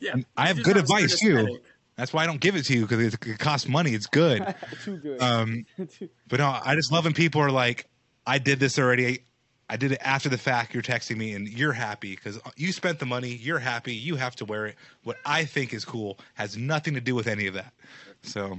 Yeah, 0.01 0.15
I 0.37 0.47
have 0.47 0.63
good 0.63 0.77
advice 0.77 1.19
too. 1.19 1.59
That's 1.97 2.13
why 2.13 2.23
I 2.23 2.27
don't 2.27 2.41
give 2.41 2.55
it 2.55 2.65
to 2.67 2.75
you 2.75 2.83
because 2.83 3.15
it, 3.15 3.27
it 3.27 3.39
costs 3.41 3.67
money. 3.67 3.93
It's 3.93 4.07
good. 4.07 4.55
Too 4.85 4.99
good. 4.99 5.21
Um, 5.21 5.67
but 6.29 6.39
no, 6.39 6.61
I 6.65 6.77
just 6.77 6.93
love 6.93 7.03
when 7.05 7.13
people 7.15 7.41
are 7.41 7.51
like, 7.51 7.87
"I 8.25 8.39
did 8.39 8.61
this 8.61 8.79
already. 8.79 9.25
I 9.69 9.77
did 9.77 9.91
it 9.91 9.99
after 10.03 10.29
the 10.29 10.39
fact. 10.39 10.73
You're 10.73 10.83
texting 10.85 11.17
me, 11.17 11.35
and 11.35 11.49
you're 11.49 11.73
happy 11.73 12.15
because 12.15 12.39
you 12.57 12.71
spent 12.71 13.01
the 13.01 13.07
money. 13.07 13.31
You're 13.31 13.59
happy. 13.59 13.95
You 13.95 14.15
have 14.15 14.37
to 14.37 14.45
wear 14.45 14.67
it. 14.67 14.77
What 15.03 15.17
I 15.27 15.45
think 15.45 15.75
is 15.75 15.85
cool 15.85 16.21
has 16.35 16.57
nothing 16.57 16.95
to 16.95 17.01
do 17.01 17.17
with 17.17 17.27
any 17.27 17.49
of 17.49 17.55
that. 17.55 17.73
So, 18.23 18.59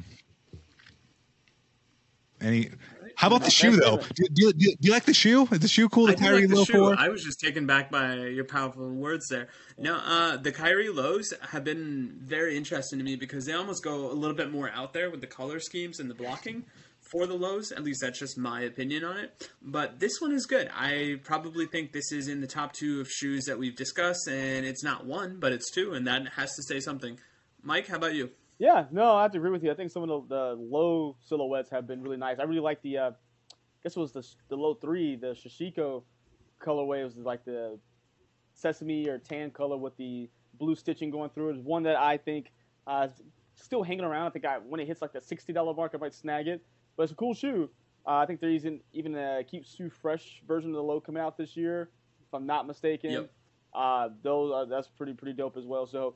any? 2.41 2.71
How 3.19 3.27
about 3.27 3.43
the 3.43 3.51
shoe 3.51 3.75
though? 3.75 3.97
Do, 3.97 4.23
do, 4.31 4.53
do, 4.53 4.75
you 4.79 4.91
like 4.93 5.03
the 5.03 5.13
shoe? 5.13 5.45
Is 5.51 5.59
the 5.59 5.67
shoe 5.67 5.89
cool? 5.89 6.05
The 6.05 6.13
I 6.13 6.15
Kyrie 6.15 6.39
like 6.39 6.49
the 6.51 6.55
Low 6.55 6.63
shoe. 6.63 6.73
Four. 6.77 6.95
I 6.97 7.09
was 7.09 7.21
just 7.21 7.37
taken 7.37 7.65
back 7.65 7.91
by 7.91 8.15
your 8.15 8.45
powerful 8.45 8.89
words 8.89 9.27
there. 9.27 9.49
No, 9.77 9.97
uh, 9.97 10.37
the 10.37 10.53
Kyrie 10.53 10.87
lows 10.87 11.33
have 11.51 11.65
been 11.65 12.15
very 12.21 12.55
interesting 12.55 12.97
to 12.97 13.03
me 13.03 13.17
because 13.17 13.45
they 13.45 13.51
almost 13.51 13.83
go 13.83 14.09
a 14.09 14.13
little 14.13 14.37
bit 14.37 14.53
more 14.53 14.69
out 14.69 14.93
there 14.93 15.11
with 15.11 15.19
the 15.19 15.27
color 15.27 15.59
schemes 15.59 15.99
and 15.99 16.09
the 16.09 16.15
blocking 16.15 16.63
for 17.11 17.27
the 17.27 17.33
lows. 17.33 17.73
At 17.73 17.83
least 17.83 17.99
that's 17.99 18.19
just 18.19 18.37
my 18.37 18.61
opinion 18.61 19.03
on 19.03 19.17
it. 19.17 19.49
But 19.61 19.99
this 19.99 20.21
one 20.21 20.31
is 20.31 20.45
good. 20.45 20.69
I 20.73 21.19
probably 21.21 21.65
think 21.65 21.91
this 21.91 22.13
is 22.13 22.29
in 22.29 22.39
the 22.39 22.47
top 22.47 22.71
two 22.71 23.01
of 23.01 23.09
shoes 23.11 23.43
that 23.47 23.59
we've 23.59 23.75
discussed, 23.75 24.29
and 24.29 24.65
it's 24.65 24.81
not 24.81 25.05
one, 25.05 25.41
but 25.41 25.51
it's 25.51 25.69
two, 25.69 25.91
and 25.91 26.07
that 26.07 26.25
has 26.37 26.55
to 26.55 26.63
say 26.63 26.79
something. 26.79 27.19
Mike, 27.63 27.87
how 27.87 27.97
about 27.97 28.15
you? 28.15 28.29
Yeah, 28.59 28.85
no, 28.91 29.15
I 29.15 29.23
have 29.23 29.31
to 29.31 29.37
agree 29.37 29.51
with 29.51 29.63
you. 29.63 29.71
I 29.71 29.73
think 29.73 29.89
some 29.89 30.03
of 30.03 30.27
the, 30.27 30.35
the 30.35 30.55
low 30.61 31.15
silhouettes 31.21 31.69
have 31.69 31.87
been 31.87 32.03
really 32.03 32.17
nice. 32.17 32.39
I 32.39 32.43
really 32.43 32.59
like 32.59 32.81
the, 32.81 32.97
uh, 32.97 33.11
I 33.11 33.79
guess 33.83 33.95
it 33.95 33.99
was 33.99 34.11
the 34.11 34.27
the 34.49 34.57
low 34.57 34.73
three, 34.73 35.15
the 35.15 35.27
Shishiko 35.27 36.03
colorway. 36.61 36.99
It 36.99 37.05
was 37.05 37.15
like 37.17 37.45
the 37.45 37.79
sesame 38.53 39.07
or 39.07 39.17
tan 39.17 39.51
color 39.51 39.77
with 39.77 39.95
the 39.95 40.29
blue 40.55 40.75
stitching 40.75 41.09
going 41.09 41.29
through 41.29 41.51
it. 41.51 41.55
It's 41.55 41.65
one 41.65 41.83
that 41.83 41.95
I 41.95 42.17
think 42.17 42.51
uh, 42.85 43.07
is 43.09 43.21
still 43.55 43.81
hanging 43.81 44.03
around. 44.03 44.27
I 44.27 44.29
think 44.31 44.43
I, 44.43 44.57
when 44.57 44.81
it 44.81 44.87
hits 44.87 45.01
like 45.01 45.13
the 45.13 45.21
sixty 45.21 45.53
dollar 45.53 45.73
mark, 45.73 45.93
I 45.95 45.97
might 45.97 46.13
snag 46.13 46.49
it. 46.49 46.61
But 46.97 47.03
it's 47.03 47.13
a 47.13 47.15
cool 47.15 47.33
shoe. 47.33 47.69
Uh, 48.05 48.17
I 48.17 48.25
think 48.25 48.41
they're 48.41 48.49
using 48.49 48.81
even 48.91 49.15
a 49.15 49.41
keep 49.49 49.65
Sue 49.65 49.89
fresh 49.89 50.41
version 50.45 50.71
of 50.71 50.75
the 50.75 50.83
low 50.83 50.99
coming 50.99 51.21
out 51.21 51.37
this 51.37 51.55
year, 51.55 51.91
if 52.27 52.33
I'm 52.33 52.45
not 52.45 52.67
mistaken. 52.67 53.11
Yep. 53.11 53.31
Uh, 53.73 54.09
those 54.21 54.51
are, 54.51 54.65
that's 54.65 54.89
pretty 54.89 55.13
pretty 55.13 55.33
dope 55.33 55.55
as 55.55 55.65
well. 55.65 55.85
So 55.85 56.15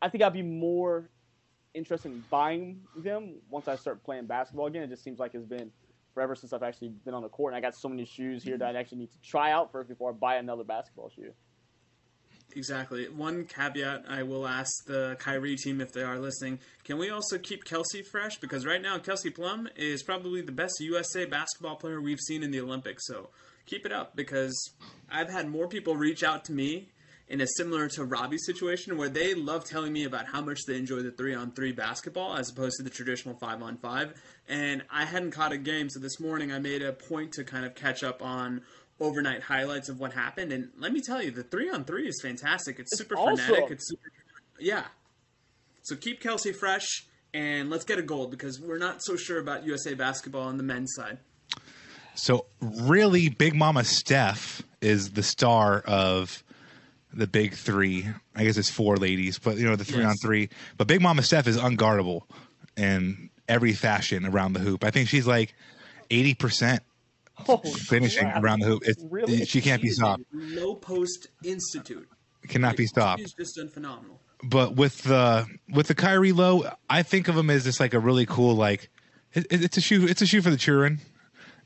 I 0.00 0.08
think 0.08 0.24
I'd 0.24 0.32
be 0.32 0.42
more 0.42 1.08
interested 1.74 2.12
in 2.12 2.24
buying 2.30 2.80
them 2.96 3.36
once 3.50 3.68
I 3.68 3.76
start 3.76 4.04
playing 4.04 4.26
basketball 4.26 4.66
again. 4.66 4.82
It 4.82 4.90
just 4.90 5.02
seems 5.02 5.18
like 5.18 5.34
it's 5.34 5.46
been 5.46 5.70
forever 6.14 6.34
since 6.34 6.52
I've 6.52 6.62
actually 6.62 6.90
been 7.04 7.14
on 7.14 7.22
the 7.22 7.28
court, 7.28 7.54
and 7.54 7.58
I 7.58 7.66
got 7.66 7.74
so 7.74 7.88
many 7.88 8.04
shoes 8.04 8.42
here 8.42 8.58
that 8.58 8.76
I 8.76 8.78
actually 8.78 8.98
need 8.98 9.12
to 9.12 9.20
try 9.22 9.52
out 9.52 9.72
first 9.72 9.88
before 9.88 10.10
I 10.10 10.12
buy 10.12 10.36
another 10.36 10.64
basketball 10.64 11.10
shoe. 11.14 11.32
Exactly. 12.54 13.08
One 13.08 13.46
caveat 13.46 14.04
I 14.08 14.22
will 14.24 14.46
ask 14.46 14.70
the 14.86 15.16
Kyrie 15.18 15.56
team 15.56 15.80
if 15.80 15.92
they 15.92 16.02
are 16.02 16.18
listening: 16.18 16.58
Can 16.84 16.98
we 16.98 17.10
also 17.10 17.38
keep 17.38 17.64
Kelsey 17.64 18.02
fresh? 18.02 18.38
Because 18.38 18.66
right 18.66 18.82
now 18.82 18.98
Kelsey 18.98 19.30
Plum 19.30 19.68
is 19.74 20.02
probably 20.02 20.42
the 20.42 20.52
best 20.52 20.74
USA 20.80 21.24
basketball 21.24 21.76
player 21.76 22.00
we've 22.00 22.20
seen 22.20 22.42
in 22.42 22.50
the 22.50 22.60
Olympics. 22.60 23.06
So 23.06 23.30
keep 23.64 23.86
it 23.86 23.92
up 23.92 24.16
because 24.16 24.74
I've 25.10 25.30
had 25.30 25.48
more 25.48 25.66
people 25.66 25.96
reach 25.96 26.22
out 26.22 26.44
to 26.46 26.52
me 26.52 26.90
in 27.32 27.40
a 27.40 27.46
similar 27.56 27.88
to 27.88 28.04
Robbie's 28.04 28.44
situation 28.44 28.98
where 28.98 29.08
they 29.08 29.32
love 29.32 29.64
telling 29.64 29.90
me 29.90 30.04
about 30.04 30.26
how 30.26 30.42
much 30.42 30.66
they 30.66 30.76
enjoy 30.76 31.00
the 31.00 31.10
three 31.10 31.34
on 31.34 31.50
three 31.50 31.72
basketball 31.72 32.36
as 32.36 32.50
opposed 32.50 32.76
to 32.76 32.82
the 32.82 32.90
traditional 32.90 33.34
five 33.36 33.62
on 33.62 33.78
five. 33.78 34.12
And 34.50 34.82
I 34.90 35.06
hadn't 35.06 35.30
caught 35.30 35.50
a 35.50 35.56
game, 35.56 35.88
so 35.88 35.98
this 35.98 36.20
morning 36.20 36.52
I 36.52 36.58
made 36.58 36.82
a 36.82 36.92
point 36.92 37.32
to 37.32 37.44
kind 37.44 37.64
of 37.64 37.74
catch 37.74 38.04
up 38.04 38.20
on 38.20 38.60
overnight 39.00 39.42
highlights 39.42 39.88
of 39.88 39.98
what 39.98 40.12
happened. 40.12 40.52
And 40.52 40.72
let 40.78 40.92
me 40.92 41.00
tell 41.00 41.22
you, 41.22 41.30
the 41.30 41.42
three 41.42 41.70
on 41.70 41.84
three 41.84 42.06
is 42.06 42.20
fantastic. 42.20 42.78
It's, 42.78 42.98
super 42.98 43.16
awesome. 43.16 43.46
frenetic. 43.46 43.70
It's 43.70 43.88
super, 43.88 44.12
yeah. 44.60 44.84
So 45.84 45.96
keep 45.96 46.20
Kelsey 46.20 46.52
fresh 46.52 47.06
and 47.32 47.70
let's 47.70 47.86
get 47.86 47.98
a 47.98 48.02
gold 48.02 48.30
because 48.30 48.60
we're 48.60 48.76
not 48.76 49.02
so 49.02 49.16
sure 49.16 49.40
about 49.40 49.64
USA 49.64 49.94
basketball 49.94 50.42
on 50.42 50.58
the 50.58 50.62
men's 50.62 50.92
side. 50.94 51.16
So 52.14 52.44
really, 52.60 53.30
Big 53.30 53.54
Mama 53.54 53.80
Stef 53.80 54.60
is 54.82 55.12
the 55.12 55.22
star 55.22 55.78
of 55.78 56.44
the 57.14 57.26
big 57.26 57.54
three. 57.54 58.06
I 58.34 58.44
guess 58.44 58.56
it's 58.56 58.70
four 58.70 58.96
ladies, 58.96 59.38
but 59.38 59.56
you 59.56 59.64
know 59.64 59.76
the 59.76 59.84
three 59.84 60.02
Yes. 60.02 60.10
on 60.10 60.16
three. 60.16 60.48
But 60.76 60.86
Big 60.86 61.00
Mama 61.02 61.22
Stef 61.22 61.46
is 61.46 61.56
unguardable 61.58 62.22
in 62.76 63.30
every 63.48 63.72
fashion 63.72 64.24
around 64.26 64.54
the 64.54 64.60
hoop. 64.60 64.84
I 64.84 64.90
think 64.90 65.08
she's 65.08 65.26
like 65.26 65.54
eighty 66.10 66.34
percent 66.34 66.82
Oh, 67.48 67.56
finishing 67.58 68.24
crap. 68.30 68.42
around 68.42 68.60
the 68.60 68.66
hoop. 68.66 68.82
It's, 68.86 69.02
Really? 69.10 69.44
She 69.46 69.60
can't 69.60 69.82
be 69.82 69.88
stopped. 69.88 70.22
a 70.32 70.36
Low 70.60 70.74
post 70.74 71.28
institute. 71.44 72.08
Cannot 72.48 72.76
be 72.76 72.86
stopped. 72.86 73.20
She's 73.22 73.32
just 73.34 73.56
done 73.56 73.68
phenomenal. 73.68 74.20
but 74.44 74.74
with 74.76 75.02
the 75.02 75.46
with 75.68 75.86
the 75.88 75.94
Kyrie 75.94 76.32
low, 76.32 76.64
I 76.90 77.02
think 77.02 77.28
of 77.28 77.36
him 77.36 77.50
as 77.50 77.64
just 77.64 77.80
like 77.80 77.94
a 77.94 77.98
really 78.00 78.26
cool 78.26 78.54
like 78.54 78.90
it, 79.32 79.46
it- 79.50 79.64
it's 79.64 79.76
a 79.76 79.80
shoe 79.80 80.06
it's 80.06 80.20
a 80.22 80.26
shoe 80.26 80.42
for 80.42 80.50
the 80.50 80.56
children, 80.56 81.00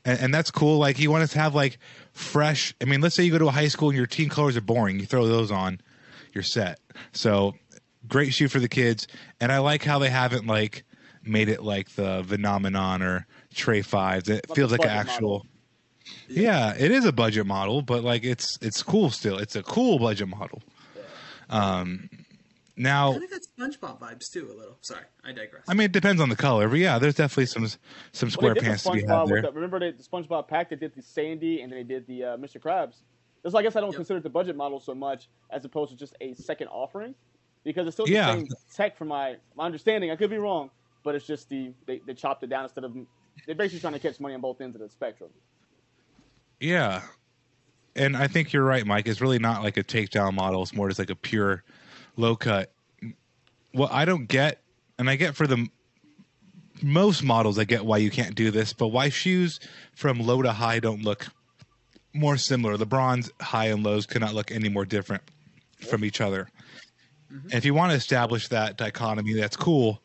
and, 0.05 0.19
and 0.19 0.33
that's 0.33 0.51
cool. 0.51 0.77
Like 0.77 0.99
you 0.99 1.09
want 1.11 1.29
to 1.29 1.39
have 1.39 1.53
like 1.55 1.79
fresh. 2.17 2.73
I 2.81 2.85
mean, 2.85 3.01
let's 3.01 3.15
say 3.15 3.23
you 3.23 3.31
go 3.31 3.37
to 3.37 3.47
a 3.47 3.51
high 3.51 3.67
school 3.67 3.89
and 3.89 3.97
your 3.97 4.07
team 4.07 4.29
colors 4.29 4.57
are 4.57 4.61
boring, 4.61 4.99
you 4.99 5.05
throw 5.05 5.27
those 5.27 5.51
on, 5.51 5.79
you're 6.33 6.43
set. 6.43 6.79
So 7.13 7.55
great 8.07 8.33
shoe 8.33 8.47
for 8.47 8.59
the 8.59 8.67
kids, 8.67 9.07
and 9.39 9.51
I 9.51 9.59
like 9.59 9.83
how 9.83 9.99
they 9.99 10.09
haven't 10.09 10.47
like 10.47 10.83
made 11.23 11.49
it 11.49 11.61
like 11.63 11.89
the 11.91 12.25
phenomenon 12.27 13.01
or 13.01 13.27
Trey 13.53 13.81
fives. 13.81 14.29
It 14.29 14.45
feels 14.53 14.71
like 14.71 14.83
an 14.83 14.89
actual. 14.89 15.29
model. 15.29 15.45
Yeah, 16.29 16.73
it 16.77 16.91
is 16.91 17.05
a 17.05 17.11
budget 17.11 17.45
model, 17.45 17.81
but 17.81 18.03
like 18.03 18.23
it's 18.23 18.57
it's 18.61 18.81
cool 18.81 19.09
still. 19.09 19.37
It's 19.37 19.55
a 19.55 19.63
cool 19.63 19.99
budget 19.99 20.27
model. 20.27 20.61
Um, 21.49 22.09
now 22.77 23.11
Kind 23.11 23.23
of 23.23 23.29
got 23.31 23.41
SpongeBob 23.41 23.99
vibes 23.99 24.31
too, 24.31 24.49
a 24.51 24.55
little. 24.55 24.77
Sorry, 24.81 25.03
I 25.25 25.31
digress. 25.31 25.63
I 25.67 25.73
mean, 25.73 25.85
it 25.85 25.91
depends 25.91 26.21
on 26.21 26.29
the 26.29 26.35
color, 26.35 26.69
but 26.69 26.77
yeah, 26.79 26.99
there's 26.99 27.15
definitely 27.15 27.47
some 27.47 27.67
some 28.11 28.29
square 28.29 28.53
they 28.53 28.59
did 28.61 28.63
the 28.65 28.69
pants 28.69 28.83
to 28.83 28.91
be 28.91 29.01
had 29.01 29.27
there. 29.27 29.41
the, 29.41 29.51
remember 29.51 29.79
they, 29.79 29.91
the 29.91 30.03
SpongeBob 30.03 30.47
pack? 30.47 30.69
that 30.69 30.79
did 30.79 30.93
the 30.95 31.01
Sandy 31.01 31.61
and 31.61 31.71
then 31.71 31.79
they 31.79 31.83
did 31.83 32.05
the 32.07 32.23
uh, 32.23 32.37
Mr. 32.37 32.59
Krabs. 32.61 32.97
That's 33.43 33.53
why 33.53 33.59
I 33.59 33.63
guess 33.63 33.75
I 33.75 33.81
don't 33.81 33.89
Yep. 33.91 33.97
consider 33.97 34.17
it 34.17 34.23
the 34.23 34.29
budget 34.29 34.55
model 34.55 34.79
so 34.79 34.93
much 34.95 35.29
as 35.49 35.65
opposed 35.65 35.91
to 35.91 35.97
just 35.97 36.15
a 36.21 36.33
second 36.35 36.67
offering 36.67 37.15
because 37.63 37.87
it's 37.87 37.95
still 37.95 38.05
the 38.05 38.11
Yeah. 38.13 38.33
same 38.35 38.47
tech 38.75 38.97
from 38.97 39.07
my 39.09 39.37
my 39.55 39.65
understanding. 39.65 40.11
I 40.11 40.15
could 40.15 40.29
be 40.29 40.37
wrong, 40.37 40.69
but 41.03 41.15
it's 41.15 41.25
just 41.25 41.49
the 41.49 41.71
they, 41.85 42.01
they 42.05 42.13
chopped 42.13 42.43
it 42.43 42.47
down 42.49 42.63
instead 42.63 42.83
of 42.83 42.95
they're 43.45 43.55
basically 43.55 43.79
trying 43.79 43.93
to 43.93 43.99
catch 43.99 44.19
money 44.19 44.35
on 44.35 44.41
both 44.41 44.61
ends 44.61 44.75
of 44.75 44.81
the 44.81 44.89
spectrum. 44.89 45.29
Yeah, 46.59 47.01
and 47.95 48.17
I 48.17 48.27
think 48.27 48.51
you're 48.51 48.63
right, 48.63 48.85
Mike. 48.85 49.07
It's 49.07 49.21
really 49.21 49.39
not 49.39 49.63
like 49.63 49.77
a 49.77 49.83
takedown 49.83 50.33
model. 50.33 50.61
It's 50.63 50.73
more 50.73 50.87
just 50.87 50.99
like 50.99 51.09
a 51.11 51.15
pure 51.15 51.63
low 52.17 52.35
cut. 52.35 52.71
What 53.71 53.91
I 53.91 54.05
don't 54.05 54.27
get, 54.27 54.61
and 54.99 55.09
I 55.09 55.15
get 55.15 55.35
for 55.35 55.47
the 55.47 55.67
most 56.81 57.23
models, 57.23 57.57
I 57.57 57.63
get 57.63 57.85
why 57.85 57.97
you 57.97 58.11
can't 58.11 58.35
do 58.35 58.51
this, 58.51 58.73
but 58.73 58.87
why 58.87 59.09
shoes 59.09 59.59
from 59.95 60.19
low 60.19 60.41
to 60.41 60.51
high 60.51 60.79
don't 60.79 61.03
look 61.03 61.27
more 62.13 62.37
similar. 62.37 62.77
The 62.77 62.85
Lebron's 62.85 63.31
high 63.41 63.67
and 63.67 63.83
lows 63.83 64.05
cannot 64.05 64.33
look 64.33 64.51
any 64.51 64.69
more 64.69 64.85
different 64.85 65.23
from 65.87 66.03
each 66.03 66.19
other. 66.21 66.49
And 67.29 67.53
if 67.53 67.65
you 67.65 67.73
want 67.73 67.91
to 67.91 67.97
establish 67.97 68.47
that 68.49 68.77
dichotomy, 68.77 69.33
that's 69.33 69.55
cool. 69.55 70.01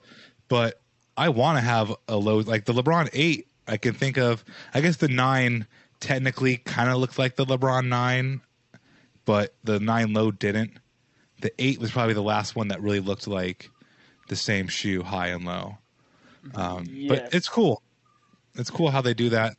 But 0.48 0.80
I 1.16 1.28
want 1.28 1.58
to 1.58 1.62
have 1.62 1.94
a 2.08 2.16
low 2.16 2.38
like 2.38 2.64
the 2.64 2.72
LeBron 2.72 3.10
eight. 3.12 3.46
I 3.66 3.76
can 3.76 3.94
think 3.94 4.18
of. 4.18 4.44
I 4.74 4.80
guess 4.80 4.96
the 4.96 5.08
nine 5.08 5.66
technically 6.00 6.58
kind 6.58 6.90
of 6.90 6.98
looked 6.98 7.18
like 7.18 7.36
the 7.36 7.46
LeBron 7.46 7.86
nine, 7.86 8.40
but 9.24 9.54
the 9.62 9.78
nine 9.78 10.12
low 10.12 10.30
didn't. 10.30 10.78
The 11.42 11.52
eight 11.58 11.78
was 11.78 11.90
probably 11.90 12.14
the 12.14 12.22
last 12.22 12.56
one 12.56 12.68
that 12.68 12.80
really 12.80 13.00
looked 13.00 13.26
like 13.28 13.70
the 14.28 14.36
same 14.36 14.66
shoe, 14.68 15.02
high 15.02 15.28
and 15.28 15.44
low. 15.44 15.78
Um, 16.54 16.86
Yes. 16.88 17.08
But 17.08 17.34
it's 17.34 17.48
cool. 17.48 17.82
It's 18.54 18.70
cool 18.70 18.90
how 18.90 19.00
they 19.02 19.14
do 19.14 19.28
that. 19.30 19.54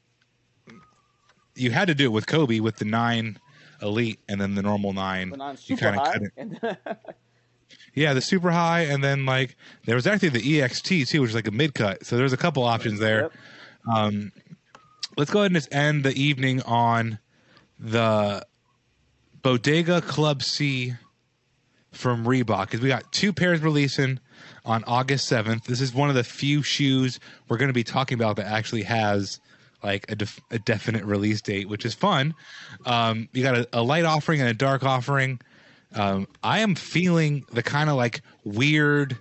You 1.56 1.72
had 1.72 1.88
to 1.90 1.96
do 1.96 2.06
it 2.06 2.12
with 2.12 2.26
Kobe 2.26 2.60
with 2.60 2.78
the 2.78 2.86
nine 2.86 3.38
elite 3.82 4.20
and 4.28 4.42
then 4.42 4.56
the 4.56 4.62
normal 4.62 4.94
nine. 4.94 5.30
The 5.30 5.58
you 5.66 5.76
high. 5.78 6.14
couldn't- 6.14 6.78
yeah, 7.94 8.14
the 8.14 8.22
super 8.22 8.52
high, 8.52 8.82
and 8.82 9.04
then 9.04 9.26
like 9.26 9.56
there 9.86 9.96
was 9.96 10.08
actually 10.08 10.30
the 10.30 10.60
EXT 10.60 11.08
too, 11.08 11.22
which 11.22 11.30
is 11.30 11.36
like 11.36 11.48
a 11.48 11.52
mid 11.52 11.74
cut. 11.76 12.06
So 12.06 12.18
there's 12.18 12.34
a 12.34 12.38
couple 12.38 12.64
options 12.64 13.00
there. 13.00 13.30
Yep. 13.94 14.32
Let's 15.16 15.30
go 15.30 15.40
ahead 15.40 15.52
and 15.52 15.56
just 15.56 15.72
end 15.74 16.04
the 16.04 16.14
evening 16.20 16.62
on 16.64 17.20
the 17.78 18.44
Bodega 19.44 20.02
Club 20.02 20.42
C 20.42 20.94
from 21.94 22.26
Reebok 22.26 22.66
because 22.66 22.82
we 22.82 22.90
got 22.90 23.12
two 23.12 23.34
pairs 23.34 23.62
releasing 23.62 24.20
on 24.66 24.84
August 24.86 25.32
7th. 25.32 25.66
This 25.66 25.82
is 25.82 25.94
one 25.94 26.10
of 26.10 26.16
the 26.16 26.24
few 26.24 26.64
shoes 26.64 27.20
we're 27.48 27.58
going 27.58 27.70
to 27.70 27.74
be 27.74 27.84
talking 27.84 28.18
about 28.18 28.36
that 28.38 28.48
actually 28.48 28.84
has 28.84 29.40
like 29.84 30.10
a, 30.10 30.16
def- 30.16 30.40
a 30.52 30.60
definite 30.60 31.04
release 31.04 31.42
date, 31.42 31.68
which 31.68 31.86
is 31.86 31.94
fun. 31.94 32.34
Um, 32.86 33.30
you 33.34 33.44
got 33.44 33.58
a, 33.58 33.68
a 33.74 33.84
light 33.84 34.06
offering 34.06 34.40
and 34.40 34.50
a 34.50 34.54
dark 34.54 34.84
offering. 34.84 35.40
Um, 35.94 36.28
I 36.44 36.60
am 36.60 36.76
feeling 36.76 37.46
the 37.52 37.64
kind 37.64 37.90
of 37.90 37.96
like 37.96 38.22
weird 38.44 39.18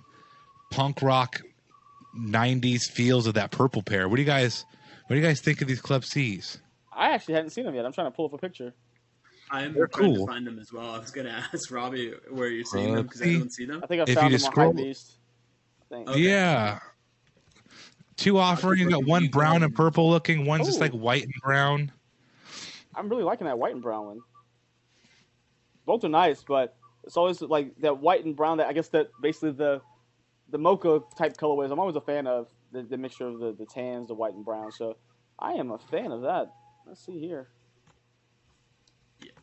punk 0.71 1.01
rock 1.01 1.41
90s 2.17 2.89
feels 2.89 3.27
of 3.27 3.35
that 3.35 3.51
purple 3.51 3.83
pair. 3.83 4.07
What 4.07 4.15
do 4.15 4.21
you 4.21 4.27
guys 4.27 4.65
what 5.07 5.15
do 5.15 5.21
you 5.21 5.27
guys 5.27 5.41
think 5.41 5.61
of 5.61 5.67
these 5.67 5.81
Club 5.81 6.05
C's? 6.05 6.59
I 6.95 7.09
actually 7.11 7.33
hadn't 7.35 7.49
seen 7.49 7.65
them 7.65 7.75
yet. 7.75 7.85
I'm 7.85 7.91
trying 7.91 8.07
to 8.07 8.11
pull 8.11 8.25
up 8.25 8.33
a 8.33 8.37
picture. 8.37 8.73
I'm 9.53 9.73
They're 9.73 9.87
trying 9.87 10.15
cool. 10.15 10.25
to 10.25 10.31
find 10.33 10.47
them 10.47 10.57
as 10.59 10.73
well. 10.73 10.89
I 10.89 10.97
was 10.99 11.11
gonna 11.11 11.29
ask 11.53 11.71
Robbie 11.71 12.11
where 12.31 12.47
you're 12.49 12.65
seeing 12.65 12.91
Uh, 12.93 12.95
them 12.97 13.05
because 13.05 13.21
I 13.21 13.25
see? 13.25 13.37
don't 13.37 13.53
see 13.53 13.65
them. 13.65 13.81
I 13.83 13.87
think 13.87 13.99
I 13.99 14.03
If 14.03 14.09
you 14.09 14.15
found 14.15 14.31
just 14.31 14.45
them 14.45 14.49
on 14.49 14.53
scroll- 14.53 14.73
Hypebeast. 14.73 15.11
I 15.81 15.95
think. 15.95 16.09
Okay. 16.09 16.19
Yeah. 16.19 16.79
Two 18.17 18.37
offerings, 18.37 18.81
you 18.81 18.89
got 18.89 19.05
one 19.05 19.27
brown 19.27 19.63
and 19.63 19.73
purple 19.73 20.09
looking, 20.09 20.45
one's 20.45 20.65
just 20.67 20.79
like 20.79 20.91
white 20.91 21.23
and 21.23 21.33
brown. 21.43 21.91
I'm 22.95 23.09
really 23.09 23.23
liking 23.23 23.45
that 23.47 23.57
white 23.57 23.73
and 23.73 23.81
brown 23.81 24.05
one. 24.05 24.19
Both 25.85 26.03
are 26.03 26.09
nice, 26.09 26.43
but 26.43 26.75
it's 27.03 27.17
always 27.17 27.41
like 27.41 27.75
that 27.81 27.97
white 27.99 28.23
and 28.25 28.35
brown. 28.35 28.57
That 28.57 28.67
I 28.67 28.73
guess 28.73 28.89
that 28.89 29.07
basically 29.21 29.51
the 29.51 29.81
the 30.49 30.57
mocha 30.57 31.01
type 31.17 31.37
colorways. 31.37 31.71
I'm 31.71 31.79
always 31.79 31.95
a 31.95 32.01
fan 32.01 32.27
of 32.27 32.47
the, 32.71 32.83
the 32.83 32.97
mixture 32.97 33.27
of 33.27 33.39
the, 33.39 33.53
the 33.53 33.65
tans, 33.65 34.07
the 34.07 34.13
white 34.13 34.33
and 34.33 34.45
brown. 34.45 34.71
So 34.71 34.97
I 35.39 35.53
am 35.53 35.71
a 35.71 35.77
fan 35.79 36.11
of 36.11 36.21
that. 36.21 36.47
Let's 36.87 37.03
see 37.05 37.19
here. 37.19 37.49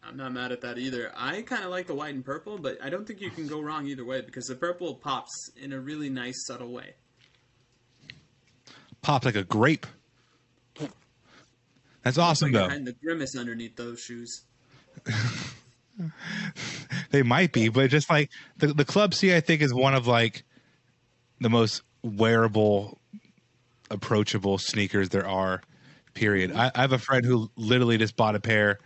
I'm 0.03 0.17
not 0.17 0.33
mad 0.33 0.51
at 0.51 0.63
that 0.63 0.79
either. 0.79 1.13
I 1.17 1.43
kind 1.43 1.63
of 1.63 1.71
like 1.71 1.87
the 1.87 1.95
white 1.95 2.15
and 2.15 2.25
purple, 2.25 2.59
but 2.59 2.79
I 2.83 2.89
don't 2.91 3.07
think 3.07 3.21
you 3.21 3.31
can 3.31 3.47
go 3.47 3.61
wrong 3.61 3.87
either 3.87 4.05
way 4.05 4.21
because 4.23 4.47
the 4.47 4.55
purple 4.55 4.95
pops 4.95 5.51
in 5.57 5.73
a 5.73 5.81
really 5.81 6.09
nice, 6.09 6.47
subtle 6.47 6.73
way. 6.73 6.95
Pops 9.03 9.25
like 9.27 9.37
a 9.37 9.45
grape. 9.45 9.87
That's 12.03 12.17
awesome 12.19 12.51
Like 12.53 12.71
though. 12.71 12.85
the 12.85 12.95
grimace 12.95 13.37
underneath 13.37 13.77
those 13.77 14.01
shoes. 14.01 14.43
They 17.11 17.23
might 17.23 17.53
be, 17.53 17.69
but 17.69 17.91
just 17.91 18.09
like 18.09 18.31
the 18.57 18.69
the 18.69 18.85
Club 18.87 19.13
C, 19.13 19.35
I 19.35 19.41
think 19.41 19.61
is 19.61 19.75
one 19.75 19.95
of 19.95 20.07
like 20.07 20.45
the 21.41 21.51
most 21.51 21.83
wearable, 22.03 22.99
approachable 23.91 24.57
sneakers 24.59 25.11
there 25.11 25.27
are. 25.29 25.61
Period. 26.15 26.53
I, 26.53 26.71
I 26.75 26.81
have 26.81 26.93
a 26.93 26.99
friend 26.99 27.25
who 27.25 27.51
literally 27.57 27.99
just 27.99 28.17
bought 28.17 28.35
a 28.35 28.41
pair 28.41 28.79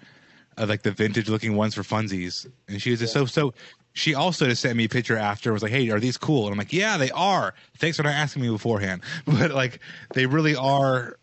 of 0.57 0.69
like 0.69 0.83
the 0.83 0.91
vintage 0.91 1.29
looking 1.29 1.57
ones 1.57 1.75
for 1.75 1.83
funsies, 1.83 2.47
and 2.69 2.81
she 2.81 2.91
was 2.91 3.01
just 3.01 3.13
so 3.13 3.27
so. 3.27 3.55
She 3.97 4.13
also 4.13 4.47
just 4.47 4.61
sent 4.61 4.77
me 4.77 4.87
a 4.87 4.89
picture 4.89 5.17
after 5.17 5.53
was 5.53 5.63
like, 5.63 5.71
"Hey, 5.71 5.89
are 5.91 6.01
these 6.01 6.17
cool?" 6.17 6.45
And 6.45 6.53
I'm 6.53 6.59
like, 6.59 6.73
"Yeah, 6.73 6.97
they 6.97 7.11
are." 7.13 7.55
Thanks 7.79 7.97
for 7.97 8.03
not 8.03 8.15
asking 8.15 8.43
me 8.43 8.49
beforehand, 8.49 9.03
but 9.27 9.53
like 9.53 9.81
they 10.15 10.27
really 10.27 10.57
are 10.57 11.17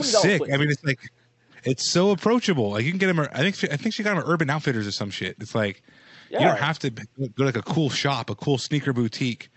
sick. 0.00 0.42
please. 0.42 0.52
I 0.52 0.56
mean, 0.58 0.70
it's 0.70 0.84
like 0.84 1.00
it's 1.64 1.90
so 1.90 2.10
approachable. 2.10 2.70
Like 2.72 2.84
you 2.84 2.90
can 2.90 2.98
get 2.98 3.06
them. 3.06 3.20
I 3.20 3.38
think 3.38 3.56
she, 3.56 3.70
I 3.70 3.76
think 3.76 3.94
she 3.94 4.02
got 4.02 4.10
them 4.10 4.18
at 4.18 4.28
Urban 4.30 4.50
Outfitters 4.50 4.86
or 4.86 4.92
some 4.92 5.10
shit. 5.10 5.36
It's 5.40 5.54
like 5.54 5.82
you 6.30 6.38
don't 6.40 6.58
have 6.58 6.78
to 6.80 6.90
go 6.90 7.04
to 7.36 7.44
like 7.44 7.56
a 7.56 7.62
cool 7.62 7.90
shop, 7.90 8.30
a 8.30 8.34
cool 8.34 8.58
sneaker 8.58 8.92
boutique 8.92 9.48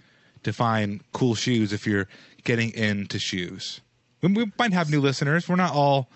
to 0.44 0.54
find 0.54 1.04
cool 1.12 1.36
shoes 1.36 1.74
if 1.74 1.86
you're 1.86 2.08
getting 2.44 2.74
into 2.74 3.20
shoes. 3.20 3.82
we, 4.22 4.32
we 4.32 4.52
might 4.58 4.74
have 4.74 4.90
new 4.90 5.02
listeners. 5.02 5.50
We're 5.50 5.56
not 5.56 5.74
all 5.74 6.10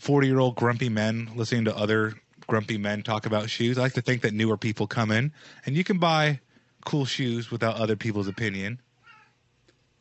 forty-year-old 0.00 0.56
grumpy 0.56 0.88
men 0.88 1.30
listening 1.36 1.66
to 1.66 1.76
other 1.76 2.14
grumpy 2.46 2.78
men 2.78 3.02
talk 3.02 3.26
about 3.26 3.48
shoes. 3.48 3.78
I 3.78 3.82
like 3.82 3.92
to 3.92 4.02
think 4.02 4.22
that 4.22 4.34
newer 4.34 4.56
people 4.56 4.86
come 4.88 5.12
in, 5.12 5.32
and 5.64 5.76
you 5.76 5.84
can 5.84 5.98
buy 5.98 6.40
cool 6.84 7.04
shoes 7.04 7.50
without 7.50 7.76
other 7.76 7.94
people's 7.94 8.26
opinion. 8.26 8.80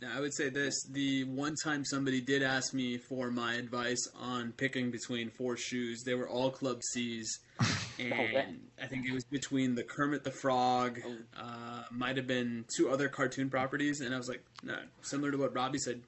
Now, 0.01 0.15
I 0.15 0.21
would 0.21 0.33
say 0.33 0.49
this: 0.49 0.85
the 0.89 1.25
one 1.25 1.55
time 1.61 1.83
somebody 1.83 2.21
did 2.21 2.41
ask 2.41 2.73
me 2.73 2.97
for 2.97 3.29
my 3.29 3.55
advice 3.55 4.07
on 4.17 4.53
picking 4.53 4.91
between 4.91 5.29
four 5.29 5.57
shoes, 5.57 6.03
they 6.03 6.15
were 6.15 6.29
all 6.29 6.49
Club 6.49 6.81
C's, 6.81 7.39
and 7.99 8.59
I 8.81 8.87
think 8.87 9.05
it 9.05 9.13
was 9.13 9.25
between 9.25 9.75
the 9.75 9.83
Kermit 9.83 10.23
the 10.23 10.31
Frog, 10.31 11.01
uh, 11.37 11.83
might 11.91 12.15
have 12.15 12.27
been 12.27 12.63
two 12.73 12.89
other 12.89 13.09
cartoon 13.09 13.49
properties, 13.49 13.99
and 13.99 14.15
I 14.15 14.17
was 14.17 14.29
like, 14.29 14.41
no, 14.63 14.77
similar 15.01 15.31
to 15.31 15.37
what 15.37 15.53
Robbie 15.53 15.79
said, 15.79 16.01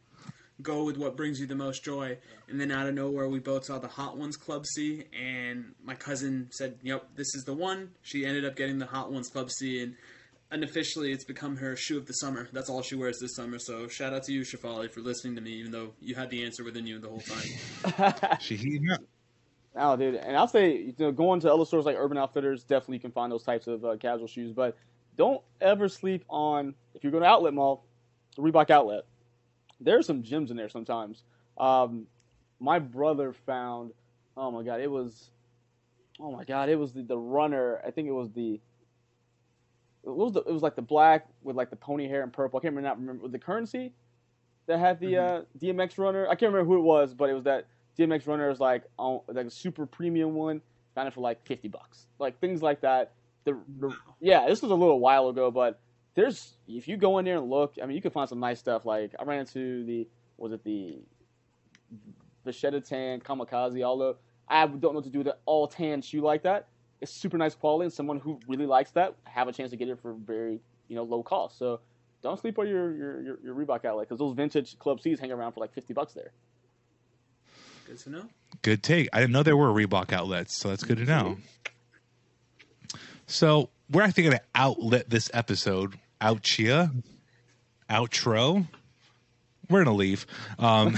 go 0.62 0.84
with 0.84 0.98
what 0.98 1.16
brings 1.16 1.40
you 1.40 1.48
the 1.48 1.56
most 1.56 1.84
joy. 1.84 2.18
And 2.48 2.60
then 2.60 2.72
out 2.72 2.88
of 2.88 2.96
nowhere, 2.96 3.28
we 3.28 3.40
both 3.40 3.66
saw 3.66 3.80
the 3.80 3.88
Hot 3.88 4.18
Ones 4.18 4.38
Club 4.38 4.66
C, 4.66 5.06
and 5.18 5.74
my 5.84 5.96
cousin 5.96 6.50
said, 6.52 6.80
"Yep, 6.84 7.16
this 7.16 7.34
is 7.36 7.44
the 7.46 7.54
one." 7.54 7.92
She 8.02 8.26
ended 8.26 8.46
up 8.46 8.56
getting 8.56 8.80
the 8.80 8.86
Hot 8.86 9.12
Ones 9.12 9.30
Club 9.30 9.50
C, 9.52 9.82
and 9.82 9.96
unofficially, 10.52 11.12
it's 11.12 11.24
become 11.24 11.58
her 11.58 11.76
shoe 11.76 11.98
of 11.98 12.06
the 12.06 12.14
summer. 12.14 12.50
That's 12.52 12.70
all 12.70 12.82
she 12.82 12.96
wears 12.96 13.20
this 13.20 13.36
summer. 13.36 13.58
So 13.60 13.88
shout 13.88 14.14
out 14.14 14.24
to 14.24 14.34
you, 14.34 14.42
Shafali, 14.42 14.92
for 14.92 15.00
listening 15.02 15.36
to 15.36 15.42
me, 15.42 15.52
even 15.52 15.72
though 15.72 15.94
you 16.02 16.16
had 16.16 16.30
the 16.30 16.44
answer 16.44 16.64
within 16.64 16.86
you 16.86 17.00
the 17.00 17.10
whole 17.10 17.22
time. 17.22 18.38
She 18.42 18.56
heating 18.56 18.92
up. 18.92 19.02
Oh, 19.76 19.96
dude, 19.96 20.16
and 20.16 20.36
I'll 20.36 20.50
say, 20.50 20.76
you 20.76 20.94
know, 21.00 21.12
going 21.14 21.40
to 21.42 21.54
other 21.54 21.64
stores 21.64 21.86
like 21.86 21.96
Urban 21.98 22.18
Outfitters, 22.18 22.64
definitely 22.64 22.98
you 22.98 23.02
can 23.02 23.12
find 23.12 23.32
those 23.32 23.44
types 23.44 23.68
of 23.68 23.86
uh, 23.86 23.96
casual 23.96 24.28
shoes. 24.28 24.52
But 24.52 24.78
don't 25.16 25.42
ever 25.62 25.88
sleep 25.88 26.26
on 26.30 26.76
if 26.94 27.04
you're 27.04 27.12
going 27.12 27.24
to 27.24 27.30
Outlet 27.30 27.54
Mall, 27.54 27.86
Reebok 28.38 28.70
Outlet. 28.70 29.06
There's 29.82 30.06
some 30.06 30.24
gems 30.24 30.52
in 30.52 30.58
there 30.58 30.70
sometimes. 30.70 31.24
Um, 31.58 32.08
my 32.60 32.80
brother 32.80 33.34
found, 33.34 33.92
oh 34.38 34.52
my 34.52 34.64
god, 34.64 34.80
it 34.80 34.90
was, 34.90 35.32
oh 36.20 36.32
my 36.32 36.44
god, 36.44 36.70
it 36.70 36.78
was 36.78 36.94
the, 36.94 37.04
the 37.04 37.18
runner. 37.18 37.82
I 37.86 37.92
think 37.92 38.08
it 38.08 38.14
was 38.14 38.32
the. 38.32 38.60
It 40.04 40.10
was 40.10 40.34
the, 40.34 40.40
it 40.42 40.52
was 40.52 40.64
like 40.64 40.76
the 40.76 40.82
black 40.82 41.28
with 41.44 41.56
like 41.56 41.70
the 41.70 41.76
pony 41.76 42.08
hair 42.08 42.24
and 42.24 42.34
purple. 42.34 42.58
I 42.58 42.62
can't 42.62 42.76
remember 42.76 42.90
not 42.90 43.00
remember 43.00 43.28
the 43.28 43.38
currency 43.38 43.94
that 44.66 44.80
had 44.80 45.00
the 45.00 45.18
uh, 45.18 45.42
DMX 45.60 45.98
runner. 45.98 46.26
I 46.28 46.36
can't 46.36 46.52
remember 46.52 46.66
who 46.66 46.80
it 46.80 46.84
was, 46.84 47.14
but 47.14 47.30
it 47.30 47.34
was 47.34 47.44
that 47.44 47.68
DMX 47.98 48.28
runner 48.28 48.50
is 48.50 48.60
like 48.60 48.84
on 48.98 49.22
like 49.28 49.46
a 49.46 49.50
super 49.52 49.86
premium 49.86 50.34
one. 50.34 50.62
Found 50.96 51.08
it 51.08 51.14
for 51.14 51.22
like 51.22 51.46
fifty 51.46 51.68
bucks, 51.68 52.08
like 52.20 52.40
things 52.40 52.62
like 52.62 52.82
that. 52.82 53.14
The, 53.44 53.58
the 53.80 53.96
yeah, 54.20 54.48
this 54.48 54.62
was 54.62 54.72
a 54.72 54.76
little 54.76 55.00
while 55.00 55.30
ago, 55.30 55.52
but 55.52 55.80
there's 56.14 56.58
if 56.68 56.88
you 56.88 56.98
go 56.98 57.18
in 57.18 57.26
there 57.26 57.38
and 57.38 57.50
look, 57.50 57.76
I 57.82 57.86
mean, 57.86 57.96
you 57.96 58.02
can 58.02 58.12
find 58.12 58.28
some 58.28 58.40
nice 58.40 58.60
stuff. 58.60 58.86
Like 58.86 59.14
I 59.20 59.24
ran 59.24 59.40
into 59.40 59.86
the 59.86 60.08
was 60.38 60.52
it 60.52 60.64
the 60.64 61.00
Vachetta 62.46 62.84
Tan 62.86 63.20
Kamikaze, 63.22 63.82
although 63.84 64.18
I 64.48 64.66
don't 64.66 64.82
know 64.82 64.90
what 64.90 65.04
to 65.06 65.10
do 65.10 65.20
with 65.20 65.28
an 65.28 65.34
all 65.46 65.68
tan 65.68 66.02
shoe 66.02 66.22
like 66.22 66.44
that. 66.44 66.68
It's 67.00 67.12
super 67.12 67.38
nice 67.38 67.56
quality, 67.56 67.86
and 67.86 67.94
someone 67.94 68.20
who 68.20 68.40
really 68.48 68.66
likes 68.66 68.92
that 68.92 69.16
have 69.24 69.48
a 69.48 69.54
chance 69.54 69.72
to 69.72 69.78
get 69.78 69.88
it 69.88 70.00
for 70.02 70.14
very 70.14 70.60
you 70.88 70.96
know 70.96 71.04
low 71.04 71.24
cost. 71.24 71.58
So 71.58 71.80
don't 72.22 72.40
sleep 72.40 72.60
on 72.60 72.68
your 72.68 72.96
your 72.96 73.22
your, 73.22 73.40
your 73.44 73.56
Reebok 73.56 73.86
outlet 73.86 74.08
because 74.08 74.20
those 74.20 74.36
vintage 74.36 74.78
Club 74.80 75.00
C's 75.00 75.20
hang 75.20 75.32
around 75.32 75.54
for 75.54 75.62
like 75.62 75.74
fifty 75.74 75.94
bucks 75.94 76.14
there. 76.14 76.32
Good 77.88 78.00
to 78.00 78.10
know. 78.10 78.24
Good 78.62 78.84
take. 78.84 79.10
I 79.14 79.20
didn't 79.20 79.32
know 79.32 79.44
there 79.44 79.58
were 79.58 79.70
Reebok 79.70 80.14
outlets, 80.14 80.56
so 80.56 80.70
that's 80.70 80.84
good 80.84 80.98
to 80.98 81.06
know. 81.06 81.38
Mm-hmm. 81.38 82.98
So 83.28 83.70
we're 83.92 84.04
actually 84.04 84.24
going 84.24 84.38
to 84.38 84.44
outlet 84.56 85.10
this 85.10 85.30
episode. 85.34 86.00
Outchia, 86.22 86.92
outro. 87.90 88.68
We're 89.70 89.84
going 89.84 89.96
to 89.96 90.00
leave. 90.00 90.26
Um, 90.60 90.98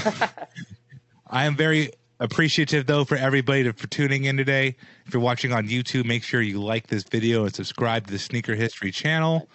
I 1.28 1.46
am 1.46 1.56
very 1.56 1.92
appreciative 2.20 2.86
though 2.86 3.04
for 3.04 3.16
everybody 3.18 3.64
to, 3.64 3.74
for 3.74 3.88
tuning 3.88 4.26
in 4.26 4.38
today. 4.38 4.76
If 5.06 5.14
you're 5.14 5.24
watching 5.24 5.52
on 5.52 5.68
YouTube, 5.68 6.06
make 6.06 6.24
sure 6.24 6.42
you 6.42 6.62
like 6.62 6.88
this 6.88 7.04
video 7.04 7.46
and 7.46 7.54
subscribe 7.54 8.08
to 8.08 8.14
the 8.14 8.20
Sneaker 8.20 8.56
History 8.56 8.92
channel. 8.92 9.48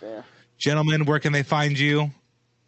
Gentlemen, 0.58 1.04
where 1.04 1.20
can 1.20 1.32
they 1.32 1.44
find 1.44 1.78
you? 1.78 2.10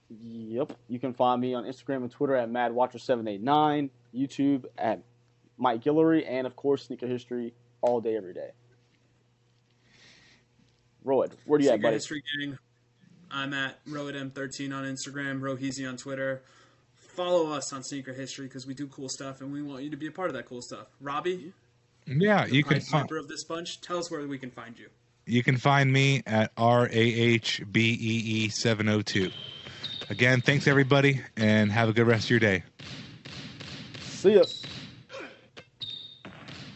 Yep. 0.08 0.72
You 0.88 0.98
can 0.98 1.12
find 1.12 1.40
me 1.40 1.54
on 1.54 1.64
Instagram 1.64 1.98
and 1.98 2.10
Twitter 2.10 2.36
at 2.36 2.48
MadWatcher789, 2.50 3.90
YouTube 4.14 4.64
at 4.78 5.02
Mike 5.56 5.82
Guillory, 5.82 6.24
and 6.26 6.46
of 6.46 6.56
course 6.56 6.86
Sneaker 6.86 7.06
History 7.06 7.54
all 7.82 8.00
day, 8.00 8.16
every 8.16 8.34
day. 8.34 8.50
Royd, 11.04 11.32
where 11.44 11.58
do 11.58 11.64
you 11.64 11.70
at, 11.70 11.74
Sneaker 11.74 11.82
buddy? 11.82 11.94
History 11.96 12.22
Gang. 12.38 12.58
I'm 13.30 13.54
at 13.54 13.84
RoadM13 13.86 14.74
on 14.74 14.84
Instagram, 14.84 15.40
Roheezy 15.40 15.88
on 15.88 15.96
Twitter. 15.96 16.42
Follow 16.96 17.52
us 17.52 17.72
on 17.72 17.82
Sneaker 17.82 18.12
History 18.12 18.46
because 18.46 18.66
we 18.66 18.74
do 18.74 18.86
cool 18.88 19.08
stuff 19.08 19.40
and 19.40 19.52
we 19.52 19.62
want 19.62 19.82
you 19.82 19.90
to 19.90 19.96
be 19.96 20.06
a 20.06 20.12
part 20.12 20.28
of 20.30 20.34
that 20.34 20.46
cool 20.46 20.62
stuff. 20.62 20.86
Robbie, 21.00 21.52
Yeah, 22.06 22.46
the 22.46 22.54
you 22.56 22.64
can 22.64 22.78
Pied 22.80 22.86
find 22.86 23.12
of 23.12 23.28
this 23.28 23.44
bunch, 23.44 23.80
tell 23.80 23.98
us 23.98 24.10
where 24.10 24.26
we 24.26 24.38
can 24.38 24.50
find 24.50 24.78
you. 24.78 24.88
you 25.26 25.42
can 25.42 25.56
find 25.56 25.92
me 25.92 26.22
at 26.26 26.50
R 26.56 26.86
A 26.86 26.90
H 26.92 27.62
B 27.70 27.90
E 28.00 28.44
E 28.44 28.48
seven 28.48 28.88
oh 28.88 29.02
two. 29.02 29.30
Again, 30.08 30.40
thanks 30.40 30.66
everybody, 30.66 31.20
and 31.36 31.70
have 31.70 31.88
a 31.88 31.92
good 31.92 32.06
rest 32.06 32.24
of 32.24 32.30
your 32.30 32.40
day. 32.40 32.64
See 34.00 34.34
ya. 34.34 34.42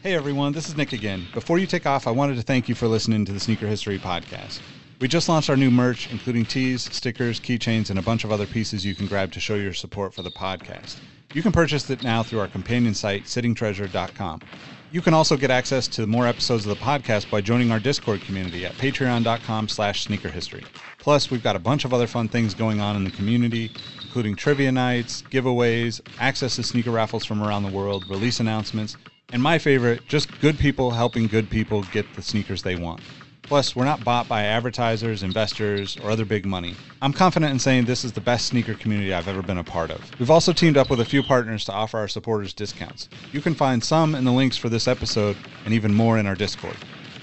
Hey 0.04 0.14
everyone, 0.14 0.52
this 0.52 0.68
is 0.68 0.76
Nick 0.76 0.92
again. 0.92 1.26
Before 1.32 1.58
you 1.58 1.66
take 1.66 1.86
off, 1.86 2.06
I 2.06 2.10
wanted 2.10 2.36
to 2.36 2.42
thank 2.42 2.68
you 2.68 2.74
for 2.74 2.86
listening 2.86 3.24
to 3.24 3.32
the 3.32 3.40
Sneaker 3.40 3.66
History 3.66 3.98
Podcast. 3.98 4.60
We 5.00 5.08
just 5.08 5.30
launched 5.30 5.48
our 5.48 5.56
new 5.56 5.70
merch, 5.70 6.12
including 6.12 6.44
tees, 6.44 6.82
stickers, 6.94 7.40
keychains, 7.40 7.88
and 7.88 7.98
a 7.98 8.02
bunch 8.02 8.22
of 8.22 8.30
other 8.30 8.44
pieces 8.44 8.84
you 8.84 8.94
can 8.94 9.06
grab 9.06 9.32
to 9.32 9.40
show 9.40 9.54
your 9.54 9.72
support 9.72 10.12
for 10.12 10.20
the 10.20 10.30
podcast. 10.30 10.98
You 11.32 11.40
can 11.40 11.52
purchase 11.52 11.88
it 11.88 12.02
now 12.02 12.22
through 12.22 12.40
our 12.40 12.48
companion 12.48 12.92
site, 12.92 13.24
sittingtreasure.com. 13.24 14.42
You 14.92 15.00
can 15.00 15.14
also 15.14 15.38
get 15.38 15.50
access 15.50 15.88
to 15.88 16.06
more 16.06 16.26
episodes 16.26 16.66
of 16.66 16.78
the 16.78 16.84
podcast 16.84 17.30
by 17.30 17.40
joining 17.40 17.72
our 17.72 17.80
Discord 17.80 18.20
community 18.20 18.66
at 18.66 18.74
patreon.com 18.74 19.68
slash 19.68 20.06
sneakerhistory. 20.06 20.66
Plus, 20.98 21.30
we've 21.30 21.42
got 21.42 21.56
a 21.56 21.58
bunch 21.58 21.86
of 21.86 21.94
other 21.94 22.06
fun 22.06 22.28
things 22.28 22.52
going 22.52 22.78
on 22.78 22.94
in 22.94 23.04
the 23.04 23.10
community, 23.10 23.70
including 24.02 24.36
trivia 24.36 24.70
nights, 24.70 25.22
giveaways, 25.30 26.02
access 26.20 26.56
to 26.56 26.62
sneaker 26.62 26.90
raffles 26.90 27.24
from 27.24 27.42
around 27.42 27.62
the 27.62 27.72
world, 27.72 28.06
release 28.10 28.38
announcements, 28.38 28.98
and 29.34 29.42
my 29.42 29.58
favorite, 29.58 30.06
just 30.06 30.40
good 30.40 30.56
people 30.56 30.92
helping 30.92 31.26
good 31.26 31.50
people 31.50 31.82
get 31.90 32.06
the 32.14 32.22
sneakers 32.22 32.62
they 32.62 32.76
want. 32.76 33.00
Plus, 33.42 33.74
we're 33.74 33.84
not 33.84 34.04
bought 34.04 34.28
by 34.28 34.44
advertisers, 34.44 35.24
investors, 35.24 35.98
or 35.98 36.10
other 36.10 36.24
big 36.24 36.46
money. 36.46 36.76
I'm 37.02 37.12
confident 37.12 37.50
in 37.50 37.58
saying 37.58 37.84
this 37.84 38.04
is 38.04 38.12
the 38.12 38.20
best 38.20 38.46
sneaker 38.46 38.74
community 38.74 39.12
I've 39.12 39.26
ever 39.26 39.42
been 39.42 39.58
a 39.58 39.64
part 39.64 39.90
of. 39.90 40.08
We've 40.20 40.30
also 40.30 40.52
teamed 40.52 40.76
up 40.76 40.88
with 40.88 41.00
a 41.00 41.04
few 41.04 41.20
partners 41.24 41.64
to 41.64 41.72
offer 41.72 41.98
our 41.98 42.06
supporters 42.06 42.54
discounts. 42.54 43.08
You 43.32 43.40
can 43.40 43.54
find 43.54 43.82
some 43.82 44.14
in 44.14 44.24
the 44.24 44.32
links 44.32 44.56
for 44.56 44.68
this 44.68 44.86
episode 44.86 45.36
and 45.64 45.74
even 45.74 45.92
more 45.92 46.16
in 46.16 46.26
our 46.26 46.36
Discord. 46.36 46.76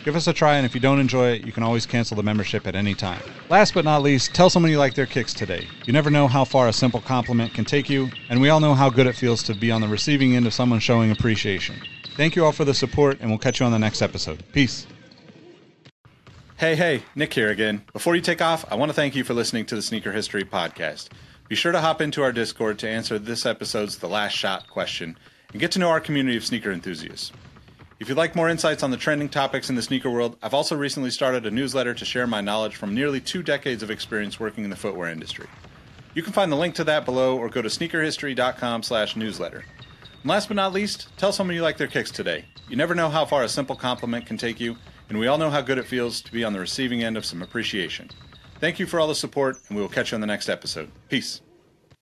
Give 0.03 0.15
us 0.15 0.27
a 0.27 0.33
try, 0.33 0.55
and 0.55 0.65
if 0.65 0.75
you 0.75 0.81
don't 0.81 0.99
enjoy 0.99 1.29
it, 1.29 1.45
you 1.45 1.53
can 1.53 1.63
always 1.63 1.85
cancel 1.85 2.17
the 2.17 2.23
membership 2.23 2.67
at 2.67 2.75
any 2.75 2.93
time. 2.93 3.21
Last 3.49 3.73
but 3.73 3.85
not 3.85 4.01
least, 4.01 4.33
tell 4.33 4.49
someone 4.49 4.71
you 4.71 4.79
like 4.79 4.95
their 4.95 5.05
kicks 5.05 5.33
today. 5.33 5.67
You 5.85 5.93
never 5.93 6.09
know 6.09 6.27
how 6.27 6.43
far 6.43 6.67
a 6.67 6.73
simple 6.73 7.01
compliment 7.01 7.53
can 7.53 7.65
take 7.65 7.89
you, 7.89 8.09
and 8.29 8.41
we 8.41 8.49
all 8.49 8.59
know 8.59 8.73
how 8.73 8.89
good 8.89 9.07
it 9.07 9.15
feels 9.15 9.43
to 9.43 9.53
be 9.53 9.71
on 9.71 9.79
the 9.79 9.87
receiving 9.87 10.35
end 10.35 10.45
of 10.45 10.53
someone 10.53 10.79
showing 10.79 11.11
appreciation. 11.11 11.75
Thank 12.15 12.35
you 12.35 12.45
all 12.45 12.51
for 12.51 12.65
the 12.65 12.73
support, 12.73 13.19
and 13.21 13.29
we'll 13.29 13.39
catch 13.39 13.59
you 13.59 13.65
on 13.65 13.71
the 13.71 13.79
next 13.79 14.01
episode. 14.01 14.43
Peace. 14.51 14.85
Hey, 16.57 16.75
hey, 16.75 17.03
Nick 17.15 17.33
here 17.33 17.49
again. 17.49 17.83
Before 17.93 18.15
you 18.15 18.21
take 18.21 18.41
off, 18.41 18.65
I 18.71 18.75
want 18.75 18.89
to 18.89 18.93
thank 18.93 19.15
you 19.15 19.23
for 19.23 19.33
listening 19.33 19.65
to 19.67 19.75
the 19.75 19.81
Sneaker 19.81 20.11
History 20.11 20.43
Podcast. 20.43 21.09
Be 21.47 21.55
sure 21.55 21.71
to 21.71 21.81
hop 21.81 22.01
into 22.01 22.21
our 22.21 22.31
Discord 22.31 22.77
to 22.79 22.89
answer 22.89 23.17
this 23.17 23.45
episode's 23.45 23.97
The 23.97 24.07
Last 24.07 24.33
Shot 24.33 24.69
question 24.69 25.17
and 25.51 25.59
get 25.59 25.71
to 25.71 25.79
know 25.79 25.89
our 25.89 25.99
community 25.99 26.37
of 26.37 26.45
sneaker 26.45 26.71
enthusiasts. 26.71 27.31
If 27.99 28.09
you'd 28.09 28.17
like 28.17 28.35
more 28.35 28.49
insights 28.49 28.83
on 28.83 28.91
the 28.91 28.97
trending 28.97 29.29
topics 29.29 29.69
in 29.69 29.75
the 29.75 29.81
sneaker 29.81 30.09
world, 30.09 30.37
I've 30.41 30.53
also 30.53 30.75
recently 30.75 31.11
started 31.11 31.45
a 31.45 31.51
newsletter 31.51 31.93
to 31.93 32.05
share 32.05 32.25
my 32.25 32.41
knowledge 32.41 32.75
from 32.75 32.95
nearly 32.95 33.21
two 33.21 33.43
decades 33.43 33.83
of 33.83 33.91
experience 33.91 34.39
working 34.39 34.63
in 34.63 34.69
the 34.69 34.75
footwear 34.75 35.09
industry. 35.09 35.47
You 36.13 36.23
can 36.23 36.33
find 36.33 36.51
the 36.51 36.55
link 36.55 36.75
to 36.75 36.83
that 36.85 37.05
below 37.05 37.37
or 37.37 37.49
go 37.49 37.61
to 37.61 37.69
sneakerhistory.com 37.69 38.83
slash 38.83 39.15
newsletter. 39.15 39.65
And 40.21 40.29
last 40.29 40.47
but 40.47 40.55
not 40.55 40.73
least, 40.73 41.07
tell 41.17 41.31
someone 41.31 41.55
you 41.55 41.63
like 41.63 41.77
their 41.77 41.87
kicks 41.87 42.11
today. 42.11 42.45
You 42.69 42.75
never 42.75 42.93
know 42.93 43.09
how 43.09 43.25
far 43.25 43.43
a 43.43 43.49
simple 43.49 43.75
compliment 43.75 44.27
can 44.27 44.37
take 44.37 44.59
you, 44.59 44.77
and 45.09 45.17
we 45.17 45.27
all 45.27 45.37
know 45.37 45.49
how 45.49 45.61
good 45.61 45.79
it 45.79 45.85
feels 45.85 46.21
to 46.21 46.31
be 46.31 46.43
on 46.43 46.53
the 46.53 46.59
receiving 46.59 47.03
end 47.03 47.17
of 47.17 47.25
some 47.25 47.41
appreciation. 47.41 48.09
Thank 48.59 48.79
you 48.79 48.85
for 48.85 48.99
all 48.99 49.07
the 49.07 49.15
support, 49.15 49.57
and 49.67 49.75
we 49.75 49.81
will 49.81 49.89
catch 49.89 50.11
you 50.11 50.15
on 50.15 50.21
the 50.21 50.27
next 50.27 50.47
episode. 50.47 50.91
Peace. 51.09 51.41